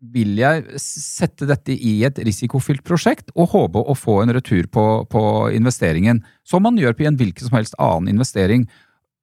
vil 0.00 0.36
jeg 0.38 0.80
sette 0.80 1.48
dette 1.48 1.72
i 1.72 1.98
et 2.06 2.18
risikofylt 2.26 2.84
prosjekt 2.86 3.30
og 3.34 3.50
håpe 3.54 3.80
å 3.80 3.96
få 3.96 4.20
en 4.22 4.34
retur 4.36 4.68
på, 4.68 4.86
på 5.10 5.22
investeringen, 5.56 6.22
som 6.44 6.66
man 6.66 6.78
gjør 6.78 6.96
på 6.96 7.06
en 7.08 7.16
hvilken 7.18 7.48
som 7.48 7.56
helst 7.56 7.78
annen 7.80 8.12
investering. 8.12 8.66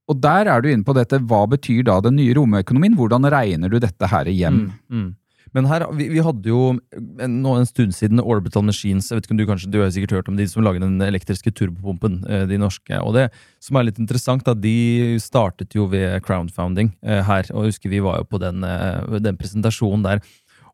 Og 0.09 0.19
der 0.23 0.49
er 0.51 0.63
du 0.63 0.71
inne 0.71 0.85
på 0.85 0.95
dette, 0.97 1.21
hva 1.29 1.45
betyr 1.49 1.85
da 1.87 1.99
den 2.03 2.17
nye 2.19 2.33
romøkonomien? 2.35 2.97
Hvordan 2.99 3.29
regner 3.31 3.71
du 3.71 3.79
dette 3.79 4.09
her 4.09 4.31
hjem? 4.31 4.65
Mm, 4.65 4.79
mm. 4.89 5.11
Men 5.53 5.67
her, 5.69 5.85
vi, 5.93 6.07
vi 6.09 6.21
hadde 6.25 6.49
jo 6.49 6.61
en, 6.73 7.35
nå 7.43 7.53
en 7.59 7.67
stund 7.69 7.93
siden 7.93 8.21
Orbital 8.21 8.65
Machines. 8.65 9.11
jeg 9.11 9.19
vet 9.19 9.27
ikke 9.27 9.35
om 9.35 9.41
Du 9.41 9.45
kanskje, 9.49 9.69
du 9.69 9.79
har 9.83 9.91
sikkert 9.93 10.15
hørt 10.17 10.31
om 10.31 10.37
de 10.39 10.47
som 10.49 10.65
lager 10.65 10.81
den 10.81 10.97
elektriske 11.05 11.53
turbopumpen, 11.53 12.23
eh, 12.25 12.45
de 12.49 12.57
norske. 12.57 12.97
og 12.97 13.13
Det 13.13 13.27
som 13.61 13.77
er 13.77 13.87
litt 13.87 14.01
interessant, 14.01 14.43
da, 14.47 14.55
de 14.57 15.19
startet 15.21 15.77
jo 15.77 15.85
ved 15.91 16.23
crowdfunding 16.25 16.93
eh, 17.05 17.21
her. 17.21 17.45
og 17.53 17.67
jeg 17.67 17.75
husker 17.75 17.93
Vi 17.93 18.01
var 18.01 18.23
jo 18.23 18.29
på 18.33 18.41
den, 18.41 18.63
eh, 18.65 19.19
den 19.21 19.37
presentasjonen 19.37 20.03
der. 20.07 20.23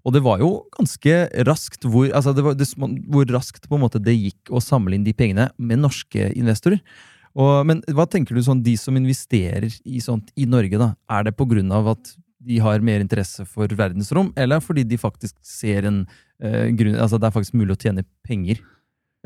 Og 0.09 0.15
det 0.15 0.23
var 0.25 0.41
jo 0.41 0.49
ganske 0.73 1.15
raskt 1.45 1.85
hvor, 1.85 2.07
altså 2.09 2.33
det 2.33 2.41
var, 2.41 2.55
det, 2.57 2.65
hvor 2.73 3.29
raskt 3.29 3.67
på 3.69 3.77
en 3.77 3.83
måte 3.83 4.01
det 4.01 4.15
gikk 4.17 4.49
å 4.49 4.61
samle 4.63 4.97
inn 4.97 5.05
de 5.05 5.13
pengene 5.13 5.51
med 5.61 5.83
norske 5.83 6.31
investorer. 6.33 6.81
Og, 7.37 7.61
men 7.69 7.83
hva 7.93 8.07
tenker 8.09 8.33
du 8.33 8.41
sånn, 8.41 8.63
de 8.65 8.73
som 8.79 8.97
investerer 8.97 9.69
i 9.85 10.01
sånt 10.01 10.31
i 10.33 10.47
Norge, 10.49 10.81
da? 10.81 10.95
Er 11.13 11.27
det 11.27 11.35
på 11.37 11.45
grunn 11.51 11.69
av 11.75 11.91
at 11.93 12.15
de 12.49 12.57
har 12.63 12.81
mer 12.81 13.03
interesse 13.03 13.45
for 13.45 13.69
verdensrom, 13.77 14.31
eller 14.39 14.63
fordi 14.63 14.87
de 14.87 14.97
faktisk 14.97 15.35
ser 15.45 15.85
en 15.85 16.01
eh, 16.41 16.71
grunn 16.73 16.97
Altså 16.97 17.19
det 17.19 17.27
er 17.29 17.35
faktisk 17.35 17.57
mulig 17.59 17.75
å 17.75 17.81
tjene 17.83 18.05
penger? 18.25 18.63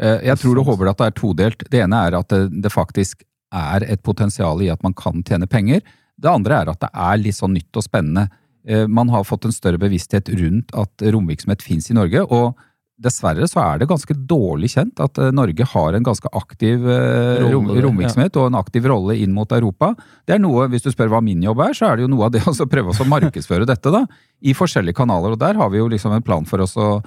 Eh, 0.01 0.19
Jeg 0.27 0.41
tror 0.41 0.59
og 0.59 0.73
håper 0.73 0.91
at 0.91 0.99
det 0.99 1.09
er 1.09 1.17
todelt. 1.21 1.65
Det 1.71 1.83
ene 1.85 2.03
er 2.09 2.19
at 2.19 2.33
det, 2.33 2.47
det 2.65 2.73
faktisk 2.73 3.23
er 3.53 3.85
et 3.87 4.03
potensial 4.03 4.59
i 4.65 4.71
at 4.73 4.83
man 4.83 4.97
kan 4.97 5.23
tjene 5.23 5.47
penger. 5.47 5.85
Det 6.19 6.29
andre 6.29 6.59
er 6.59 6.73
at 6.73 6.81
det 6.83 6.91
er 6.91 7.21
litt 7.21 7.37
sånn 7.39 7.55
nytt 7.55 7.79
og 7.79 7.85
spennende. 7.85 8.27
Eh, 8.67 8.87
Man 8.87 9.09
har 9.09 9.23
fått 9.27 9.45
en 9.45 9.55
større 9.55 9.81
bevissthet 9.81 10.29
rundt 10.29 10.71
at 10.75 11.03
romvirksomhet 11.13 11.61
fins 11.65 11.89
i 11.91 11.97
Norge. 11.97 12.23
og 12.29 12.55
Dessverre 13.03 13.47
så 13.49 13.59
er 13.59 13.79
det 13.81 13.87
ganske 13.89 14.13
dårlig 14.29 14.69
kjent 14.75 14.99
at 15.01 15.17
eh, 15.19 15.31
Norge 15.33 15.65
har 15.65 15.95
en 15.97 16.05
ganske 16.05 16.29
aktiv 16.37 16.85
eh, 16.87 17.41
rom, 17.51 17.71
romvirksomhet 17.73 18.37
og 18.37 18.51
en 18.51 18.59
aktiv 18.59 18.85
rolle 18.87 19.17
inn 19.19 19.33
mot 19.33 19.51
Europa. 19.51 19.93
Det 20.27 20.35
er 20.37 20.43
noe, 20.43 20.67
Hvis 20.71 20.85
du 20.85 20.91
spør 20.93 21.09
hva 21.11 21.21
min 21.25 21.41
jobb 21.43 21.63
er, 21.65 21.73
så 21.73 21.89
er 21.89 21.97
det 21.97 22.05
jo 22.05 22.11
noe 22.13 22.29
av 22.29 22.35
det 22.35 22.43
å 22.47 22.69
prøve 22.69 22.93
å 22.93 23.09
markedsføre 23.09 23.67
dette 23.67 23.91
da, 23.91 24.05
i 24.41 24.53
forskjellige 24.55 24.95
kanaler. 25.01 25.33
og 25.33 25.41
Der 25.41 25.57
har 25.59 25.73
vi 25.73 25.81
jo 25.81 25.89
liksom 25.91 26.13
en 26.15 26.23
plan 26.23 26.45
for 26.45 26.63
oss 26.63 26.77
å, 26.77 27.01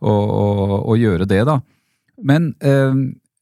å, 0.00 0.12
å, 0.14 0.46
å 0.94 0.96
gjøre 0.96 1.26
det. 1.28 1.42
da. 1.50 1.58
Men 2.22 2.52
eh, 2.62 2.94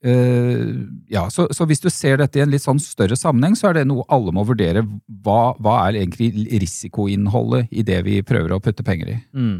eh, 0.05 0.67
ja, 1.13 1.27
så, 1.31 1.49
så 1.55 1.67
hvis 1.69 1.83
du 1.85 1.91
ser 1.93 2.21
dette 2.21 2.39
i 2.41 2.45
en 2.45 2.53
litt 2.53 2.65
sånn 2.65 2.81
større 2.83 3.19
sammenheng, 3.19 3.57
så 3.59 3.71
er 3.71 3.81
det 3.81 3.89
noe 3.91 4.07
alle 4.09 4.33
må 4.37 4.45
vurdere. 4.49 4.85
Hva, 5.25 5.55
hva 5.61 5.81
er 5.89 6.01
egentlig 6.03 6.33
risikoinnholdet 6.63 7.69
i 7.71 7.85
det 7.87 8.03
vi 8.07 8.21
prøver 8.27 8.57
å 8.57 8.63
putte 8.63 8.87
penger 8.87 9.17
i? 9.17 9.19
Mm. 9.37 9.59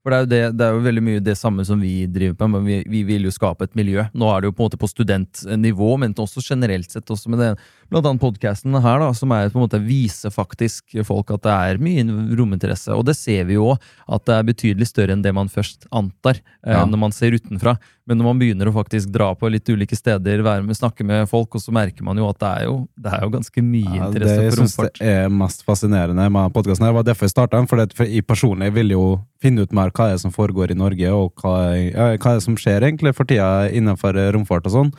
For 0.00 0.14
det 0.14 0.16
er, 0.16 0.22
jo 0.22 0.28
det, 0.30 0.38
det 0.56 0.64
er 0.64 0.72
jo 0.72 0.84
veldig 0.86 1.00
mye 1.04 1.20
det 1.20 1.34
samme 1.36 1.64
som 1.68 1.80
vi 1.84 2.06
driver 2.08 2.38
på, 2.40 2.46
men 2.48 2.62
vi, 2.64 2.78
vi 2.88 3.02
vil 3.04 3.26
jo 3.28 3.32
skape 3.34 3.66
et 3.66 3.74
miljø. 3.76 4.06
Nå 4.16 4.30
er 4.32 4.40
det 4.40 4.48
jo 4.48 4.54
på 4.56 4.62
en 4.64 4.70
måte 4.70 4.78
på 4.80 4.88
studentnivå, 4.88 5.90
men 6.00 6.14
også 6.16 6.40
generelt 6.40 6.88
sett, 6.88 7.04
også 7.12 7.28
med 7.28 7.42
det, 7.42 7.50
blant 7.92 8.08
annet 8.08 8.22
podkasten 8.22 8.78
her, 8.80 9.02
da, 9.04 9.10
som 9.12 9.34
er 9.36 9.52
på 9.52 9.60
en 9.60 9.66
måte 9.66 9.82
viser 9.84 10.32
faktisk 10.32 10.96
folk 11.04 11.34
at 11.36 11.44
det 11.44 11.52
er 11.52 11.82
mye 11.84 12.06
rominteresse. 12.38 12.96
Og 12.96 13.04
det 13.10 13.18
ser 13.20 13.44
vi 13.50 13.58
jo 13.58 13.74
òg, 13.74 13.84
at 14.08 14.24
det 14.24 14.38
er 14.38 14.48
betydelig 14.48 14.88
større 14.88 15.18
enn 15.18 15.26
det 15.26 15.34
man 15.36 15.52
først 15.52 15.84
antar 15.92 16.40
eh, 16.40 16.72
Ja. 16.72 16.86
når 16.88 17.04
man 17.04 17.12
ser 17.12 17.36
utenfra. 17.36 17.76
Men 18.10 18.18
når 18.18 18.26
man 18.26 18.38
begynner 18.40 18.66
å 18.66 18.72
faktisk 18.74 19.12
dra 19.14 19.28
på 19.38 19.46
litt 19.54 19.68
ulike 19.70 19.94
steder, 19.94 20.40
være 20.42 20.64
med, 20.66 20.74
snakke 20.74 21.04
med 21.06 21.28
folk, 21.30 21.54
og 21.54 21.62
så 21.62 21.70
merker 21.70 22.02
man 22.02 22.18
jo 22.18 22.26
at 22.26 22.40
det 22.42 22.48
er 22.58 22.64
jo, 22.66 22.72
det 22.98 23.12
er 23.14 23.22
jo 23.22 23.28
ganske 23.36 23.62
mye 23.62 23.92
Ja, 24.00 24.08
interesse 24.08 24.32
jeg 24.34 24.50
for 24.50 24.62
romfart. 24.64 24.98
det 24.98 25.12
er 25.20 25.28
mest 25.30 25.62
fascinerende 25.68 26.24
med 26.34 26.56
podkasten, 26.56 26.88
var 26.96 27.06
derfor 27.06 27.28
jeg 27.28 27.34
starta 27.36 27.60
den. 27.60 27.68
For, 27.70 27.78
det, 27.78 27.94
for 27.94 28.10
jeg 28.10 28.26
personlig 28.26 28.72
vil 28.74 28.90
jo 28.96 29.04
finne 29.38 29.62
ut 29.62 29.76
mer 29.78 29.94
hva 29.94 30.08
er 30.08 30.18
det 30.18 30.24
som 30.24 30.34
foregår 30.34 30.74
i 30.74 30.78
Norge, 30.80 31.12
og 31.14 31.38
hva, 31.38 31.54
ja, 31.78 32.10
hva 32.16 32.34
er 32.34 32.40
det 32.40 32.46
som 32.48 32.58
skjer 32.58 32.88
egentlig 32.88 33.14
for 33.14 33.30
tida 33.30 33.70
innenfor 33.70 34.18
romfart 34.34 34.66
og 34.66 34.74
sånn. 34.74 34.90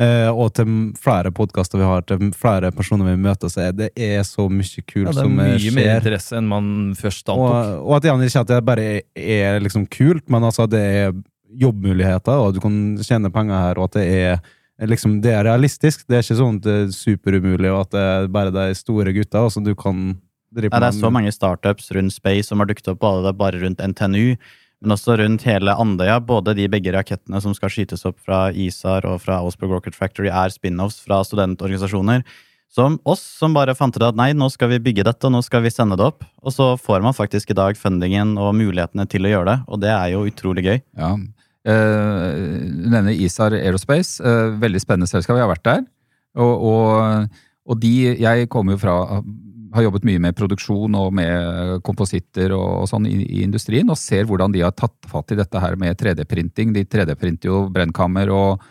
Eh, 0.00 0.28
og 0.30 0.54
til 0.56 0.70
flere 1.02 1.32
podkaster 1.34 1.80
vi 1.82 1.88
har, 1.90 2.06
til 2.06 2.30
flere 2.38 2.70
personer 2.72 3.10
vi 3.10 3.18
møter, 3.20 3.50
så 3.52 3.66
er 3.66 3.74
det 3.76 3.90
er 3.98 4.22
så 4.24 4.46
mye 4.46 4.84
kult 4.86 5.10
Ja, 5.10 5.16
det 5.16 5.18
er 5.18 5.26
som 5.26 5.42
eh, 5.42 5.50
mye 5.58 5.74
mer 5.76 5.90
interesse 5.98 6.38
enn 6.38 6.48
man 6.48 6.70
først 6.96 7.34
antok. 7.34 7.82
og 7.82 7.98
at 7.98 8.06
jeg 8.06 8.30
ikke 8.30 8.44
at 8.46 8.54
det 8.54 8.62
bare 8.70 8.86
er, 8.94 9.02
er 9.18 9.60
liksom 9.66 9.90
kult, 9.90 10.24
men 10.30 10.46
altså 10.46 10.70
det 10.70 10.80
er 11.02 11.12
jobbmuligheter, 11.58 12.38
og 12.38 12.50
at 12.50 12.56
du 12.58 12.62
kan 12.62 12.80
tjene 13.02 13.32
penger 13.34 13.58
her, 13.66 13.80
og 13.80 13.90
at 13.90 13.98
det 13.98 14.06
er 14.08 14.88
liksom, 14.88 15.20
det 15.24 15.34
er 15.34 15.44
realistisk. 15.48 16.06
Det 16.08 16.18
er 16.18 16.24
ikke 16.24 16.38
sånn 16.38 16.58
at 16.60 16.66
det 16.66 16.78
er 16.78 16.96
superumulig, 16.96 17.70
og 17.72 17.84
at 17.84 17.94
det 17.94 18.04
er 18.06 18.32
bare 18.32 18.54
de 18.54 18.66
store 18.78 19.14
gutta. 19.16 19.44
Altså, 19.46 19.62
du 19.64 19.74
kan 19.78 20.18
drive 20.54 20.72
Nei, 20.72 20.82
det 20.82 20.90
er 20.90 20.98
så 20.98 21.12
mange 21.12 21.32
startups 21.34 21.90
rundt 21.94 22.14
space 22.14 22.50
som 22.50 22.62
har 22.62 22.70
dukket 22.70 22.92
opp 22.94 23.00
både, 23.02 23.34
bare 23.36 23.60
rundt 23.62 23.82
NTNU, 23.82 24.36
men 24.80 24.94
også 24.96 25.18
rundt 25.20 25.44
hele 25.44 25.74
Andøya. 25.76 26.20
Både 26.24 26.56
de 26.56 26.68
begge 26.72 26.94
rakettene 26.96 27.42
som 27.44 27.54
skal 27.56 27.72
skytes 27.72 28.06
opp 28.08 28.20
fra 28.24 28.48
ISAR 28.50 29.06
og 29.08 29.20
fra 29.24 29.42
Osberg 29.44 29.76
Rocket 29.76 29.98
Factory, 29.98 30.30
er 30.32 30.54
spin-offs 30.54 31.02
fra 31.04 31.20
studentorganisasjoner. 31.26 32.24
Som 32.70 33.00
oss, 33.02 33.22
som 33.40 33.50
bare 33.50 33.74
fant 33.74 33.96
ut 33.98 34.04
at 34.06 34.14
nei, 34.14 34.30
nå 34.30 34.46
skal 34.54 34.70
vi 34.70 34.78
bygge 34.78 35.02
dette, 35.08 35.26
og 35.26 35.34
nå 35.34 35.40
skal 35.42 35.64
vi 35.64 35.72
sende 35.74 35.98
det 35.98 36.06
opp. 36.06 36.22
Og 36.46 36.54
så 36.54 36.72
får 36.78 37.02
man 37.02 37.16
faktisk 37.16 37.50
i 37.50 37.58
dag 37.58 37.76
fundingen 37.76 38.36
og 38.38 38.54
mulighetene 38.54 39.08
til 39.10 39.26
å 39.26 39.32
gjøre 39.32 39.48
det, 39.48 39.56
og 39.66 39.82
det 39.82 39.90
er 39.90 40.12
jo 40.14 40.22
utrolig 40.30 40.64
gøy. 40.68 40.78
Ja. 40.78 41.16
Eh, 41.66 42.32
Du 42.84 42.88
nevner 42.90 43.12
ISAR 43.12 43.52
Aerospace. 43.52 44.20
eh, 44.24 44.56
Veldig 44.60 44.80
spennende 44.80 45.08
selskap. 45.10 45.36
Jeg 45.36 45.46
har 45.46 45.54
vært 45.54 45.64
der. 45.64 45.84
Og, 46.36 46.62
og, 46.62 47.28
og 47.66 47.80
de 47.80 48.16
Jeg 48.20 48.48
kommer 48.48 48.72
jo 48.76 48.78
fra 48.78 49.22
har 49.72 49.84
jobbet 49.84 50.02
mye 50.02 50.18
med 50.18 50.34
produksjon 50.34 50.94
og 50.98 51.12
med 51.14 51.80
kompositter 51.86 52.50
og, 52.56 52.82
og 52.82 52.88
sånn 52.90 53.06
i, 53.06 53.20
i 53.22 53.42
industrien, 53.44 53.86
og 53.90 53.98
ser 54.00 54.24
hvordan 54.26 54.50
de 54.50 54.64
har 54.64 54.72
tatt 54.74 54.96
fatt 55.06 55.30
i 55.30 55.38
dette 55.38 55.60
her 55.62 55.76
med 55.78 55.94
3D-printing. 56.00 56.72
De 56.74 56.82
3D-printer 56.84 57.46
jo 57.52 57.60
brennkammer 57.70 58.32
og, 58.34 58.64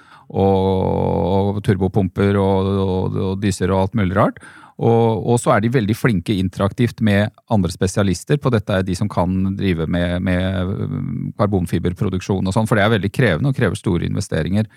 turbopumper 1.64 2.36
og 2.38 3.40
dyser 3.42 3.72
og 3.72 3.86
alt 3.86 3.96
mulig 3.96 4.18
rart. 4.18 4.44
Og, 4.80 5.26
og 5.28 5.40
så 5.44 5.52
er 5.52 5.64
de 5.64 5.74
veldig 5.74 5.96
flinke 5.98 6.38
interaktivt 6.40 7.02
med 7.04 7.34
andre 7.52 7.72
spesialister 7.74 8.40
på 8.40 8.52
dette, 8.54 8.72
er 8.72 8.86
de 8.88 8.96
som 8.96 9.10
kan 9.12 9.58
drive 9.60 9.90
med, 9.92 10.24
med 10.24 10.72
um, 10.72 11.34
karbonfiberproduksjon 11.40 12.48
og 12.48 12.56
sånn, 12.56 12.70
for 12.70 12.80
det 12.80 12.86
er 12.86 12.94
veldig 12.96 13.12
krevende 13.12 13.52
og 13.52 13.60
krever 13.60 13.76
store 13.76 14.08
investeringer. 14.08 14.70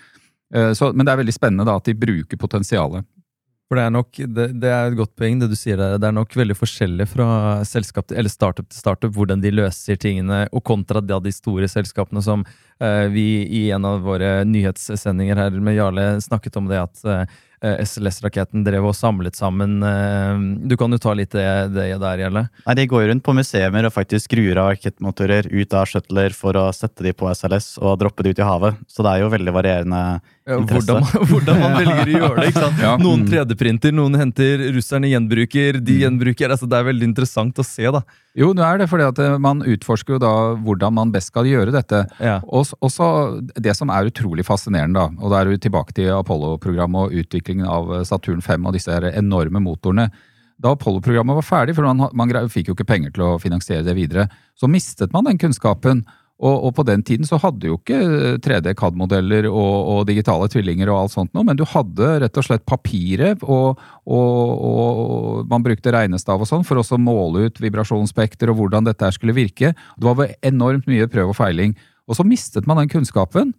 Eh, 0.53 0.73
Så, 0.75 0.91
men 0.91 1.07
det 1.07 1.13
er 1.13 1.21
veldig 1.23 1.35
spennende 1.35 1.67
da 1.69 1.77
at 1.79 1.87
de 1.87 1.95
bruker 1.95 2.37
potensialet. 2.37 3.07
For 3.71 3.79
det 3.79 3.85
er 3.87 3.93
nok, 3.95 4.19
det, 4.35 4.47
det 4.61 4.69
er 4.69 4.91
et 4.91 4.97
godt 4.99 5.13
poeng, 5.17 5.39
det 5.39 5.47
du 5.49 5.55
sier 5.57 5.79
der. 5.79 5.95
Det 5.97 6.05
er 6.09 6.13
nok 6.13 6.35
veldig 6.35 6.57
forskjellig 6.59 7.07
fra 7.09 7.27
selskap 7.65 8.09
til, 8.09 8.19
eller 8.19 8.29
startup 8.29 8.67
til 8.67 8.77
startup, 8.77 9.13
hvordan 9.15 9.41
de 9.41 9.53
løser 9.55 9.97
tingene, 9.97 10.43
og 10.51 10.65
kontra 10.67 11.01
de, 11.01 11.15
de 11.23 11.33
store 11.33 11.69
selskapene 11.71 12.21
som 12.21 12.43
eh, 12.43 13.07
vi 13.13 13.25
i 13.47 13.63
en 13.73 13.87
av 13.87 14.03
våre 14.05 14.43
nyhetssendinger 14.45 15.39
her 15.39 15.57
med 15.63 15.79
Jarle 15.79 16.05
snakket 16.21 16.59
om 16.59 16.69
det 16.69 16.83
at 16.83 17.07
eh, 17.07 17.25
SLS-raketten 17.63 18.65
drev 18.65 18.89
og 18.89 18.95
samlet 18.97 19.37
sammen 19.39 19.77
eh, 19.87 20.41
Du 20.67 20.75
kan 20.79 20.91
jo 20.91 20.99
ta 21.01 21.13
litt 21.15 21.31
det, 21.31 21.47
det 21.73 21.87
der, 22.01 22.23
Gjelle. 22.25 22.45
Nei, 22.67 22.75
De 22.79 22.87
går 22.91 23.07
rundt 23.09 23.23
på 23.25 23.35
museumer 23.37 23.87
og 23.87 23.95
faktisk 23.95 24.27
skrur 24.27 24.59
av 24.59 24.73
rakettmotorer 24.73 25.47
ut 25.51 25.77
av 25.77 25.87
shuttler 25.89 26.35
for 26.35 26.59
å 26.59 26.67
sette 26.75 27.05
de 27.05 27.15
på 27.15 27.31
SLS 27.31 27.77
og 27.81 27.97
droppe 28.01 28.25
de 28.25 28.33
ut 28.33 28.43
i 28.43 28.47
havet. 28.47 28.79
Så 28.91 29.05
det 29.05 29.13
er 29.13 29.23
jo 29.23 29.31
veldig 29.33 29.55
varierende 29.55 30.03
Ja, 30.45 30.57
Hvordan, 30.59 30.97
man- 30.99 31.27
hvordan 31.29 31.59
man 31.61 31.75
velger 31.77 32.01
å 32.03 32.13
gjøre 32.19 32.41
det. 32.41 32.47
ikke 32.51 32.63
sant? 32.65 32.79
Ja. 32.83 32.93
Noen 32.99 33.21
3D-printer, 33.29 33.93
noen 33.95 34.17
henter 34.19 34.63
russerne 34.75 35.07
gjenbruker, 35.07 35.77
de 35.79 35.95
gjenbruker. 36.01 36.51
altså 36.51 36.67
Det 36.67 36.79
er 36.81 36.87
veldig 36.89 37.07
interessant 37.07 37.61
å 37.61 37.63
se. 37.63 37.85
da. 37.95 38.01
Jo, 38.35 38.49
det 38.57 38.65
er 38.67 38.81
det, 38.81 38.89
fordi 38.91 39.05
at 39.07 39.21
eh, 39.23 39.37
man 39.39 39.61
utforsker 39.63 40.17
jo 40.17 40.19
da 40.19 40.33
hvordan 40.65 40.97
man 40.97 41.13
best 41.15 41.31
skal 41.31 41.47
gjøre 41.47 41.71
dette. 41.71 42.01
Ja. 42.19 42.41
Og 42.43 42.65
s- 42.67 42.73
også 42.83 43.07
det 43.55 43.75
som 43.79 43.89
er 43.93 44.09
utrolig 44.11 44.43
fascinerende, 44.43 44.99
da, 44.99 45.07
og 45.23 45.31
da 45.31 45.39
er 45.45 45.53
du 45.53 45.63
tilbake 45.63 45.95
til 45.95 46.11
Apollo-programmet 46.17 47.07
og 47.07 47.15
utviklingen 47.23 47.63
av 47.69 47.93
eh, 47.99 48.03
Saturn 48.09 48.41
5 48.43 48.67
og 48.67 48.75
disse 48.75 48.91
her 48.91 49.07
enorme 49.13 49.63
motorene. 49.63 50.09
Da 50.63 50.75
Apollo-programmet 50.75 51.39
var 51.39 51.47
ferdig, 51.47 51.73
for 51.75 51.87
man, 51.87 52.09
man 52.13 52.35
fikk 52.51 52.67
jo 52.69 52.75
ikke 52.75 52.85
penger 52.91 53.15
til 53.15 53.23
å 53.25 53.39
finansiere 53.41 53.83
det 53.87 53.95
videre, 53.97 54.27
så 54.59 54.67
mistet 54.69 55.11
man 55.15 55.25
den 55.27 55.39
kunnskapen. 55.41 56.03
Og, 56.43 56.65
og 56.67 56.73
på 56.75 56.83
den 56.87 57.03
tiden 57.07 57.27
så 57.27 57.37
hadde 57.39 57.69
jo 57.69 57.77
ikke 57.77 58.35
3D 58.43 58.73
CAD-modeller 58.75 59.47
og, 59.47 59.75
og 59.93 59.99
digitale 60.09 60.49
tvillinger 60.51 60.91
og 60.91 60.99
alt 60.99 61.13
sånt 61.15 61.31
noe, 61.31 61.45
men 61.47 61.59
du 61.59 61.63
hadde 61.69 62.09
rett 62.25 62.39
og 62.39 62.47
slett 62.47 62.65
papiret, 62.67 63.45
og, 63.47 63.79
og, 64.03 65.43
man 65.47 65.63
brukte 65.63 65.93
regnestav 65.95 66.43
og 66.43 66.49
sånn 66.49 66.67
for 66.67 66.81
å 66.81 66.99
måle 66.99 67.47
ut 67.47 67.63
vibrasjonsspekter 67.63 68.51
og 68.51 68.59
hvordan 68.59 68.89
dette 68.89 69.11
skulle 69.15 69.35
virke. 69.37 69.71
Det 69.71 70.09
var 70.09 70.35
enormt 70.43 70.89
mye 70.91 71.07
prøv 71.11 71.31
og 71.31 71.39
feiling. 71.39 71.77
Og 72.09 72.19
så 72.19 72.27
mistet 72.27 72.67
man 72.67 72.81
den 72.81 72.91
kunnskapen. 72.91 73.53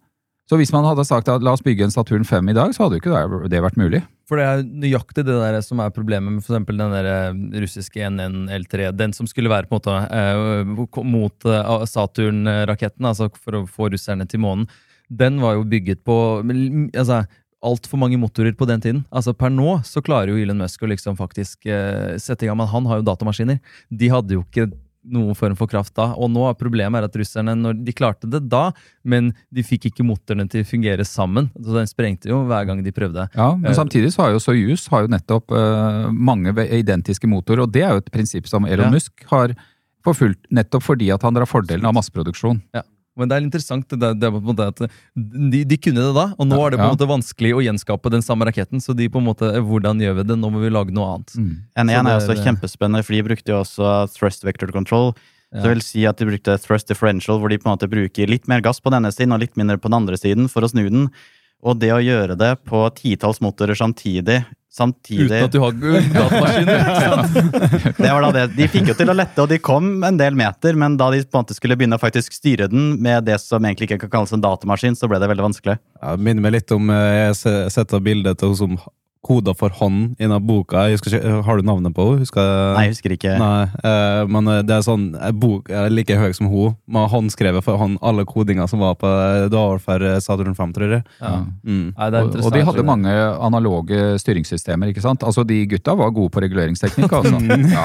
Så 0.45 0.59
hvis 0.59 0.73
man 0.73 0.85
hadde 0.85 1.07
sagt 1.07 1.29
at 1.31 1.41
la 1.41 1.55
oss 1.55 1.65
bygge 1.65 1.87
en 1.87 1.93
Saturn 1.93 2.25
5 2.27 2.53
i 2.53 2.57
dag, 2.57 2.73
så 2.75 2.85
hadde 2.85 2.99
jo 2.99 3.01
ikke 3.01 3.49
det 3.49 3.63
vært 3.65 3.81
mulig. 3.81 4.05
For 4.25 4.41
det 4.41 4.45
er 4.45 4.63
nøyaktig 4.65 5.25
det 5.27 5.35
der 5.37 5.59
som 5.61 5.81
er 5.83 5.93
problemet 5.93 6.33
med 6.33 6.41
eksempel 6.41 6.79
den 6.81 6.93
der 6.95 7.09
eh, 7.11 7.61
russiske 7.61 8.09
NNL3. 8.09 8.89
Den 8.97 9.13
som 9.13 9.29
skulle 9.29 9.51
være 9.51 9.69
på 9.69 9.77
en 9.77 9.83
måte 9.83 10.97
eh, 10.97 11.05
mot 11.05 11.45
eh, 11.45 11.85
Saturn-raketten, 11.91 13.05
altså 13.05 13.29
for 13.37 13.61
å 13.61 13.65
få 13.69 13.91
russerne 13.93 14.25
til 14.29 14.41
månen. 14.41 14.65
Den 15.13 15.37
var 15.43 15.59
jo 15.59 15.67
bygget 15.69 16.01
på 16.07 16.17
altså, 16.41 17.21
altfor 17.65 18.01
mange 18.01 18.17
motorer 18.17 18.55
på 18.57 18.65
den 18.69 18.81
tiden. 18.81 19.03
Altså 19.13 19.35
Per 19.37 19.53
nå 19.53 19.77
så 19.85 20.01
klarer 20.05 20.33
jo 20.33 20.41
Elon 20.41 20.63
Musk 20.63 20.81
å 20.81 20.89
liksom 20.89 21.17
faktisk 21.19 21.69
eh, 21.69 22.17
sette 22.21 22.45
i 22.45 22.49
gang, 22.49 22.57
men 22.59 22.71
han 22.71 22.89
har 22.89 23.01
jo 23.01 23.07
datamaskiner. 23.11 23.61
De 23.93 24.09
hadde 24.09 24.39
jo 24.39 24.45
ikke 24.45 24.71
noen 25.11 25.37
form 25.37 25.55
for 25.59 25.69
kraft 25.71 25.95
da. 25.97 26.11
Og 26.17 26.31
nå 26.33 26.45
er 26.49 26.57
problemet 26.59 26.99
er 26.99 27.07
at 27.09 27.17
russerne 27.19 27.55
når 27.59 27.77
de 27.85 27.95
klarte 27.95 28.29
det 28.31 28.43
da, 28.51 28.69
men 29.03 29.31
de 29.53 29.65
fikk 29.65 29.89
ikke 29.91 30.05
motorene 30.07 30.47
til 30.51 30.65
å 30.65 30.69
fungere 30.69 31.05
sammen. 31.07 31.51
Så 31.59 31.75
den 31.75 31.89
sprengte 31.89 32.31
jo 32.31 32.43
hver 32.49 32.67
gang 32.69 32.81
de 32.85 32.93
prøvde. 32.95 33.27
Ja, 33.35 33.53
Men 33.55 33.71
Eh, 33.71 33.77
samtidig 33.77 34.13
så 34.13 34.25
har 34.25 34.33
jo 34.35 34.39
Soyuz 34.39 34.87
har 34.89 35.05
jo 35.05 35.11
nettopp 35.11 35.51
uh, 35.51 36.09
mange 36.11 36.53
identiske 36.53 37.27
motorer, 37.27 37.65
og 37.65 37.71
det 37.73 37.83
er 37.83 37.95
jo 37.95 38.03
et 38.03 38.11
prinsipp 38.11 38.47
som 38.47 38.65
Elon 38.65 38.89
Ja. 38.89 38.91
Musk 38.93 39.25
har 39.29 39.55
forfulgt, 40.05 40.45
nettopp 40.53 40.83
fordi 40.85 41.09
at 41.13 41.23
han 41.25 41.33
drar 41.33 41.49
fordelen 41.49 41.85
av 41.85 41.95
masseproduksjon. 41.97 42.61
Men 43.15 43.29
det 43.31 43.37
er 43.37 43.45
interessant 43.45 43.87
det, 43.89 44.09
det 44.19 44.27
er 44.27 44.33
på 44.35 44.41
en 44.41 44.49
måte 44.49 44.67
at 44.67 44.81
de, 45.15 45.61
de 45.63 45.77
kunne 45.79 46.03
det 46.03 46.15
da, 46.17 46.25
og 46.35 46.49
nå 46.49 46.57
er 46.65 46.73
det 46.73 46.79
på 46.79 46.83
en 46.83 46.89
Ja. 46.91 46.95
måte 46.97 47.07
vanskelig 47.07 47.53
å 47.55 47.61
gjenskape 47.63 48.11
den 48.11 48.21
samme 48.25 48.45
raketten. 48.49 48.81
Så 48.83 48.95
de 48.95 49.07
på 49.09 49.21
en 49.21 49.27
måte, 49.29 49.51
hvordan 49.63 50.01
gjør 50.03 50.17
vi 50.19 50.27
det? 50.31 50.37
Nå 50.41 50.49
må 50.51 50.59
vi 50.63 50.69
lage 50.73 50.91
noe 50.91 51.13
annet. 51.15 51.31
Mm. 51.39 51.53
N1 51.85 51.95
Så 51.95 52.11
er 52.11 52.19
også 52.19 52.43
kjempespennende, 52.43 53.03
for 53.07 53.13
de 53.15 53.23
brukte 53.23 53.55
jo 53.55 53.61
også 53.63 53.93
thrust 54.17 54.43
vector 54.43 54.71
control. 54.75 55.13
Så 55.55 55.61
det 55.63 55.71
vil 55.71 55.83
si 55.85 56.01
at 56.03 56.17
de 56.19 56.25
brukte 56.27 56.57
thrust 56.59 56.89
differential, 56.89 57.39
hvor 57.39 57.47
de 57.47 57.55
på 57.61 57.69
en 57.69 57.77
måte 57.77 57.87
bruker 57.87 58.27
litt 58.27 58.49
mer 58.51 58.59
gass 58.65 58.81
på 58.83 58.91
denne 58.91 59.07
siden 59.13 59.31
og 59.31 59.39
litt 59.39 59.55
mindre 59.55 59.77
på 59.79 59.87
den 59.87 59.95
andre 60.01 60.17
siden 60.19 60.49
for 60.51 60.65
å 60.65 60.67
snu 60.67 60.83
den. 60.89 61.05
Og 61.65 61.79
det 61.81 61.89
å 61.95 62.03
gjøre 62.03 62.37
det 62.37 62.51
på 62.69 62.83
titalls 62.97 63.41
motorer 63.41 63.77
samtidig, 63.77 64.43
samtidig 64.75 65.39
Uten 65.39 65.45
at 65.47 65.53
du 65.53 65.59
har 65.63 65.77
datamaskiner. 66.13 67.93
Det 68.03 68.11
var 68.11 68.25
da 68.25 68.31
det. 68.35 68.43
De 68.57 68.67
fikk 68.69 68.91
jo 68.91 68.95
til 68.99 69.09
å 69.09 69.15
lette, 69.17 69.39
og 69.41 69.49
de 69.49 69.57
kom 69.63 70.03
en 70.05 70.19
del 70.19 70.37
meter, 70.37 70.77
men 70.77 70.97
da 70.99 71.07
de 71.13 71.23
på 71.23 71.39
en 71.39 71.45
måte 71.45 71.57
skulle 71.57 71.77
begynne 71.79 71.97
å 71.97 72.01
faktisk 72.01 72.35
styre 72.35 72.67
den 72.69 72.99
med 73.01 73.25
det 73.25 73.39
som 73.41 73.65
egentlig 73.65 73.89
ikke 73.89 74.03
kan 74.05 74.13
kalles 74.19 74.35
en 74.35 74.43
datamaskin, 74.43 74.97
så 74.99 75.09
ble 75.09 75.21
det 75.23 75.31
veldig 75.31 75.47
vanskelig. 75.47 75.79
Ja, 76.01 76.13
det 76.13 76.27
minner 76.27 76.45
meg 76.45 76.57
litt 76.59 76.75
om 76.75 76.91
eh, 76.93 77.31
Jeg 77.31 77.71
setter 77.73 78.03
bildet 78.03 78.41
til 78.41 78.53
hun 78.53 78.61
som 78.61 78.77
koda 79.25 79.53
for 79.57 79.73
hånd 79.79 80.15
i 80.21 80.27
den 80.29 80.45
boka. 80.45 80.85
Husker 80.93 81.17
ikke, 81.17 81.33
har 81.47 81.59
du 81.59 81.65
navnet 81.67 81.95
på 81.97 82.05
henne? 82.11 82.27
Nei, 82.75 82.85
jeg 82.87 82.93
husker 82.95 83.15
ikke. 83.15 83.33
Nei, 83.41 83.63
eh, 83.81 84.21
men 84.31 84.51
eh, 84.53 84.61
det 84.67 84.77
er 84.77 84.85
sånn 84.85 85.07
en 85.17 85.39
bok 85.41 85.71
er 85.73 85.89
like 85.93 86.17
høy 86.19 86.31
som 86.37 86.49
hun. 86.51 86.75
Man 86.85 87.05
har 87.07 87.13
håndskrevet 87.15 87.65
for 87.65 87.79
hånd 87.81 87.97
alle 88.05 88.25
kodinger 88.29 88.69
som 88.71 88.83
var 88.83 88.97
på 89.01 89.09
Det 89.49 89.55
var 89.57 89.81
for 89.83 90.05
eh, 90.05 90.19
Saturn 90.23 90.55
5, 90.57 90.75
tror 90.77 90.95
jeg. 90.97 91.03
Ja. 91.21 91.33
Mm. 91.65 91.87
Nei, 91.97 92.09
det 92.13 92.21
er 92.21 92.29
Og, 92.29 92.39
og 92.45 92.53
de 92.55 92.63
hadde 92.69 92.85
mange 92.87 93.15
analoge 93.49 94.01
styringssystemer, 94.21 94.91
ikke 94.93 95.03
sant? 95.03 95.25
Altså 95.25 95.45
de 95.47 95.61
gutta 95.73 95.95
var 95.97 96.13
gode 96.15 96.33
på 96.35 96.43
reguleringsteknikk, 96.45 97.11
altså. 97.19 97.41
Ja. 97.75 97.83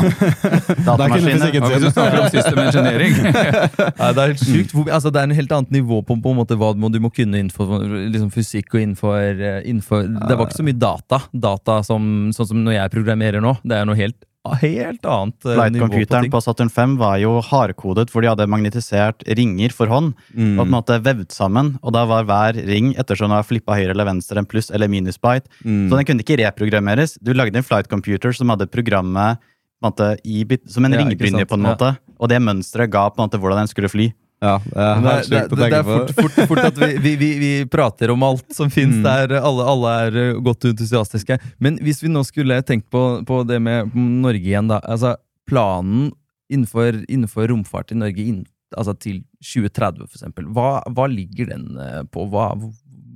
Datamaskiner. 0.84 1.40
sikkert 1.40 1.66
hvis 1.70 1.82
du 1.82 1.90
snakker 1.90 2.20
om 2.20 2.28
system 2.30 2.58
Nei, 2.60 4.10
det 4.14 4.22
er 4.22 4.32
helt 4.32 4.42
sykt. 4.42 4.74
Altså, 4.90 5.10
det 5.12 5.20
er 5.22 5.28
en 5.28 5.36
helt 5.36 5.54
annet 5.56 5.74
nivå 5.74 6.00
på, 6.06 6.16
på 6.22 6.32
en 6.34 6.38
måte, 6.40 6.56
hva 6.60 6.72
må- 6.76 6.90
du 6.92 6.98
må 7.02 7.10
kunne 7.14 7.40
innenfor 7.40 7.80
liksom, 8.12 8.30
fysikk 8.34 8.74
og 8.74 8.82
innenfor, 8.82 9.16
eh, 9.40 9.60
innenfor 9.70 10.06
Det 10.06 10.36
var 10.38 10.46
ikke 10.48 10.60
så 10.60 10.66
mye 10.66 10.78
data. 10.80 11.20
Data 11.32 11.82
som, 11.86 12.30
sånn 12.34 12.50
som 12.50 12.64
når 12.64 12.76
jeg 12.78 12.92
programmerer 12.96 13.40
nå. 13.44 13.56
Det 13.62 13.76
er 13.76 13.86
noe 13.88 13.98
helt, 13.98 14.16
helt 14.62 15.04
annet 15.04 15.44
eh, 15.44 15.50
nivå 15.50 15.52
på 15.52 15.58
Flight-computeren 15.60 16.30
på 16.32 16.40
Saturn 16.40 16.70
5 16.72 16.96
var 17.00 17.18
jo 17.20 17.34
hardkodet, 17.44 18.08
hvor 18.10 18.24
de 18.24 18.30
hadde 18.32 18.46
magnetisert 18.50 19.22
ringer 19.38 19.74
for 19.76 19.90
hånd. 19.92 20.14
Mm. 20.32 20.54
Og 20.54 20.62
på 20.62 20.66
en 20.68 20.74
måte 20.74 20.98
vevd 21.04 21.30
sammen, 21.36 21.74
og 21.82 21.92
da 21.96 22.06
var 22.08 22.24
hver 22.28 22.58
ring 22.66 22.94
ettersom 22.98 23.28
den 23.28 23.36
var 23.36 23.46
flippa 23.46 23.76
høyre 23.76 23.92
eller 23.94 24.08
venstre 24.08 24.40
en 24.40 24.48
pluss 24.48 24.70
eller 24.72 24.88
minus 24.88 25.20
byte. 25.20 25.50
Mm. 25.64 25.88
Så 25.90 25.98
den 26.00 26.08
kunne 26.08 26.24
ikke 26.24 26.40
reprogrammeres. 26.40 27.18
Du 27.20 27.34
lagde 27.36 27.60
en 27.60 27.66
flight 27.66 27.90
computer 27.92 28.32
som 28.36 28.48
hadde 28.54 28.70
programmet 28.72 29.38
på 29.80 29.86
en 29.86 29.92
måte, 29.92 30.08
i, 30.24 30.42
som 30.68 30.84
en 30.84 30.92
Ja, 30.92 31.04
ringbrynje, 31.04 31.46
på 31.48 31.56
en 31.56 31.64
Ja. 31.64 31.74
måte. 31.74 31.92
Og 32.20 32.28
det 32.28 32.40
mønsteret 32.40 32.90
ga 32.92 33.08
på 33.08 33.20
en 33.20 33.28
måte 33.28 33.38
hvordan 33.40 33.62
den 33.64 33.68
skulle 33.68 33.88
fly. 33.88 34.10
Ja, 34.40 34.54
det 34.64 34.72
er 34.80 35.00
det, 35.04 35.10
er- 35.12 35.26
det, 35.28 35.40
det, 35.50 35.56
det 35.70 35.78
er 35.78 35.84
fort, 35.84 36.12
fort, 36.16 36.36
fort 36.48 36.62
at 36.64 36.78
vi, 36.80 36.90
vi, 37.06 37.10
vi, 37.20 37.30
vi 37.42 37.50
prater 37.68 38.10
om 38.14 38.22
alt 38.24 38.54
som 38.56 38.70
fins 38.72 38.96
Mm. 38.96 39.02
der. 39.04 39.34
Alle, 39.40 39.66
alle 39.68 39.90
er 40.06 40.16
eh, 40.22 40.38
godt 40.40 40.64
entusiastiske. 40.70 41.36
Men 41.60 41.76
hvis 41.84 42.00
vi 42.02 42.08
nå 42.12 42.22
skulle 42.24 42.56
tenkt 42.64 42.88
på, 42.90 43.02
på 43.28 43.42
det 43.48 43.58
med 43.60 43.92
Norge 43.94 44.40
igjen, 44.40 44.70
da. 44.72 44.78
Altså, 44.88 45.16
planen 45.50 46.08
innenfor, 46.50 47.02
innenfor 47.08 47.50
romfart 47.52 47.92
i 47.92 47.98
Norge 48.00 48.24
inn, 48.24 48.40
altså 48.76 48.94
til 48.98 49.20
2030, 49.44 50.06
for 50.08 50.16
eksempel. 50.16 50.48
Hva, 50.56 50.70
hva 50.88 51.04
ligger 51.10 51.52
den 51.52 51.68
eh, 51.76 52.00
på? 52.08 52.24
Hva, 52.32 52.48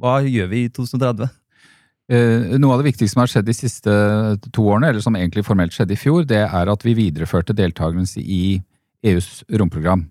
hva 0.05 0.19
gjør 0.29 0.53
vi 0.53 0.67
i 0.67 0.71
2030? 0.77 1.31
Eh, 2.13 2.59
Noe 2.61 2.75
av 2.77 2.83
det 2.83 2.91
viktigste 2.93 3.15
som 3.17 3.23
har 3.25 3.31
skjedd 3.33 3.49
de 3.49 3.57
siste 3.57 3.93
to 4.53 4.67
årene, 4.69 4.91
eller 4.93 5.01
som 5.01 5.17
egentlig 5.17 5.47
formelt 5.49 5.73
skjedde 5.73 5.97
i 5.97 6.01
fjor, 6.05 6.27
det 6.29 6.43
er 6.45 6.69
at 6.69 6.85
vi 6.85 6.93
videreførte 6.99 7.57
deltakelse 7.57 8.21
i 8.21 8.59
EUs 9.09 9.41
romprogram. 9.57 10.05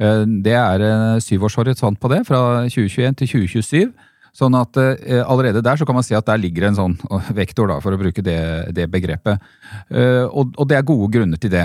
Eh, 0.00 0.26
Det 0.26 0.52
er 0.54 0.80
en 0.80 1.20
syvårshorisont 1.20 2.00
på 2.00 2.08
det, 2.12 2.26
fra 2.26 2.68
2021 2.68 3.16
til 3.16 3.28
2027. 3.28 3.92
Sånn 4.36 4.56
at 4.58 4.76
eh, 4.76 5.22
allerede 5.24 5.62
der 5.64 5.78
så 5.80 5.86
kan 5.88 5.96
man 5.96 6.04
si 6.04 6.14
at 6.16 6.26
der 6.28 6.40
ligger 6.40 6.68
en 6.68 6.76
sånn 6.76 6.98
eh, 7.10 7.32
vektor, 7.36 7.70
da, 7.70 7.80
for 7.80 7.96
å 7.96 8.00
bruke 8.00 8.22
det, 8.24 8.38
det 8.76 8.88
begrepet. 8.92 9.40
Eh, 9.88 10.24
og, 10.28 10.62
det 10.68 10.76
er 10.78 10.88
gode 10.88 11.08
grunner 11.14 11.40
til 11.40 11.54
det. 11.54 11.64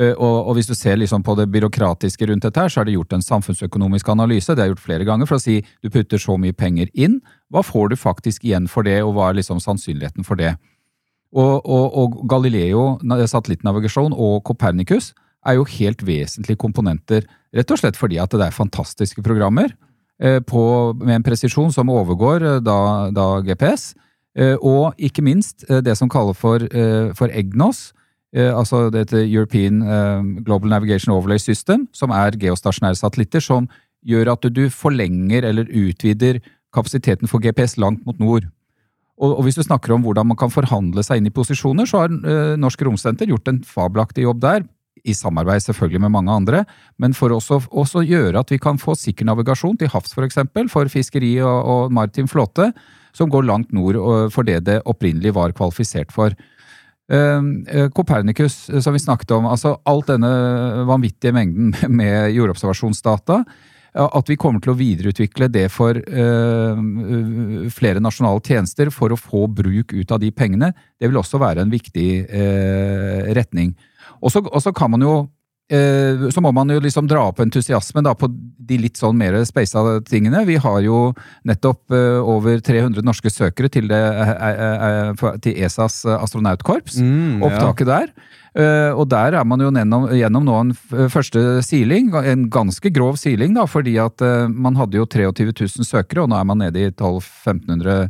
Eh, 0.00 0.14
og, 0.16 0.54
hvis 0.56 0.68
du 0.68 0.74
ser 0.76 0.96
liksom 0.96 1.24
på 1.24 1.36
det 1.36 1.48
byråkratiske 1.52 2.28
rundt 2.30 2.46
dette, 2.48 2.60
her, 2.60 2.72
så 2.72 2.80
er 2.80 2.88
det 2.88 2.96
gjort 2.96 3.12
en 3.16 3.24
samfunnsøkonomisk 3.24 4.08
analyse. 4.12 4.56
Det 4.56 4.64
er 4.64 4.72
gjort 4.72 4.86
flere 4.86 5.08
ganger 5.08 5.28
for 5.28 5.36
å 5.36 5.44
si 5.44 5.58
du 5.84 5.92
putter 5.92 6.20
så 6.20 6.38
mye 6.40 6.56
penger 6.56 6.88
inn. 6.94 7.20
Hva 7.52 7.64
får 7.64 7.92
du 7.92 8.00
faktisk 8.00 8.48
igjen 8.48 8.68
for 8.68 8.88
det, 8.88 9.02
og 9.04 9.12
hva 9.16 9.30
er 9.30 9.42
liksom 9.42 9.60
sannsynligheten 9.60 10.24
for 10.24 10.40
det? 10.40 10.54
Og, 11.36 11.66
og 11.68 12.14
Galileo, 12.30 12.96
satellittnavigasjon 13.04 14.14
og 14.14 14.38
Copernicus 14.46 15.10
er 15.46 15.58
jo 15.58 15.66
helt 15.78 16.02
vesentlige 16.06 16.60
komponenter. 16.60 17.26
Rett 17.56 17.72
og 17.72 17.80
slett 17.80 17.98
fordi 17.98 18.18
at 18.20 18.34
det 18.34 18.48
er 18.48 18.54
fantastiske 18.54 19.22
programmer 19.24 19.70
eh, 20.20 20.40
på, 20.44 20.62
med 21.00 21.20
en 21.20 21.26
presisjon 21.26 21.72
som 21.74 21.92
overgår 21.92 22.44
eh, 22.44 22.58
da, 22.64 22.78
da 23.14 23.28
GPS. 23.46 23.94
Eh, 24.36 24.56
og 24.60 24.98
ikke 24.98 25.24
minst 25.24 25.64
det 25.68 25.96
som 25.96 26.10
kalles 26.12 26.36
for, 26.36 26.64
for 27.16 27.32
EGNOS, 27.32 27.92
altså 28.36 28.90
dette 28.92 29.22
European 29.22 29.78
Global 30.44 30.68
Navigation 30.68 31.14
Overlay 31.14 31.40
System, 31.40 31.86
som 31.96 32.12
er 32.12 32.36
geostasjonære 32.36 32.98
satellitter, 32.98 33.40
som 33.40 33.68
gjør 34.04 34.34
at 34.34 34.44
du 34.52 34.66
forlenger 34.68 35.46
eller 35.48 35.70
utvider 35.70 36.42
kapasiteten 36.74 37.30
for 37.30 37.40
GPS 37.40 37.78
langt 37.80 38.04
mot 38.04 38.18
nord. 38.20 38.44
Og, 39.16 39.40
hvis 39.46 39.56
du 39.56 39.62
snakker 39.64 39.94
om 39.94 40.04
hvordan 40.04 40.28
man 40.28 40.36
kan 40.36 40.52
forhandle 40.52 41.00
seg 41.06 41.22
inn 41.22 41.30
i 41.30 41.32
posisjoner, 41.32 41.88
så 41.88 42.02
har 42.02 42.58
Norsk 42.60 42.82
Romsenter 42.84 43.30
gjort 43.30 43.48
en 43.48 43.62
fabelaktig 43.64 44.26
jobb 44.26 44.42
der. 44.44 44.66
I 45.04 45.14
samarbeid 45.14 45.62
selvfølgelig 45.66 46.00
med 46.06 46.14
mange 46.14 46.32
andre, 46.32 46.64
men 46.98 47.14
for 47.14 47.34
også 47.34 47.60
også 47.70 48.04
gjøre 48.06 48.40
at 48.40 48.50
vi 48.50 48.58
kan 48.58 48.78
få 48.80 48.96
sikker 48.98 49.28
navigasjon 49.28 49.76
til 49.78 49.90
havs 49.92 50.16
f.eks. 50.16 50.40
For, 50.48 50.72
for 50.72 50.92
fiskeri 50.92 51.36
og, 51.44 51.58
og 51.66 51.92
maritim 51.92 52.28
flåte, 52.30 52.72
som 53.16 53.30
går 53.32 53.46
langt 53.48 53.72
nord 53.72 53.96
for 54.32 54.44
det 54.44 54.64
det 54.66 54.82
opprinnelig 54.84 55.34
var 55.36 55.54
kvalifisert 55.56 56.12
for. 56.12 56.34
Kopernikus, 57.06 57.92
Copernicus, 57.94 58.68
eh, 58.70 58.80
som 58.80 58.92
vi 58.92 58.98
snakket 58.98 59.30
om, 59.30 59.46
altså 59.46 59.76
alt 59.84 60.08
denne 60.10 60.84
vanvittige 60.88 61.32
mengden 61.32 61.74
med 62.00 62.32
jordobservasjonsdata, 62.34 63.44
at 63.96 64.28
vi 64.28 64.36
kommer 64.36 64.60
til 64.60 64.74
å 64.74 64.76
videreutvikle 64.76 65.46
det 65.48 65.70
for 65.72 65.96
eh, 65.96 66.80
flere 67.72 68.02
nasjonale 68.02 68.42
tjenester 68.44 68.90
for 68.92 69.14
å 69.14 69.16
få 69.16 69.46
bruk 69.48 69.94
ut 69.94 70.12
av 70.12 70.20
de 70.20 70.28
pengene, 70.34 70.72
det 71.00 71.08
vil 71.08 71.16
også 71.16 71.40
være 71.40 71.64
en 71.64 71.72
viktig 71.72 72.10
eh, 72.26 73.30
retning. 73.38 73.72
Og 74.22 74.32
så 74.62 74.72
kan 74.76 74.90
man 74.94 75.02
jo 75.04 75.14
eh, 75.70 76.28
så 76.30 76.40
må 76.44 76.52
man 76.54 76.70
jo 76.70 76.78
liksom 76.82 77.08
dra 77.10 77.24
opp 77.28 77.40
entusiasmen 77.42 78.04
da 78.06 78.14
på 78.14 78.28
de 78.30 78.78
litt 78.78 78.98
sånn 78.98 79.18
mer 79.18 79.34
speisa 79.46 79.82
tingene. 80.06 80.44
Vi 80.46 80.56
har 80.62 80.80
jo 80.84 81.12
nettopp 81.46 81.94
eh, 81.94 82.18
over 82.22 82.60
300 82.62 83.02
norske 83.06 83.30
søkere 83.30 83.70
til, 83.72 83.88
det, 83.90 83.98
eh, 83.98 85.26
til 85.42 85.58
ESAs 85.66 86.04
astronautkorps 86.16 87.00
Mm, 87.02 87.40
ja. 87.40 87.46
opptaket 87.50 87.86
der. 87.92 88.10
Og 88.96 89.04
der 89.12 89.34
er 89.36 89.44
man 89.44 89.60
jo 89.60 89.68
gjennom, 89.68 90.06
gjennom 90.16 90.44
nå 90.48 90.54
en 90.62 90.70
første 91.12 91.60
siling, 91.60 92.08
en 92.16 92.46
ganske 92.48 92.88
grov 92.88 93.18
siling, 93.20 93.52
da, 93.52 93.66
fordi 93.68 93.98
at 94.00 94.22
man 94.48 94.78
hadde 94.80 94.96
jo 94.96 95.04
23 95.04 95.52
000 95.52 95.84
søkere, 95.84 96.22
og 96.22 96.30
nå 96.32 96.38
er 96.40 96.46
man 96.48 96.62
nede 96.64 96.80
i 96.80 96.88
1200-1500 96.88 98.08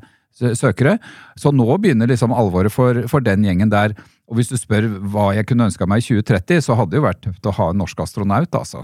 søkere. 0.55 0.99
Så 1.35 1.51
nå 1.51 1.67
begynner 1.83 2.07
liksom 2.07 2.31
alvoret 2.31 2.71
for, 2.71 3.03
for 3.11 3.25
den 3.25 3.43
gjengen 3.43 3.73
der. 3.73 3.97
Og 4.27 4.37
hvis 4.41 4.49
du 4.51 4.57
spør 4.59 4.89
hva 5.13 5.29
jeg 5.37 5.47
kunne 5.47 5.69
ønska 5.69 5.87
meg 5.87 6.03
i 6.03 6.07
2030, 6.21 6.63
så 6.67 6.75
hadde 6.79 6.91
det 6.95 6.99
jo 6.99 7.05
vært 7.07 7.21
tøft 7.23 7.47
å 7.47 7.53
ha 7.55 7.69
en 7.71 7.79
norsk 7.79 8.01
astronaut, 8.03 8.51
altså. 8.59 8.83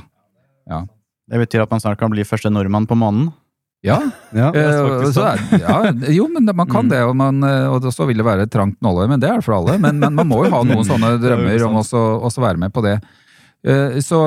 Ja. 0.71 0.85
Det 1.31 1.41
betyr 1.43 1.65
at 1.65 1.71
man 1.73 1.81
snart 1.83 1.99
kan 1.99 2.13
bli 2.13 2.23
første 2.27 2.51
nordmann 2.53 2.87
på 2.87 2.95
månen. 2.99 3.33
Ja, 3.83 3.97
Ja, 4.37 4.53
det 4.55 4.61
er 4.63 4.77
Eh, 4.77 4.83
faktisk 4.87 5.17
så 5.17 5.25
sant. 5.27 5.55
er, 5.57 5.65
ja, 5.65 6.13
jo, 6.15 6.29
men 6.31 6.47
man 6.55 6.69
kan 6.71 6.87
Mm. 6.87 6.91
det, 6.95 7.01
og, 7.03 7.17
man, 7.19 7.43
eh, 7.43 7.67
og 7.67 7.83
så 7.91 8.07
vil 8.07 8.17
det 8.23 8.25
være 8.29 8.47
trangt 8.47 8.79
nåløye, 8.81 9.09
men 9.11 9.19
det 9.21 9.29
er 9.31 9.41
det 9.41 9.45
for 9.45 9.57
alle. 9.59 9.75
Men, 9.83 9.99
men 9.99 10.15
man 10.15 10.29
må 10.31 10.45
jo 10.47 10.53
ha 10.55 10.63
noen 10.63 10.87
sånne 10.87 11.17
er 11.17 11.19
drømmer 11.23 11.67
om 11.67 11.81
også 12.29 12.41
være 12.47 12.59
med 12.63 12.73
på 12.73 12.83
det. 12.87 13.01
Eh, 13.67 13.99
Så, 14.01 14.21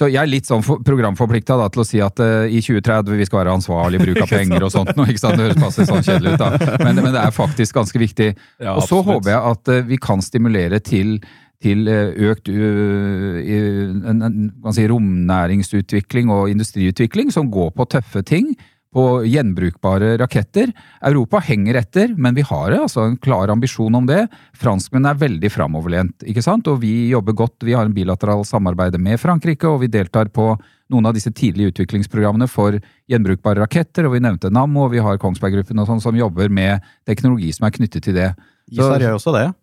så 0.00 0.08
jeg 0.08 0.22
er 0.22 0.30
litt 0.30 0.48
sånn 0.48 0.62
programforplikta 0.64 1.58
til 1.74 1.82
å 1.82 1.84
si 1.84 1.98
at 2.00 2.22
uh, 2.24 2.48
i 2.48 2.62
2030 2.64 3.18
vi 3.20 3.26
skal 3.28 3.42
være 3.42 3.58
ansvarlig 3.58 4.00
bruk 4.00 4.22
av 4.24 4.32
penger 4.32 4.64
og 4.64 4.72
sånt. 4.72 4.94
nå, 4.96 5.04
Ikke 5.12 5.20
sant? 5.20 5.36
Det 5.36 5.44
høres 5.44 5.60
passe 5.60 5.84
sånn 5.88 6.06
kjedelig 6.06 6.38
ut, 6.38 6.40
da. 6.40 6.78
Men, 6.86 7.02
men 7.04 7.12
det 7.12 7.20
er 7.20 7.36
faktisk 7.36 7.76
ganske 7.76 8.00
viktig. 8.00 8.30
Ja, 8.62 8.78
og 8.78 8.86
så 8.88 9.02
håper 9.04 9.34
jeg 9.34 9.52
at 9.52 9.72
uh, 9.74 9.82
vi 9.90 10.00
kan 10.00 10.24
stimulere 10.24 10.80
til, 10.80 11.18
til 11.60 11.84
eh, 11.92 12.14
økt 12.30 12.48
en, 12.48 14.22
en, 14.24 14.38
si, 14.72 14.86
romnæringsutvikling 14.88 16.32
og 16.32 16.48
industriutvikling 16.54 17.28
som 17.34 17.52
går 17.52 17.74
på 17.76 17.90
tøffe 17.92 18.24
ting. 18.24 18.54
På 18.90 19.22
gjenbrukbare 19.22 20.16
raketter. 20.18 20.72
Europa 21.06 21.38
henger 21.46 21.76
etter, 21.78 22.14
men 22.18 22.34
vi 22.34 22.42
har 22.42 22.74
altså 22.74 23.04
en 23.06 23.16
klar 23.22 23.52
ambisjon 23.52 23.94
om 23.94 24.08
det. 24.08 24.24
Franskmennene 24.58 25.12
er 25.14 25.20
veldig 25.20 25.50
framoverlent, 25.54 26.24
ikke 26.26 26.42
sant? 26.42 26.66
og 26.66 26.80
vi 26.82 27.10
jobber 27.12 27.36
godt. 27.38 27.62
Vi 27.62 27.76
har 27.78 27.86
en 27.86 27.94
bilateral 27.94 28.42
samarbeid 28.44 28.98
med 28.98 29.20
Frankrike, 29.22 29.68
og 29.70 29.84
vi 29.84 29.92
deltar 29.94 30.32
på 30.34 30.56
noen 30.90 31.06
av 31.06 31.14
disse 31.14 31.30
tidlige 31.30 31.70
utviklingsprogrammene 31.70 32.48
for 32.50 32.80
gjenbrukbare 33.06 33.62
raketter. 33.62 34.08
og 34.08 34.16
Vi 34.16 34.24
nevnte 34.26 34.50
Nammo, 34.50 34.88
og 34.88 34.90
vi 34.96 34.98
har 34.98 35.22
Kongsberg 35.22 35.54
Gruppen 35.54 35.78
og 35.78 35.86
sånn, 35.86 36.02
som 36.02 36.18
jobber 36.18 36.50
med 36.50 36.82
teknologi 37.06 37.52
som 37.54 37.68
er 37.68 37.76
knyttet 37.78 38.02
til 38.02 38.14
det. 38.18 38.34
Så- 38.74 38.90
ISAR 38.90 38.98
gjør 39.06 39.14
også 39.20 39.36
det. 39.38 39.54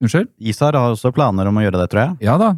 Unnskyld? 0.00 0.28
ISAR 0.40 0.72
har 0.72 0.90
også 0.96 1.12
planer 1.12 1.46
om 1.46 1.60
å 1.60 1.60
gjøre 1.60 1.82
det, 1.84 1.90
tror 1.92 2.06
jeg. 2.06 2.16
Ja 2.24 2.38
da. 2.38 2.54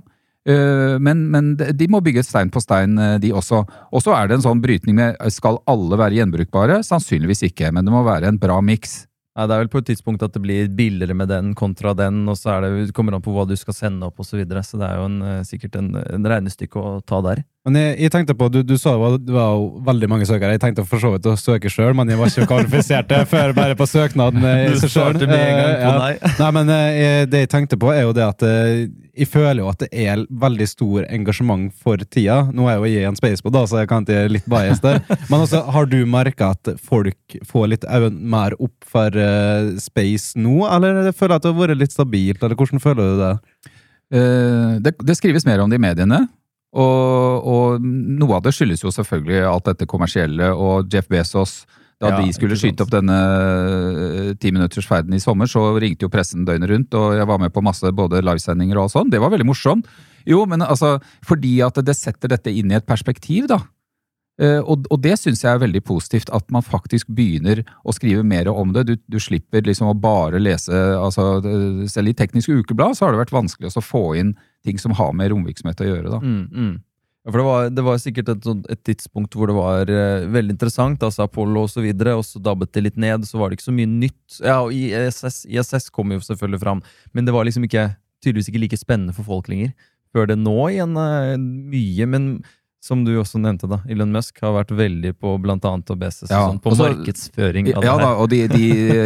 Eh, 0.48 0.98
Men, 0.98 1.30
men 1.30 1.54
de 1.56 1.88
må 1.90 2.00
bygge 2.02 2.24
stein 2.26 2.50
på 2.50 2.62
stein, 2.62 2.98
eh, 2.98 3.18
de 3.22 3.32
også. 3.32 3.62
Og 3.92 4.02
så 4.02 4.14
er 4.16 4.28
det 4.28 4.38
en 4.38 4.46
sånn 4.48 4.62
brytning 4.62 4.98
med 4.98 5.16
eh, 5.20 5.30
skal 5.30 5.60
alle 5.70 5.98
være 5.98 6.18
gjenbrukbare? 6.18 6.82
Sannsynligvis 6.86 7.44
ikke, 7.50 7.70
men 7.72 7.86
det 7.86 7.94
må 7.94 8.02
være 8.06 8.32
en 8.32 8.40
bra 8.42 8.58
miks. 8.64 9.04
Nei, 9.38 9.46
det 9.48 9.54
er 9.54 9.62
vel 9.62 9.72
på 9.72 9.80
et 9.80 9.86
tidspunkt 9.88 10.24
at 10.26 10.34
det 10.34 10.42
blir 10.44 10.68
billigere 10.76 11.14
med 11.16 11.30
den 11.32 11.54
kontra 11.56 11.94
den, 11.96 12.26
og 12.28 12.36
så 12.36 12.58
det, 12.60 12.90
det 12.90 12.92
an 13.00 13.22
på 13.24 13.32
hva 13.32 13.46
du 13.48 13.54
skal 13.56 13.76
sende 13.76 14.10
opp 14.10 14.20
og 14.20 14.28
så 14.28 14.36
videre, 14.36 14.60
så 14.66 14.76
det 14.76 14.90
er 14.90 14.98
jo 15.00 15.06
en, 15.08 15.44
sikkert 15.48 15.78
en, 15.80 15.88
en 15.96 16.28
regnestykke 16.28 16.76
å 16.76 16.98
ta 17.00 17.22
der. 17.24 17.40
Men 17.62 17.76
jeg, 17.78 17.90
jeg 18.02 18.10
tenkte 18.10 18.34
på, 18.34 18.48
du, 18.50 18.58
du 18.66 18.72
sa 18.74 18.96
det 18.96 18.98
var, 18.98 19.12
det 19.22 19.34
var 19.36 19.60
veldig 19.86 20.08
mange 20.10 20.26
søkere. 20.26 20.56
Jeg 20.56 20.62
tenkte 20.64 20.82
for 20.82 20.98
så 20.98 21.12
vidt 21.12 21.26
å 21.30 21.36
søke 21.38 21.70
sjøl, 21.70 21.92
men 21.94 22.08
jeg 22.10 22.18
var 22.18 22.32
ikke 22.32 22.48
kvalifisert 22.50 23.12
før 23.30 23.54
bare 23.54 23.76
på 23.78 23.86
søknaden. 23.86 24.42
eh, 24.50 24.72
i 24.72 24.80
seg 24.80 24.90
selv. 24.90 25.22
med 25.22 25.36
en 25.36 25.60
gang 25.60 25.76
på 25.76 25.84
på 25.84 25.86
ja. 25.86 25.92
nei. 26.00 26.32
Nei, 26.42 26.48
men 26.56 26.72
jeg, 26.74 27.28
det 27.30 27.44
jeg 27.44 27.52
tenkte 27.52 27.78
på, 27.78 27.92
er 27.94 28.02
jo 28.08 28.16
det 28.18 28.24
at 28.26 28.42
eh, 28.48 28.72
jeg 29.14 29.30
føler 29.30 29.62
jo 29.62 29.68
at 29.70 29.84
det 29.84 29.90
er 30.08 30.24
veldig 30.42 30.68
stor 30.72 31.06
engasjement 31.06 31.70
for 31.84 32.02
tida. 32.02 32.40
Nå 32.50 32.66
er 32.66 32.74
jeg 32.74 32.82
jo 32.82 32.90
jeg 32.96 33.10
en 33.12 33.20
spacebot, 33.22 33.54
da, 33.54 33.64
så 33.70 33.84
jeg 33.84 33.92
kan 33.94 34.08
ikke 34.08 34.26
litt 34.40 34.50
bias 34.50 34.82
der. 34.82 34.98
Men 35.30 35.38
også, 35.44 35.62
har 35.78 35.90
du 35.94 36.00
merka 36.18 36.50
at 36.56 36.74
folk 36.82 37.38
får 37.46 37.72
litt 37.76 37.88
mer 38.10 38.58
opp 38.58 38.74
for 38.90 39.14
eh, 39.14 39.70
space 39.78 40.34
nå, 40.34 40.64
eller 40.66 41.14
føler 41.14 41.36
du 41.36 41.38
at 41.38 41.46
det 41.46 41.54
har 41.54 41.62
vært 41.62 41.82
litt 41.86 41.94
stabilt, 41.94 42.42
eller 42.42 42.58
hvordan 42.58 42.82
føler 42.82 43.02
du 43.06 43.22
det? 43.22 43.32
Eh, 44.18 44.78
Det, 44.82 44.98
det 44.98 45.20
skrives 45.22 45.46
mer 45.46 45.62
om 45.62 45.70
det 45.70 45.78
i 45.78 45.86
mediene. 45.86 46.24
Og, 46.72 47.48
og 47.52 47.84
noe 47.84 48.38
av 48.38 48.46
det 48.46 48.54
skyldes 48.56 48.84
jo 48.84 48.92
selvfølgelig 48.94 49.42
alt 49.44 49.68
dette 49.68 49.88
kommersielle 49.88 50.52
og 50.56 50.92
Jeff 50.92 51.10
Bezos. 51.12 51.62
Da 52.02 52.10
Ja, 52.10 52.22
de 52.24 52.32
skulle 52.34 52.56
skyte 52.58 52.82
opp 52.82 52.90
denne 52.90 53.16
eh, 53.16 54.30
timinuttersferden 54.42 55.14
i 55.14 55.20
sommer, 55.22 55.46
så 55.46 55.68
ringte 55.78 56.08
jo 56.08 56.10
pressen 56.10 56.46
døgnet 56.48 56.72
rundt, 56.72 56.96
og 56.98 57.12
jeg 57.14 57.28
var 57.30 57.38
med 57.38 57.52
på 57.54 57.62
masse 57.62 57.92
både 57.94 58.24
livesendinger 58.24 58.80
og 58.82 58.90
sånn. 58.90 59.12
Det 59.12 59.20
var 59.22 59.30
veldig 59.30 59.46
morsomt. 59.46 59.86
Jo, 60.26 60.40
men 60.48 60.64
altså, 60.66 60.96
fordi 61.26 61.60
at 61.62 61.78
det 61.86 61.94
setter 61.98 62.32
dette 62.32 62.50
inn 62.50 62.72
i 62.72 62.78
et 62.78 62.88
perspektiv, 62.88 63.46
da. 63.52 63.60
Eh, 64.40 64.58
Og, 64.60 64.86
og 64.88 65.00
det 65.04 65.18
syns 65.20 65.42
jeg 65.44 65.52
er 65.52 65.60
veldig 65.60 65.82
positivt, 65.84 66.30
at 66.32 66.46
man 66.54 66.64
faktisk 66.64 67.10
begynner 67.12 67.60
å 67.84 67.92
skrive 67.92 68.24
mer 68.24 68.48
om 68.48 68.72
det. 68.72 68.86
Du, 68.88 68.94
du 68.96 69.18
slipper 69.20 69.64
liksom 69.66 69.90
å 69.90 69.98
bare 69.98 70.40
lese 70.40 70.72
altså, 70.96 71.42
Selv 71.90 72.12
i 72.12 72.16
Teknisk 72.16 72.48
Ukeblad 72.48 72.96
så 72.96 73.06
har 73.06 73.12
det 73.12 73.24
vært 73.26 73.36
vanskelig 73.36 73.74
å 73.76 73.84
få 73.84 74.06
inn 74.20 74.32
ting 74.64 74.78
som 74.80 74.94
har 74.96 75.12
med 75.12 75.32
romvirksomhet 75.34 75.84
å 75.84 75.90
gjøre. 75.90 76.08
da. 76.14 76.22
Mm, 76.22 76.48
mm. 76.48 76.72
Ja, 77.22 77.30
for 77.30 77.38
det 77.38 77.46
var, 77.46 77.68
det 77.70 77.84
var 77.86 78.00
sikkert 78.02 78.30
et, 78.32 78.46
et 78.72 78.80
tidspunkt 78.88 79.36
hvor 79.38 79.46
det 79.50 79.54
var 79.54 79.90
eh, 79.92 80.24
veldig 80.32 80.56
interessant, 80.56 81.04
altså 81.06 81.28
Apollo 81.28 81.68
og 81.68 81.70
så 81.70 81.84
og 81.84 82.24
så 82.26 82.40
dabbet 82.42 82.72
det 82.74 82.82
litt 82.82 82.96
ned, 82.98 83.28
så 83.28 83.38
var 83.38 83.50
det 83.50 83.58
ikke 83.60 83.68
så 83.68 83.76
mye 83.76 83.90
nytt. 83.90 84.40
Ja, 84.40 84.62
og 84.64 84.72
ISS, 84.74 85.44
ISS 85.46 85.90
kom 85.94 86.10
jo 86.10 86.18
selvfølgelig 86.18 86.62
fram, 86.64 86.82
men 87.12 87.24
det 87.24 87.34
var 87.34 87.46
liksom 87.46 87.68
ikke, 87.68 87.92
tydeligvis 88.24 88.50
ikke 88.50 88.64
like 88.64 88.80
spennende 88.80 89.14
for 89.14 89.22
folk 89.22 89.46
lenger. 89.52 89.70
Før 90.12 90.26
det 90.26 90.40
nå 90.40 90.56
igjen 90.72 90.98
eh, 90.98 91.36
mye, 91.38 92.10
men 92.10 92.26
som 92.82 93.04
du 93.06 93.12
også 93.20 93.38
nevnte, 93.38 93.68
da, 93.70 93.76
Elon 93.86 94.10
Musk 94.10 94.40
har 94.42 94.56
vært 94.56 94.72
veldig 94.74 95.12
på 95.22 95.36
blant 95.38 95.62
annet 95.68 95.90
Obeses 95.94 96.26
Ja, 96.32 96.40
sånn, 96.48 96.56
på 96.64 96.72
også, 96.72 96.88
markedsføring 96.90 97.68
av 97.76 97.84
Ja 97.86 97.92
det 97.94 98.02
da, 98.02 98.08
her. 98.08 98.22
og 98.24 98.30
de, 98.32 98.40
de, 98.50 98.64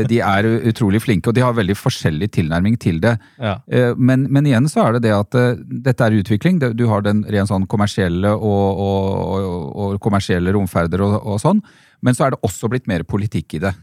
de 0.09 0.20
er 0.24 0.49
utrolig 0.70 1.03
flinke, 1.05 1.29
og 1.29 1.37
de 1.37 1.45
har 1.45 1.53
veldig 1.59 1.77
forskjellig 1.77 2.31
tilnærming 2.39 2.79
til 2.81 3.03
det. 3.05 3.16
Ja. 3.47 3.59
Eh, 3.68 3.93
Men, 4.01 4.24
men 4.33 4.49
igjen 4.49 4.64
så 4.72 4.87
er 4.87 4.97
det 4.97 5.03
det 5.09 5.12
at 5.12 5.37
eh, 5.37 5.59
dette 5.85 6.07
er 6.09 6.16
utvikling. 6.16 6.59
Du 6.72 6.87
har 6.89 7.05
den 7.05 7.20
ren 7.29 7.47
sånn 7.51 7.66
kommersielle 7.68 8.33
og, 8.33 8.81
og, 8.87 9.11
og, 9.37 9.77
og 9.93 10.01
kommersielle 10.01 10.57
romferder 10.57 11.05
og, 11.05 11.37
sånn, 11.45 11.61
men 12.01 12.16
så 12.16 12.27
er 12.27 12.35
det 12.35 12.41
også 12.49 12.72
blitt 12.72 12.89
mer 12.89 13.05
politikk 13.05 13.59
i 13.59 13.62
det. 13.68 13.74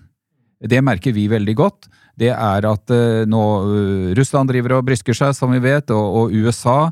Det 0.74 0.80
merker 0.82 1.14
vi 1.14 1.28
veldig 1.30 1.54
godt. 1.60 1.88
Det 2.18 2.30
er 2.34 2.66
at 2.70 2.90
eh, 2.94 3.24
nå 3.30 3.44
Russland 4.18 4.50
driver 4.50 4.80
og 4.80 4.86
brysker 4.90 5.14
seg, 5.18 5.34
som 5.38 5.54
vi 5.54 5.62
vet, 5.64 5.92
og 5.94 6.34
USA, 6.34 6.90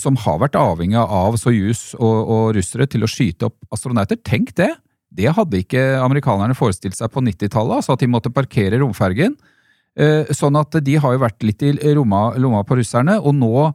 som 0.00 0.16
har 0.16 0.38
vært 0.40 0.56
avhengig 0.56 1.00
av 1.00 1.36
Soyuz 1.40 1.92
og, 1.98 2.30
og 2.32 2.44
russere 2.56 2.86
til 2.90 3.04
å 3.04 3.10
skyte 3.10 3.50
opp 3.50 3.58
astronauter. 3.74 4.20
Tenk 4.24 4.54
det! 4.58 4.72
Det 5.12 5.28
hadde 5.36 5.60
ikke 5.60 5.80
amerikanerne 6.00 6.56
forestilt 6.56 6.96
seg 6.96 7.10
på 7.12 7.20
90-tallet, 7.20 7.82
altså 7.82 7.92
at 7.92 8.00
de 8.00 8.08
måtte 8.08 8.32
parkere 8.32 8.78
romfergen. 8.80 9.34
Eh, 9.92 10.30
Sånn 10.32 10.56
at 10.56 10.78
de 10.80 10.94
har 10.96 11.12
jo 11.12 11.20
vært 11.20 11.44
litt 11.44 11.64
i 11.68 11.74
lomma, 11.92 12.30
lomma 12.40 12.62
på 12.64 12.78
russerne, 12.80 13.18
og 13.20 13.36
nå, 13.36 13.66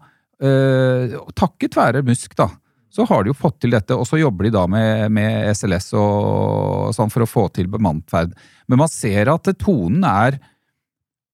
eh, 0.41 1.13
takket 1.37 1.77
være 1.77 2.01
Musk, 2.07 2.33
da, 2.39 2.49
så 2.89 3.05
har 3.05 3.23
de 3.23 3.29
jo 3.29 3.37
fått 3.37 3.59
til 3.61 3.75
dette, 3.75 3.93
og 3.93 4.07
så 4.09 4.17
jobber 4.17 4.47
de 4.47 4.55
da 4.55 4.65
med, 4.71 5.11
med 5.13 5.51
SLS 5.53 5.91
og 5.99 6.95
sånn 6.97 7.11
for 7.13 7.21
å 7.25 7.29
få 7.29 7.45
til 7.53 7.69
bemannet 7.69 8.09
ferd. 8.09 8.33
Men 8.65 8.81
man 8.81 8.89
ser 8.89 9.29
at 9.29 9.51
tonen 9.61 10.01
er, 10.07 10.39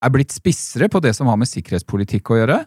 er 0.03 0.11
blitt 0.11 0.35
spissere 0.35 0.89
på 0.91 0.99
det 0.99 1.13
som 1.15 1.29
har 1.31 1.39
med 1.39 1.47
sikkerhetspolitikk 1.47 2.33
å 2.33 2.41
gjøre. 2.41 2.57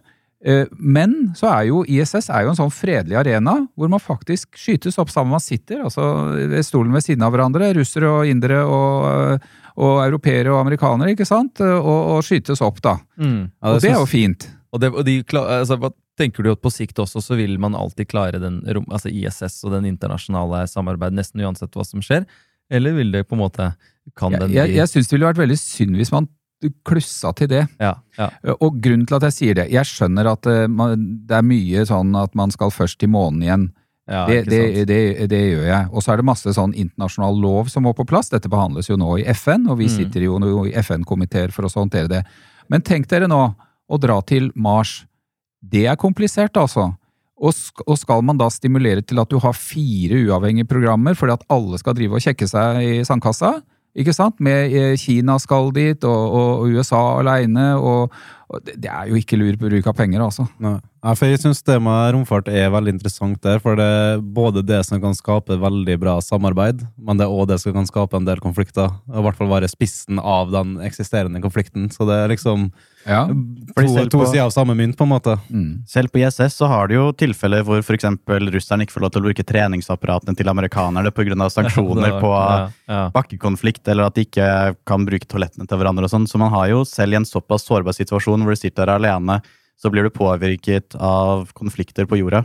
Eh, 0.45 0.67
Men 0.77 1.15
så 1.39 1.49
er 1.49 1.69
jo 1.71 1.85
ISS 1.89 2.29
er 2.29 2.45
jo 2.45 2.53
en 2.53 2.59
sånn 2.59 2.73
fredelig 2.75 3.17
arena 3.23 3.57
hvor 3.75 3.89
man 3.93 4.03
faktisk 4.03 4.59
skytes 4.61 4.99
opp 5.01 5.11
sammen 5.13 5.33
man 5.33 5.43
sitter, 5.43 5.81
altså 5.87 6.05
ved 6.37 6.67
stolen 6.67 6.93
ved 6.93 7.07
siden 7.07 7.25
av 7.25 7.33
hverandre, 7.33 7.73
russere 7.79 8.11
og 8.11 8.29
indere 8.29 8.61
og, 8.65 9.47
og 9.81 10.03
europeere 10.05 10.53
og 10.53 10.61
amerikanere, 10.61 11.15
ikke 11.17 11.29
sant, 11.29 11.63
og, 11.65 12.01
og 12.17 12.21
skytes 12.27 12.61
opp 12.65 12.83
da. 12.85 12.99
Mm. 13.17 13.49
Ja, 13.49 13.73
Og 13.73 13.81
det 13.81 13.93
er 13.95 14.01
jo 14.01 14.11
fint. 14.11 14.51
Og, 14.73 14.83
det, 14.83 14.93
og 14.93 15.07
de, 15.09 15.21
altså, 15.41 15.79
hva 15.81 15.93
tenker 16.21 16.45
du 16.45 16.51
at 16.53 16.61
på 16.65 16.73
sikt 16.73 16.99
også 17.01 17.23
så 17.25 17.37
vil 17.39 17.57
man 17.61 17.77
alltid 17.77 18.09
klare 18.09 18.41
den 18.41 18.61
altså 18.67 19.09
ISS 19.13 19.63
og 19.65 19.73
den 19.77 19.89
internasjonale 19.89 20.67
samarbeid 20.69 21.17
nesten 21.17 21.45
uansett 21.45 21.73
hva 21.77 21.85
som 21.85 22.05
skjer? 22.05 22.27
Eller 22.73 22.97
vil 22.97 23.13
det 23.15 23.29
på 23.29 23.37
en 23.37 23.45
måte 23.45 23.71
Kan 24.19 24.35
Jeg, 24.35 24.41
bli 24.43 24.57
jeg, 24.57 24.73
jeg, 24.73 24.77
jeg 24.81 24.91
syns 24.91 25.09
det 25.09 25.15
ville 25.15 25.29
vært 25.29 25.39
veldig 25.39 25.59
synd 25.61 25.99
hvis 26.01 26.11
man 26.15 26.27
klussa 26.89 27.33
til 27.37 27.49
det. 27.53 27.65
Ja. 27.81 27.95
ja. 28.19 28.29
Og 28.61 28.79
grunnen 28.83 29.07
til 29.07 29.19
at 29.19 29.27
jeg 29.29 29.35
sier 29.37 29.55
det, 29.59 29.67
jeg 29.71 29.85
skjønner 29.89 30.31
at 30.33 30.47
eh, 30.51 30.67
det 30.69 31.37
er 31.37 31.45
mye 31.47 31.85
sånn 31.89 32.15
at 32.17 32.35
man 32.39 32.51
skal 32.55 32.73
først 32.75 32.99
til 33.03 33.11
månen 33.13 33.43
igjen. 33.45 33.67
ja 34.09 34.25
det, 34.27 34.45
det, 34.49 34.87
det, 34.89 34.99
det 35.31 35.41
gjør 35.43 35.67
jeg. 35.67 35.89
Og 35.93 36.03
så 36.03 36.13
er 36.13 36.17
det 36.23 36.29
masse 36.29 36.53
sånn 36.57 36.73
internasjonal 36.79 37.39
lov 37.43 37.69
som 37.73 37.83
må 37.85 37.93
på 37.99 38.07
plass. 38.09 38.31
Dette 38.33 38.49
behandles 38.49 38.89
jo 38.89 38.97
nå 38.97 39.19
i 39.21 39.27
FN, 39.35 39.69
og 39.69 39.79
vi 39.79 39.87
Mm. 39.91 39.97
sitter 39.97 40.21
jo 40.29 40.39
nå 40.39 40.67
i 40.71 40.75
FN-komiteer 40.83 41.51
for 41.53 41.67
å 41.67 41.73
håndtere 41.75 42.09
det. 42.09 42.23
Men 42.69 42.83
tenk 42.83 43.07
dere 43.09 43.29
nå 43.29 43.43
å 43.89 43.99
dra 44.01 44.21
til 44.23 44.51
Mars. 44.55 45.05
Det 45.63 45.87
er 45.87 45.97
komplisert, 45.97 46.57
altså. 46.57 46.95
Og 47.37 47.53
skal 47.99 48.23
man 48.25 48.39
da 48.39 48.47
stimulere 48.49 49.03
til 49.05 49.19
at 49.21 49.29
du 49.29 49.37
har 49.39 49.53
fire 49.53 50.17
uavhengige 50.25 50.67
programmer 50.71 51.13
fordi 51.15 51.35
at 51.37 51.45
alle 51.53 51.77
skal 51.79 51.93
drive 51.95 52.17
og 52.17 52.23
kjekke 52.25 52.47
seg 52.49 52.79
i 52.81 53.05
sandkassa? 53.05 53.59
Ikke 53.97 54.13
sant? 54.13 54.41
Med 54.45 54.73
eh, 54.77 54.95
Kina 55.01 55.39
skal 55.41 55.71
dit, 55.75 56.05
og, 56.05 56.33
og 56.33 56.69
USA 56.69 57.03
aleine, 57.21 57.75
og, 57.77 58.13
og 58.49 58.63
det, 58.65 58.77
det 58.85 58.91
er 58.93 59.09
jo 59.11 59.17
ikke 59.19 59.39
lur 59.41 59.57
bruk 59.59 59.87
av 59.91 59.97
penger, 59.99 60.21
altså. 60.23 60.47
Nei. 60.63 60.77
Ja, 61.07 61.13
for 61.15 61.29
jeg 61.31 61.39
syns 61.39 61.61
det 61.63 61.77
med 61.83 62.15
romfart 62.17 62.49
er 62.51 62.71
veldig 62.75 62.97
interessant 62.97 63.39
der. 63.45 63.61
For 63.63 63.77
det 63.79 63.85
er 63.87 64.19
både 64.19 64.63
det 64.67 64.81
som 64.89 64.99
kan 65.03 65.15
skape 65.15 65.55
veldig 65.63 65.95
bra 66.03 66.17
samarbeid, 66.25 66.81
men 66.99 67.19
det 67.21 67.27
er 67.29 67.35
òg 67.35 67.47
det 67.53 67.61
som 67.63 67.75
kan 67.77 67.87
skape 67.87 68.17
en 68.19 68.27
del 68.27 68.41
konflikter. 68.43 68.91
Og 69.13 69.21
I 69.21 69.23
hvert 69.29 69.39
fall 69.39 69.51
være 69.53 69.69
spissen 69.71 70.19
av 70.19 70.51
den 70.55 70.77
eksisterende 70.83 71.39
konflikten. 71.45 71.89
Så 71.95 72.09
det 72.09 72.17
er 72.25 72.33
liksom 72.35 72.73
Ja. 73.07 73.21
to, 73.29 73.85
to 74.11 74.19
på- 74.19 74.27
sider 74.33 74.43
av 74.49 74.51
samme 74.51 74.75
mynt, 74.75 74.97
på 74.99 75.05
en 75.07 75.13
måte. 75.13 75.37
Mm. 75.49 75.87
Selv 75.87 76.11
på 76.11 76.19
ISS 76.25 76.57
så 76.59 76.67
har 76.67 76.89
du 76.89 76.95
jo 76.97 77.13
tilfeller 77.13 77.63
hvor 77.63 77.79
f.eks. 77.79 78.03
russerne 78.27 78.83
ikke 78.83 78.97
får 78.97 79.05
lov 79.07 79.13
til 79.15 79.23
å 79.23 79.27
bruke 79.29 79.47
treningsapparatene 79.47 80.35
til 80.37 80.49
amerikanerne 80.51 81.13
pga. 81.15 81.47
sanksjoner 81.51 82.09
Ja, 82.17 82.21
på 82.21 82.33
ja, 82.35 82.71
ja. 82.89 83.11
bakkekonflikt, 83.15 83.87
eller 83.87 84.07
at 84.11 84.15
de 84.19 84.25
ikke 84.27 84.75
kan 84.85 85.07
bruke 85.07 85.29
toalettene 85.31 85.69
til 85.69 85.79
hverandre 85.79 86.03
og 86.09 86.11
sånn. 86.11 86.27
Så 86.27 86.39
man 86.43 86.51
har 86.51 86.67
jo, 86.73 86.83
selv 86.85 87.13
i 87.13 87.17
en 87.21 87.25
såpass 87.29 87.63
sårbar 87.69 87.95
situasjon 87.95 88.36
hvor 88.45 88.57
du 88.57 88.61
sitter 88.61 88.85
der 88.85 88.99
alene, 88.99 89.41
så 89.81 89.93
blir 89.93 90.03
du 90.05 90.11
påvirket 90.11 90.97
av 90.99 91.51
konflikter 91.57 92.09
på 92.09 92.19
jorda. 92.21 92.45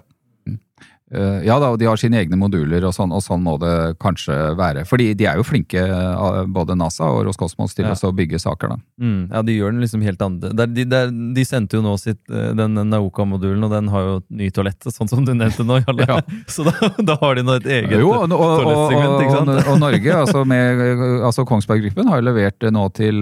Eh, 1.11 1.41
ja 1.43 1.57
da, 1.59 1.73
og 1.73 1.79
de 1.79 1.87
har 1.89 1.99
sine 1.99 2.21
egne 2.21 2.37
moduler, 2.39 2.85
og 2.87 2.93
sånn, 2.95 3.11
og 3.11 3.19
sånn 3.23 3.41
må 3.43 3.57
det 3.59 3.97
kanskje 3.99 4.35
være. 4.55 4.85
Fordi 4.87 5.09
de 5.19 5.27
er 5.27 5.39
jo 5.39 5.43
flinke, 5.43 5.81
eh, 5.83 6.43
både 6.47 6.77
NASA 6.79 7.09
og 7.11 7.25
Roskosmos, 7.27 7.75
til 7.75 7.85
Ja. 7.85 7.93
å 7.93 8.13
bygge 8.15 8.39
saker, 8.39 8.69
da. 8.69 8.77
Mm, 9.01 9.29
ja, 9.29 9.41
de 9.41 9.57
gjør 9.57 9.71
den 9.73 9.81
liksom 9.81 10.01
helt 10.03 10.21
andre. 10.21 10.53
De, 10.67 10.85
de 10.85 11.43
sendte 11.43 11.75
jo 11.75 11.81
nå 11.83 11.97
sitt, 11.99 12.21
eh, 12.31 12.53
den 12.53 12.75
Nauka-modulen, 12.75 13.63
og 13.63 13.71
den 13.71 13.89
har 13.89 14.01
jo 14.01 14.23
ny 14.29 14.49
toalett, 14.51 14.79
sånn 14.87 15.09
som 15.09 15.25
du 15.25 15.33
nevnte 15.33 15.65
nå, 15.67 15.83
Jarle. 15.83 16.07
Ja. 16.07 16.21
Så 16.47 16.63
da, 16.63 16.71
da 17.03 17.17
har 17.19 17.35
de 17.35 17.43
nå 17.43 17.59
et 17.59 17.67
eget 17.67 17.99
Jo, 17.99 18.13
og, 18.13 18.31
og, 18.31 18.39
og, 18.39 18.63
toalettsegment, 18.63 19.19
ikke 19.19 19.35
og, 19.35 19.47
sant? 19.47 19.67
og 19.67 19.79
Norge, 19.79 20.15
altså, 20.15 20.45
med, 20.47 20.79
altså 21.27 21.45
Kongsberg 21.45 21.83
Gruppen, 21.89 22.07
har 22.07 22.21
jo 22.21 22.29
levert 22.31 22.59
det 22.63 22.71
nå 22.71 22.87
til, 22.95 23.19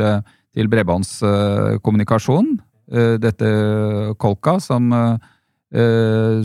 til 0.60 0.70
bredbåndskommunikasjon. 0.72 2.58
Eh, 2.92 3.16
Dette 3.22 3.50
Kolka, 4.20 4.58
som, 4.64 4.92
eh, 4.94 6.42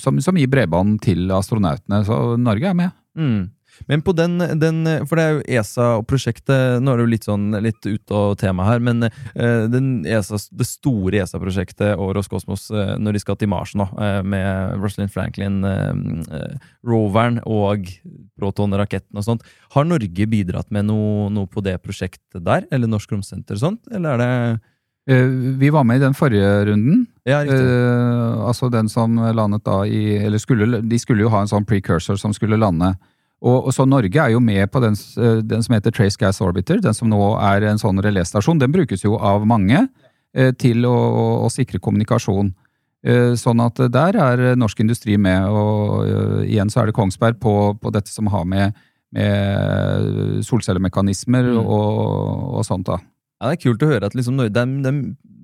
som, 0.00 0.20
som 0.20 0.40
gir 0.40 0.50
bredbånd 0.52 1.00
til 1.06 1.30
astronautene. 1.34 2.04
Så 2.06 2.36
Norge 2.40 2.70
er 2.70 2.76
med. 2.76 2.96
Mm. 3.16 3.48
Men 3.88 4.02
på 4.02 4.12
den, 4.16 4.38
den 4.60 4.82
For 5.08 5.18
det 5.18 5.24
er 5.24 5.36
jo 5.36 5.44
ESA 5.60 5.86
og 5.98 6.06
prosjektet 6.10 6.82
Nå 6.82 6.92
er 6.92 7.00
det 7.00 7.06
jo 7.06 7.12
litt 7.14 7.28
sånn 7.28 7.46
litt 7.64 7.86
ut 7.86 8.14
av 8.14 8.34
temaet 8.40 8.70
her, 8.70 8.82
men 8.84 9.06
eh, 9.08 9.66
den 9.70 9.90
ESA, 10.08 10.40
det 10.56 10.66
store 10.68 11.22
ESA-prosjektet 11.22 11.94
og 11.96 12.14
Roskosmos 12.18 12.68
eh, 12.74 12.94
når 13.00 13.16
de 13.16 13.22
skal 13.24 13.38
til 13.40 13.50
Mars 13.52 13.74
nå, 13.78 13.86
eh, 14.00 14.20
med 14.26 14.80
Rosalind 14.80 15.12
Franklin, 15.14 15.60
eh, 15.66 15.92
eh, 16.40 16.72
roveren 16.86 17.40
og 17.44 17.88
Proton-raketten 18.40 19.20
og 19.20 19.26
sånt, 19.26 19.46
har 19.76 19.88
Norge 19.88 20.28
bidratt 20.30 20.70
med 20.74 20.88
noe, 20.88 21.28
noe 21.32 21.50
på 21.50 21.64
det 21.64 21.78
prosjektet 21.84 22.44
der? 22.46 22.66
Eller 22.72 22.90
Norsk 22.90 23.12
Romsenter 23.12 23.58
og 23.58 23.64
sånt? 23.64 23.90
Eller 23.94 24.16
er 24.16 24.22
det 24.24 24.60
Eh, 25.10 25.26
Vi 25.58 25.70
var 25.70 25.84
med 25.84 25.96
i 25.96 26.04
den 26.04 26.14
forrige 26.14 26.64
runden. 26.64 27.06
Ja. 27.24 27.42
Eh, 27.44 28.46
altså 28.46 28.70
den 28.70 28.88
som 28.88 29.16
landet 29.16 29.64
da 29.64 29.84
i 29.86 30.16
Eller 30.16 30.38
skulle, 30.38 30.80
de 30.80 30.98
skulle 30.98 31.22
jo 31.22 31.32
ha 31.32 31.40
en 31.40 31.50
sånn 31.50 31.66
precursor 31.66 32.16
som 32.16 32.32
skulle 32.32 32.60
lande. 32.60 32.94
Og, 33.40 33.70
og 33.70 33.72
så 33.72 33.86
Norge 33.88 34.20
er 34.20 34.34
jo 34.34 34.40
med 34.44 34.68
på 34.72 34.82
den, 34.84 34.96
eh, 35.16 35.40
den 35.46 35.62
som 35.64 35.74
heter 35.76 35.94
Trace 35.96 36.20
Gas 36.20 36.40
Orbiter, 36.44 36.80
den 36.84 36.96
som 36.96 37.08
nå 37.08 37.20
er 37.40 37.64
en 37.70 37.80
sånn 37.80 38.00
reléstasjon. 38.04 38.60
Den 38.60 38.74
brukes 38.74 39.04
jo 39.04 39.16
av 39.16 39.46
mange 39.48 39.86
eh, 40.34 40.52
til 40.60 40.84
å, 40.88 40.96
å, 41.46 41.48
sikre 41.52 41.80
kommunikasjon. 41.80 42.52
Eh, 43.00 43.32
sånn 43.40 43.62
at 43.64 43.80
der 43.88 44.18
er 44.20 44.44
norsk 44.60 44.82
industri 44.84 45.16
med, 45.16 45.48
og 45.48 46.04
eh, 46.04 46.50
igjen 46.50 46.72
så 46.72 46.82
er 46.82 46.90
det 46.90 46.96
Kongsberg 46.98 47.40
på, 47.40 47.54
på 47.80 47.94
dette 47.96 48.12
som 48.12 48.28
har 48.28 48.44
med, 48.44 48.76
med 49.16 50.44
solcellemekanismer 50.46 51.54
Mm. 51.56 51.64
og, 51.64 52.60
og 52.60 52.68
sånt, 52.68 52.86
da. 52.92 53.00
Ja, 53.40 53.48
Det 53.48 53.56
er 53.56 53.64
kult 53.64 53.82
å 53.82 53.88
høre 53.88 54.06
at 54.10 54.14
liksom 54.14 54.36
de, 54.36 54.50
er, 54.52 55.00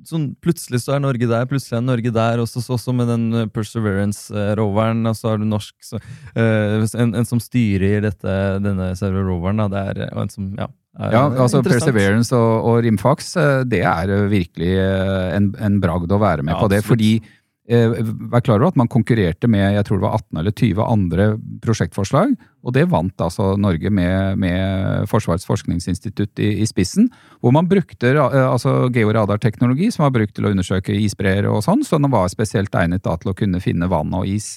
sånn, 0.08 0.30
plutselig 0.42 0.82
så 0.84 0.96
er 0.96 1.02
Norge 1.04 1.28
der, 1.30 1.46
plutselig 1.50 1.78
er 1.80 1.84
Norge 1.84 2.12
der. 2.14 2.42
Også, 2.42 2.62
så, 2.64 2.76
også 2.76 2.94
med 2.96 3.10
den 3.10 3.26
eh, 3.42 3.50
Perseverance-roveren. 3.52 5.04
Og 5.10 5.18
så 5.18 5.32
har 5.32 5.42
du 5.42 5.46
norsk 5.48 5.74
så, 5.84 6.00
uh, 6.36 6.86
en, 6.86 7.14
en 7.16 7.28
som 7.28 7.42
styrer 7.42 8.02
dette, 8.06 8.34
denne 8.64 8.90
selve 8.98 9.24
roveren. 9.26 9.62
Da, 9.64 9.70
det 9.72 9.84
er, 9.90 10.02
og 10.12 10.26
en 10.26 10.32
som, 10.32 10.50
ja, 10.58 10.68
Ja, 10.96 11.26
altså. 11.28 11.60
Perseverance 11.64 12.32
og, 12.32 12.52
og 12.70 12.78
Rimfax, 12.86 13.34
eh, 13.36 13.64
det 13.68 13.82
er 13.84 14.12
eh, 14.14 14.28
virkelig 14.32 14.70
eh, 14.80 15.26
en, 15.36 15.50
en 15.60 15.80
bragd 15.82 16.12
å 16.12 16.20
være 16.22 16.46
med 16.46 16.54
Ja, 16.54 16.60
på 16.62 16.70
det. 16.72 16.80
Fordi 16.86 17.10
eh, 17.20 17.35
Vær 17.66 18.44
klar 18.46 18.60
over 18.60 18.70
at 18.70 18.76
man 18.78 18.90
konkurrerte 18.90 19.48
med 19.50 19.74
jeg 19.74 19.86
tror 19.88 19.98
det 19.98 20.04
var 20.04 20.20
18 20.20 20.38
eller 20.38 20.54
20 20.54 20.82
andre 20.86 21.24
prosjektforslag, 21.64 22.36
og 22.62 22.74
det 22.76 22.84
vant 22.92 23.24
altså 23.24 23.56
Norge 23.58 23.90
med, 23.90 24.38
med 24.38 25.08
Forsvarets 25.10 25.48
forskningsinstitutt 25.48 26.38
i, 26.42 26.52
i 26.62 26.68
spissen. 26.70 27.08
Hvor 27.42 27.54
man 27.56 27.66
brukte 27.70 28.12
eh, 28.14 28.36
altså 28.38 28.86
georadarteknologi 28.94 29.90
som 29.94 30.06
var 30.06 30.14
brukt 30.14 30.36
til 30.38 30.46
å 30.46 30.52
undersøke 30.54 30.94
isbreer 30.94 31.50
og 31.50 31.64
sånn, 31.66 31.82
så 31.86 31.98
den 31.98 32.12
var 32.14 32.30
spesielt 32.30 32.74
egnet 32.78 33.02
da 33.06 33.16
til 33.18 33.34
å 33.34 33.38
kunne 33.38 33.62
finne 33.64 33.90
vann 33.90 34.14
og 34.14 34.30
is. 34.30 34.56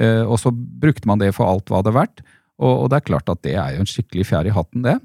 Eh, 0.00 0.24
og 0.24 0.40
så 0.40 0.52
brukte 0.52 1.08
man 1.08 1.20
det 1.20 1.34
for 1.36 1.48
alt 1.50 1.68
hva 1.72 1.82
det 1.84 1.92
er 1.92 2.00
verdt. 2.00 2.24
Og, 2.56 2.72
og 2.72 2.88
det 2.88 3.00
er 3.02 3.08
klart 3.10 3.28
at 3.28 3.44
det 3.44 3.56
er 3.60 3.76
jo 3.76 3.84
en 3.84 3.90
skikkelig 3.90 4.28
fjær 4.30 4.48
i 4.48 4.56
hatten, 4.56 4.84
det. 4.86 4.96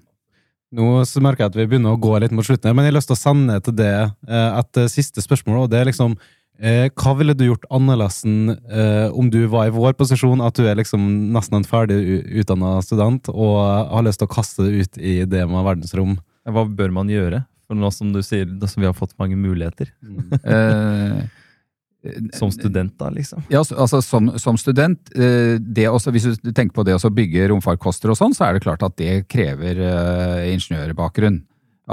Nå 0.71 1.01
så 1.07 1.19
merker 1.23 1.43
jeg 1.43 1.51
at 1.51 1.57
vi 1.59 1.67
begynner 1.67 1.97
å 1.97 1.99
gå 1.99 2.13
litt 2.23 2.31
mot 2.35 2.47
slutten, 2.47 2.71
men 2.75 2.85
jeg 2.87 2.93
har 2.93 2.99
lyst 3.01 3.09
til 3.11 3.17
å 3.17 3.19
sende 3.19 3.57
til 3.63 3.75
det 3.75 3.95
eh, 3.99 4.59
et 4.61 4.79
eh, 4.79 4.91
siste 4.91 5.23
spørsmål. 5.23 5.65
og 5.65 5.71
det 5.73 5.81
er 5.81 5.89
liksom 5.89 6.15
eh, 6.15 6.29
Hva 6.61 7.15
ville 7.17 7.33
du 7.33 7.47
gjort 7.47 7.63
annerledes 7.73 8.19
eh, 8.21 9.07
om 9.17 9.31
du 9.33 9.39
var 9.49 9.65
i 9.65 9.73
vår 9.73 9.95
posisjon, 9.97 10.43
at 10.45 10.59
du 10.59 10.67
er 10.69 10.77
liksom 10.77 11.07
nesten 11.33 11.57
en 11.57 11.65
ferdig 11.65 11.97
utdanna 12.43 12.75
student 12.85 13.31
og 13.33 13.55
har 13.89 14.05
lyst 14.05 14.21
til 14.21 14.29
å 14.29 14.33
kaste 14.35 14.67
deg 14.67 14.83
ut 14.83 14.99
i 15.01 15.15
det 15.25 15.41
med 15.49 15.65
verdensrom? 15.65 16.19
Hva 16.45 16.67
bør 16.69 16.93
man 16.93 17.09
gjøre? 17.09 17.41
For 17.65 17.79
nå 17.79 17.89
som 17.95 18.13
du 18.13 18.21
sier, 18.25 18.45
nå 18.45 18.69
som 18.69 18.83
vi 18.83 18.89
har 18.89 18.97
fått 18.97 19.17
mange 19.21 19.39
muligheter. 19.39 19.89
Mm. 20.05 21.29
Som 22.33 22.49
student, 22.51 22.95
da, 22.97 23.11
liksom. 23.13 23.43
Ja, 23.51 23.59
altså, 23.59 23.75
altså 23.77 24.01
som, 24.01 24.31
som 24.41 24.57
student, 24.57 25.11
eh, 25.13 25.59
det 25.61 25.85
også, 25.85 26.09
hvis 26.09 26.39
du 26.41 26.49
tenker 26.49 26.73
på 26.73 26.85
det 26.87 26.95
å 26.97 27.11
bygge 27.13 27.51
romfarkoster 27.51 28.09
og 28.09 28.17
sånn, 28.17 28.33
så 28.33 28.47
er 28.47 28.57
det 28.57 28.63
klart 28.65 28.81
at 28.81 28.95
det 28.97 29.27
krever 29.29 29.77
uh, 29.77 30.41
ingeniørbakgrunn. 30.49 31.43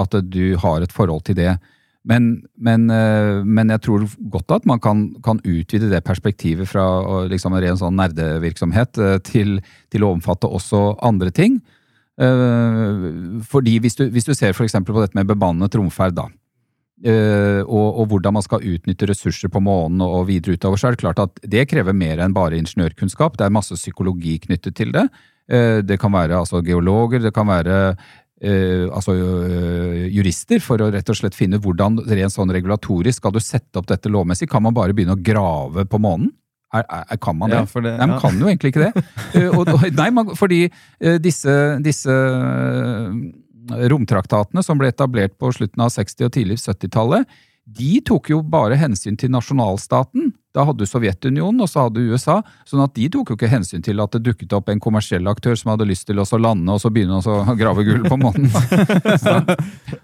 At 0.01 0.17
eh, 0.17 0.25
du 0.25 0.57
har 0.63 0.81
et 0.81 0.95
forhold 0.97 1.27
til 1.29 1.37
det. 1.37 1.59
Men, 2.07 2.29
men, 2.55 2.87
eh, 2.95 3.41
men 3.45 3.73
jeg 3.75 3.83
tror 3.85 4.07
godt 4.33 4.55
at 4.55 4.67
man 4.69 4.81
kan, 4.81 5.09
kan 5.25 5.41
utvide 5.43 5.91
det 5.91 6.05
perspektivet 6.07 6.69
fra 6.71 6.85
liksom, 7.29 7.57
en 7.57 7.65
ren 7.65 7.81
sånn 7.81 7.99
nerdevirksomhet 7.99 9.01
eh, 9.03 9.17
til, 9.27 9.59
til 9.93 10.07
å 10.07 10.13
omfatte 10.15 10.49
også 10.49 11.01
andre 11.05 11.33
ting. 11.35 11.59
Eh, 12.19 13.09
fordi 13.51 13.79
hvis 13.83 13.99
du, 13.99 14.07
hvis 14.15 14.29
du 14.29 14.35
ser 14.35 14.55
eksempel 14.55 14.95
på 14.95 15.03
dette 15.05 15.19
med 15.19 15.29
bemannet 15.29 15.75
romferd, 15.79 16.17
da. 16.19 16.29
og, 17.67 17.89
og 18.01 18.05
hvordan 18.11 18.35
man 18.35 18.43
skal 18.43 18.65
utnytte 18.67 19.07
ressurser 19.11 19.51
på 19.53 19.63
månen 19.63 20.01
og 20.03 20.31
videre 20.31 20.57
utover, 20.57 20.81
så 20.81 20.89
er 20.89 20.97
det 20.97 21.03
klart 21.03 21.21
at 21.23 21.43
det 21.45 21.69
krever 21.71 21.95
mer 21.95 22.23
enn 22.25 22.35
bare 22.35 22.59
ingeniørkunnskap. 22.59 23.37
Det 23.39 23.47
er 23.47 23.55
masse 23.55 23.77
psykologi 23.79 24.39
knyttet 24.47 24.79
til 24.79 24.95
det. 24.97 25.07
Det 25.49 25.97
kan 26.03 26.13
være 26.13 26.41
altså, 26.43 26.59
geologer, 26.61 27.23
det 27.23 27.31
kan 27.33 27.47
være 27.49 27.95
eh, 28.43 28.87
altså, 28.89 29.15
uh, 29.15 30.05
jurister, 30.13 30.63
for 30.65 30.83
å 30.83 30.91
rett 30.95 31.09
og 31.11 31.19
slett 31.19 31.37
finne 31.37 31.61
hvordan 31.63 32.01
rent 32.07 32.35
sånn 32.35 32.53
regulatorisk 32.55 33.23
skal 33.23 33.35
du 33.35 33.41
sette 33.43 33.81
opp 33.81 33.89
dette 33.91 34.13
lovmessig. 34.13 34.49
Kan 34.51 34.67
man 34.67 34.77
bare 34.77 34.97
begynne 34.97 35.17
å 35.17 35.23
grave 35.23 35.87
på 35.89 36.01
månen? 36.03 36.31
Er, 36.75 36.85
er, 36.85 37.17
kan 37.23 37.39
man 37.39 37.49
det? 37.49 37.63
Ja, 37.63 37.69
for 37.71 37.85
det 37.85 37.95
Nei, 37.97 38.11
man 38.11 38.21
kan 38.21 38.37
jo 38.37 38.49
egentlig 38.51 38.75
ikke 38.75 38.89
det. 38.89 39.05
Uh, 39.33 39.53
og, 39.59 39.71
og, 39.73 39.85
nei, 39.97 40.09
man, 40.15 40.35
fordi 40.39 40.67
disse, 41.23 41.53
disse 41.85 42.17
romtraktatene 43.69 44.65
som 44.65 44.81
ble 44.81 44.91
etablert 44.93 45.37
på 45.41 45.53
slutten 45.55 45.85
av 45.85 45.93
60- 45.95 46.29
og 46.29 46.35
tidlig 46.37 46.59
70-tallet, 46.61 47.39
de 47.69 47.99
tok 48.05 48.31
jo 48.33 48.43
bare 48.45 48.79
hensyn 48.81 49.17
til 49.21 49.33
nasjonalstaten. 49.33 50.33
Da 50.59 50.65
hadde 50.67 50.83
du 50.83 50.91
Sovjetunionen, 50.91 51.61
og 51.63 51.71
så 51.71 51.85
hadde 51.85 52.03
du 52.03 52.11
USA. 52.11 52.41
sånn 52.67 52.83
at 52.83 52.97
de 52.97 53.07
tok 53.15 53.31
jo 53.31 53.37
ikke 53.39 53.51
hensyn 53.53 53.85
til 53.85 54.03
at 54.03 54.17
det 54.17 54.25
dukket 54.27 54.55
opp 54.57 54.73
en 54.73 54.81
kommersiell 54.83 55.31
aktør 55.31 55.55
som 55.59 55.71
hadde 55.71 55.87
lyst 55.87 56.09
til 56.09 56.19
å 56.19 56.27
lande 56.39 56.75
og 56.75 56.81
så 56.83 56.91
begynne 56.91 57.21
å 57.23 57.55
grave 57.59 57.85
gull 57.87 58.03
på 58.09 58.19
månen. 58.19 58.51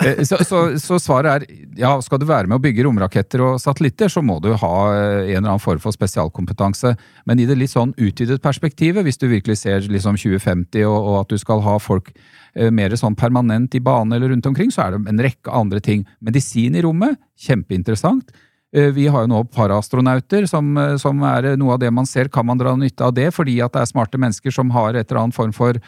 Eh, 0.05 0.20
så, 0.26 0.36
så, 0.44 0.59
så 0.80 0.96
svaret 1.00 1.44
er 1.44 1.64
ja, 1.78 1.90
skal 2.02 2.18
du 2.20 2.26
være 2.26 2.48
med 2.48 2.59
å 2.59 2.62
bygge 2.62 2.84
romraketter 2.84 3.40
og 3.44 3.61
satellitter, 3.62 4.11
så 4.11 4.22
må 4.24 4.36
du 4.42 4.50
ha 4.59 4.72
eh, 4.90 5.30
en 5.34 5.38
eller 5.38 5.55
annen 5.55 5.62
form 5.62 5.80
for 5.80 5.94
spesialkompetanse. 5.94 6.94
Men 7.28 7.40
i 7.40 7.46
det 7.48 7.57
litt 7.59 7.72
sånn 7.72 7.94
utvidet 7.94 8.42
perspektivet, 8.44 9.05
hvis 9.07 9.20
du 9.20 9.28
virkelig 9.30 9.61
ser 9.62 9.86
liksom 9.90 10.18
2050 10.20 10.84
og, 10.88 10.96
og 10.98 11.18
at 11.22 11.32
du 11.32 11.40
skal 11.40 11.62
ha 11.64 11.76
folk 11.82 12.11
eh, 12.12 12.72
mer 12.74 12.96
sånn 13.00 13.16
permanent 13.18 13.76
i 13.76 13.82
bane 13.84 14.18
eller 14.18 14.34
rundt 14.34 14.50
omkring, 14.50 14.72
så 14.74 14.86
er 14.86 14.96
det 14.96 15.05
en 15.12 15.24
rekke 15.28 15.55
andre 15.62 15.82
ting. 15.84 16.05
Medisin 16.24 16.76
i 16.76 16.84
rommet, 16.84 17.20
kjempeinteressant. 17.46 18.34
Eh, 18.75 18.91
Vi 18.91 19.07
har 19.07 19.25
jo 19.25 19.31
nå 19.31 19.45
paraastronauter, 19.55 20.49
som, 20.51 20.77
eh, 20.77 20.97
som 20.97 21.22
er 21.22 21.55
noe 21.57 21.75
av 21.75 21.79
det 21.79 21.93
man 21.95 22.07
ser. 22.07 22.29
Kan 22.29 22.47
man 22.47 22.59
dra 22.59 22.75
nytte 22.77 23.05
av 23.07 23.14
det 23.14 23.31
fordi 23.35 23.61
at 23.62 23.72
det 23.72 23.85
er 23.85 23.93
smarte 23.93 24.18
mennesker 24.18 24.53
som 24.53 24.70
har 24.70 24.95
et 24.95 25.11
eller 25.11 25.22
annet 25.22 25.35
form 25.35 25.53
for 25.55 25.79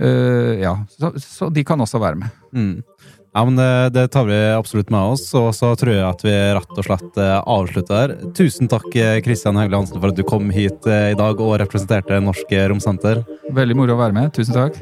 uh, 0.00 0.52
Ja, 0.56 0.78
så, 0.88 1.12
så 1.20 1.50
de 1.52 1.64
kan 1.64 1.80
også 1.80 2.00
være 2.00 2.16
med. 2.16 2.30
Mm. 2.56 2.82
Ja, 3.30 3.44
men 3.44 3.54
det, 3.54 3.92
det 3.94 4.08
tar 4.10 4.24
vi 4.26 4.38
absolutt 4.56 4.90
med 4.90 5.12
oss, 5.12 5.28
og 5.38 5.52
så 5.54 5.70
tror 5.78 5.92
jeg 5.92 6.02
at 6.02 6.24
vi 6.24 6.32
rett 6.56 6.72
og 6.74 6.86
slett 6.86 7.20
avslutter 7.20 7.52
avslutter. 7.54 8.32
Tusen 8.34 8.70
takk, 8.72 8.88
eh, 8.96 9.20
Kristian 9.22 9.60
Hauglie 9.60 9.78
Hansen, 9.78 10.00
for 10.00 10.10
at 10.10 10.18
du 10.18 10.24
kom 10.26 10.50
hit 10.50 10.88
eh, 10.88 11.12
i 11.12 11.18
dag 11.18 11.38
og 11.38 11.60
representerte 11.62 12.18
Norsk 12.24 12.56
Romsenter. 12.72 13.22
Veldig 13.54 13.78
moro 13.78 13.94
å 13.94 14.02
være 14.02 14.16
med. 14.16 14.32
Tusen 14.34 14.56
takk. 14.56 14.80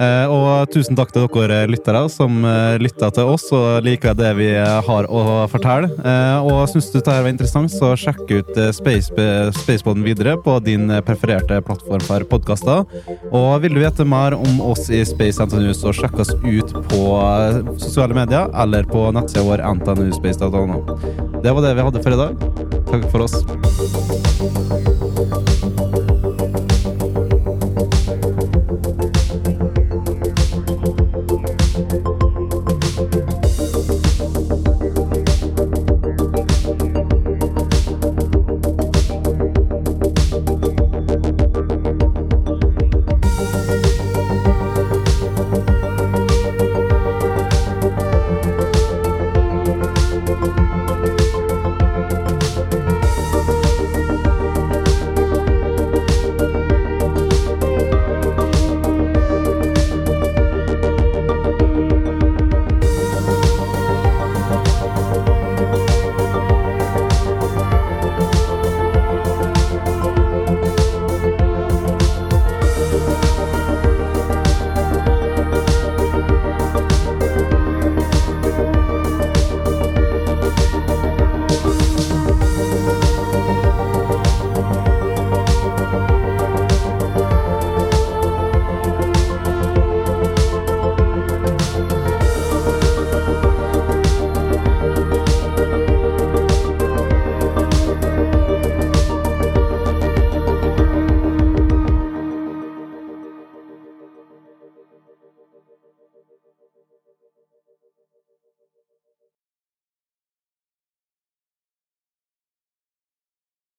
Eh, 0.00 0.26
og 0.30 0.70
tusen 0.74 0.96
takk 0.98 1.12
til 1.14 1.28
dere 1.30 1.64
lyttere 1.70 2.04
som 2.10 2.42
lytter 2.82 3.12
til 3.14 3.30
oss 3.34 3.46
og 3.54 3.84
liker 3.86 4.16
det 4.18 4.32
vi 4.38 4.50
har 4.54 5.08
å 5.08 5.44
fortelle. 5.50 5.90
Eh, 6.04 6.38
og 6.44 6.68
syns 6.70 6.90
du 6.90 6.98
dette 6.98 7.14
var 7.14 7.30
interessant, 7.30 7.72
så 7.72 7.94
sjekk 7.98 8.22
ut 8.30 8.58
eh, 8.60 8.72
Spaceboden 8.74 10.04
videre 10.06 10.36
på 10.40 10.58
din 10.64 10.88
prefererte 11.06 11.60
plattform 11.64 12.04
for 12.08 12.26
podkaster. 12.30 12.84
Og 13.30 13.62
vil 13.64 13.74
du 13.76 13.80
vite 13.82 14.04
mer 14.08 14.36
om 14.36 14.60
oss 14.64 14.90
i 14.90 15.04
Space 15.06 15.42
NTNU, 15.44 15.72
så 15.76 15.92
sjekk 15.96 16.18
oss 16.24 16.32
ut 16.42 16.70
på 16.90 17.02
eh, 17.20 17.60
sosiale 17.78 18.14
medier 18.16 18.50
eller 18.64 18.82
på 18.88 19.00
nettsida 19.14 19.44
vår 19.46 19.64
ntnuspace.no. 19.78 20.78
Det 21.44 21.52
var 21.52 21.62
det 21.64 21.74
vi 21.76 21.86
hadde 21.88 22.04
for 22.04 22.12
i 22.14 22.20
dag. 22.24 22.32
Takk 22.90 23.04
for 23.12 23.20
oss. 23.28 23.36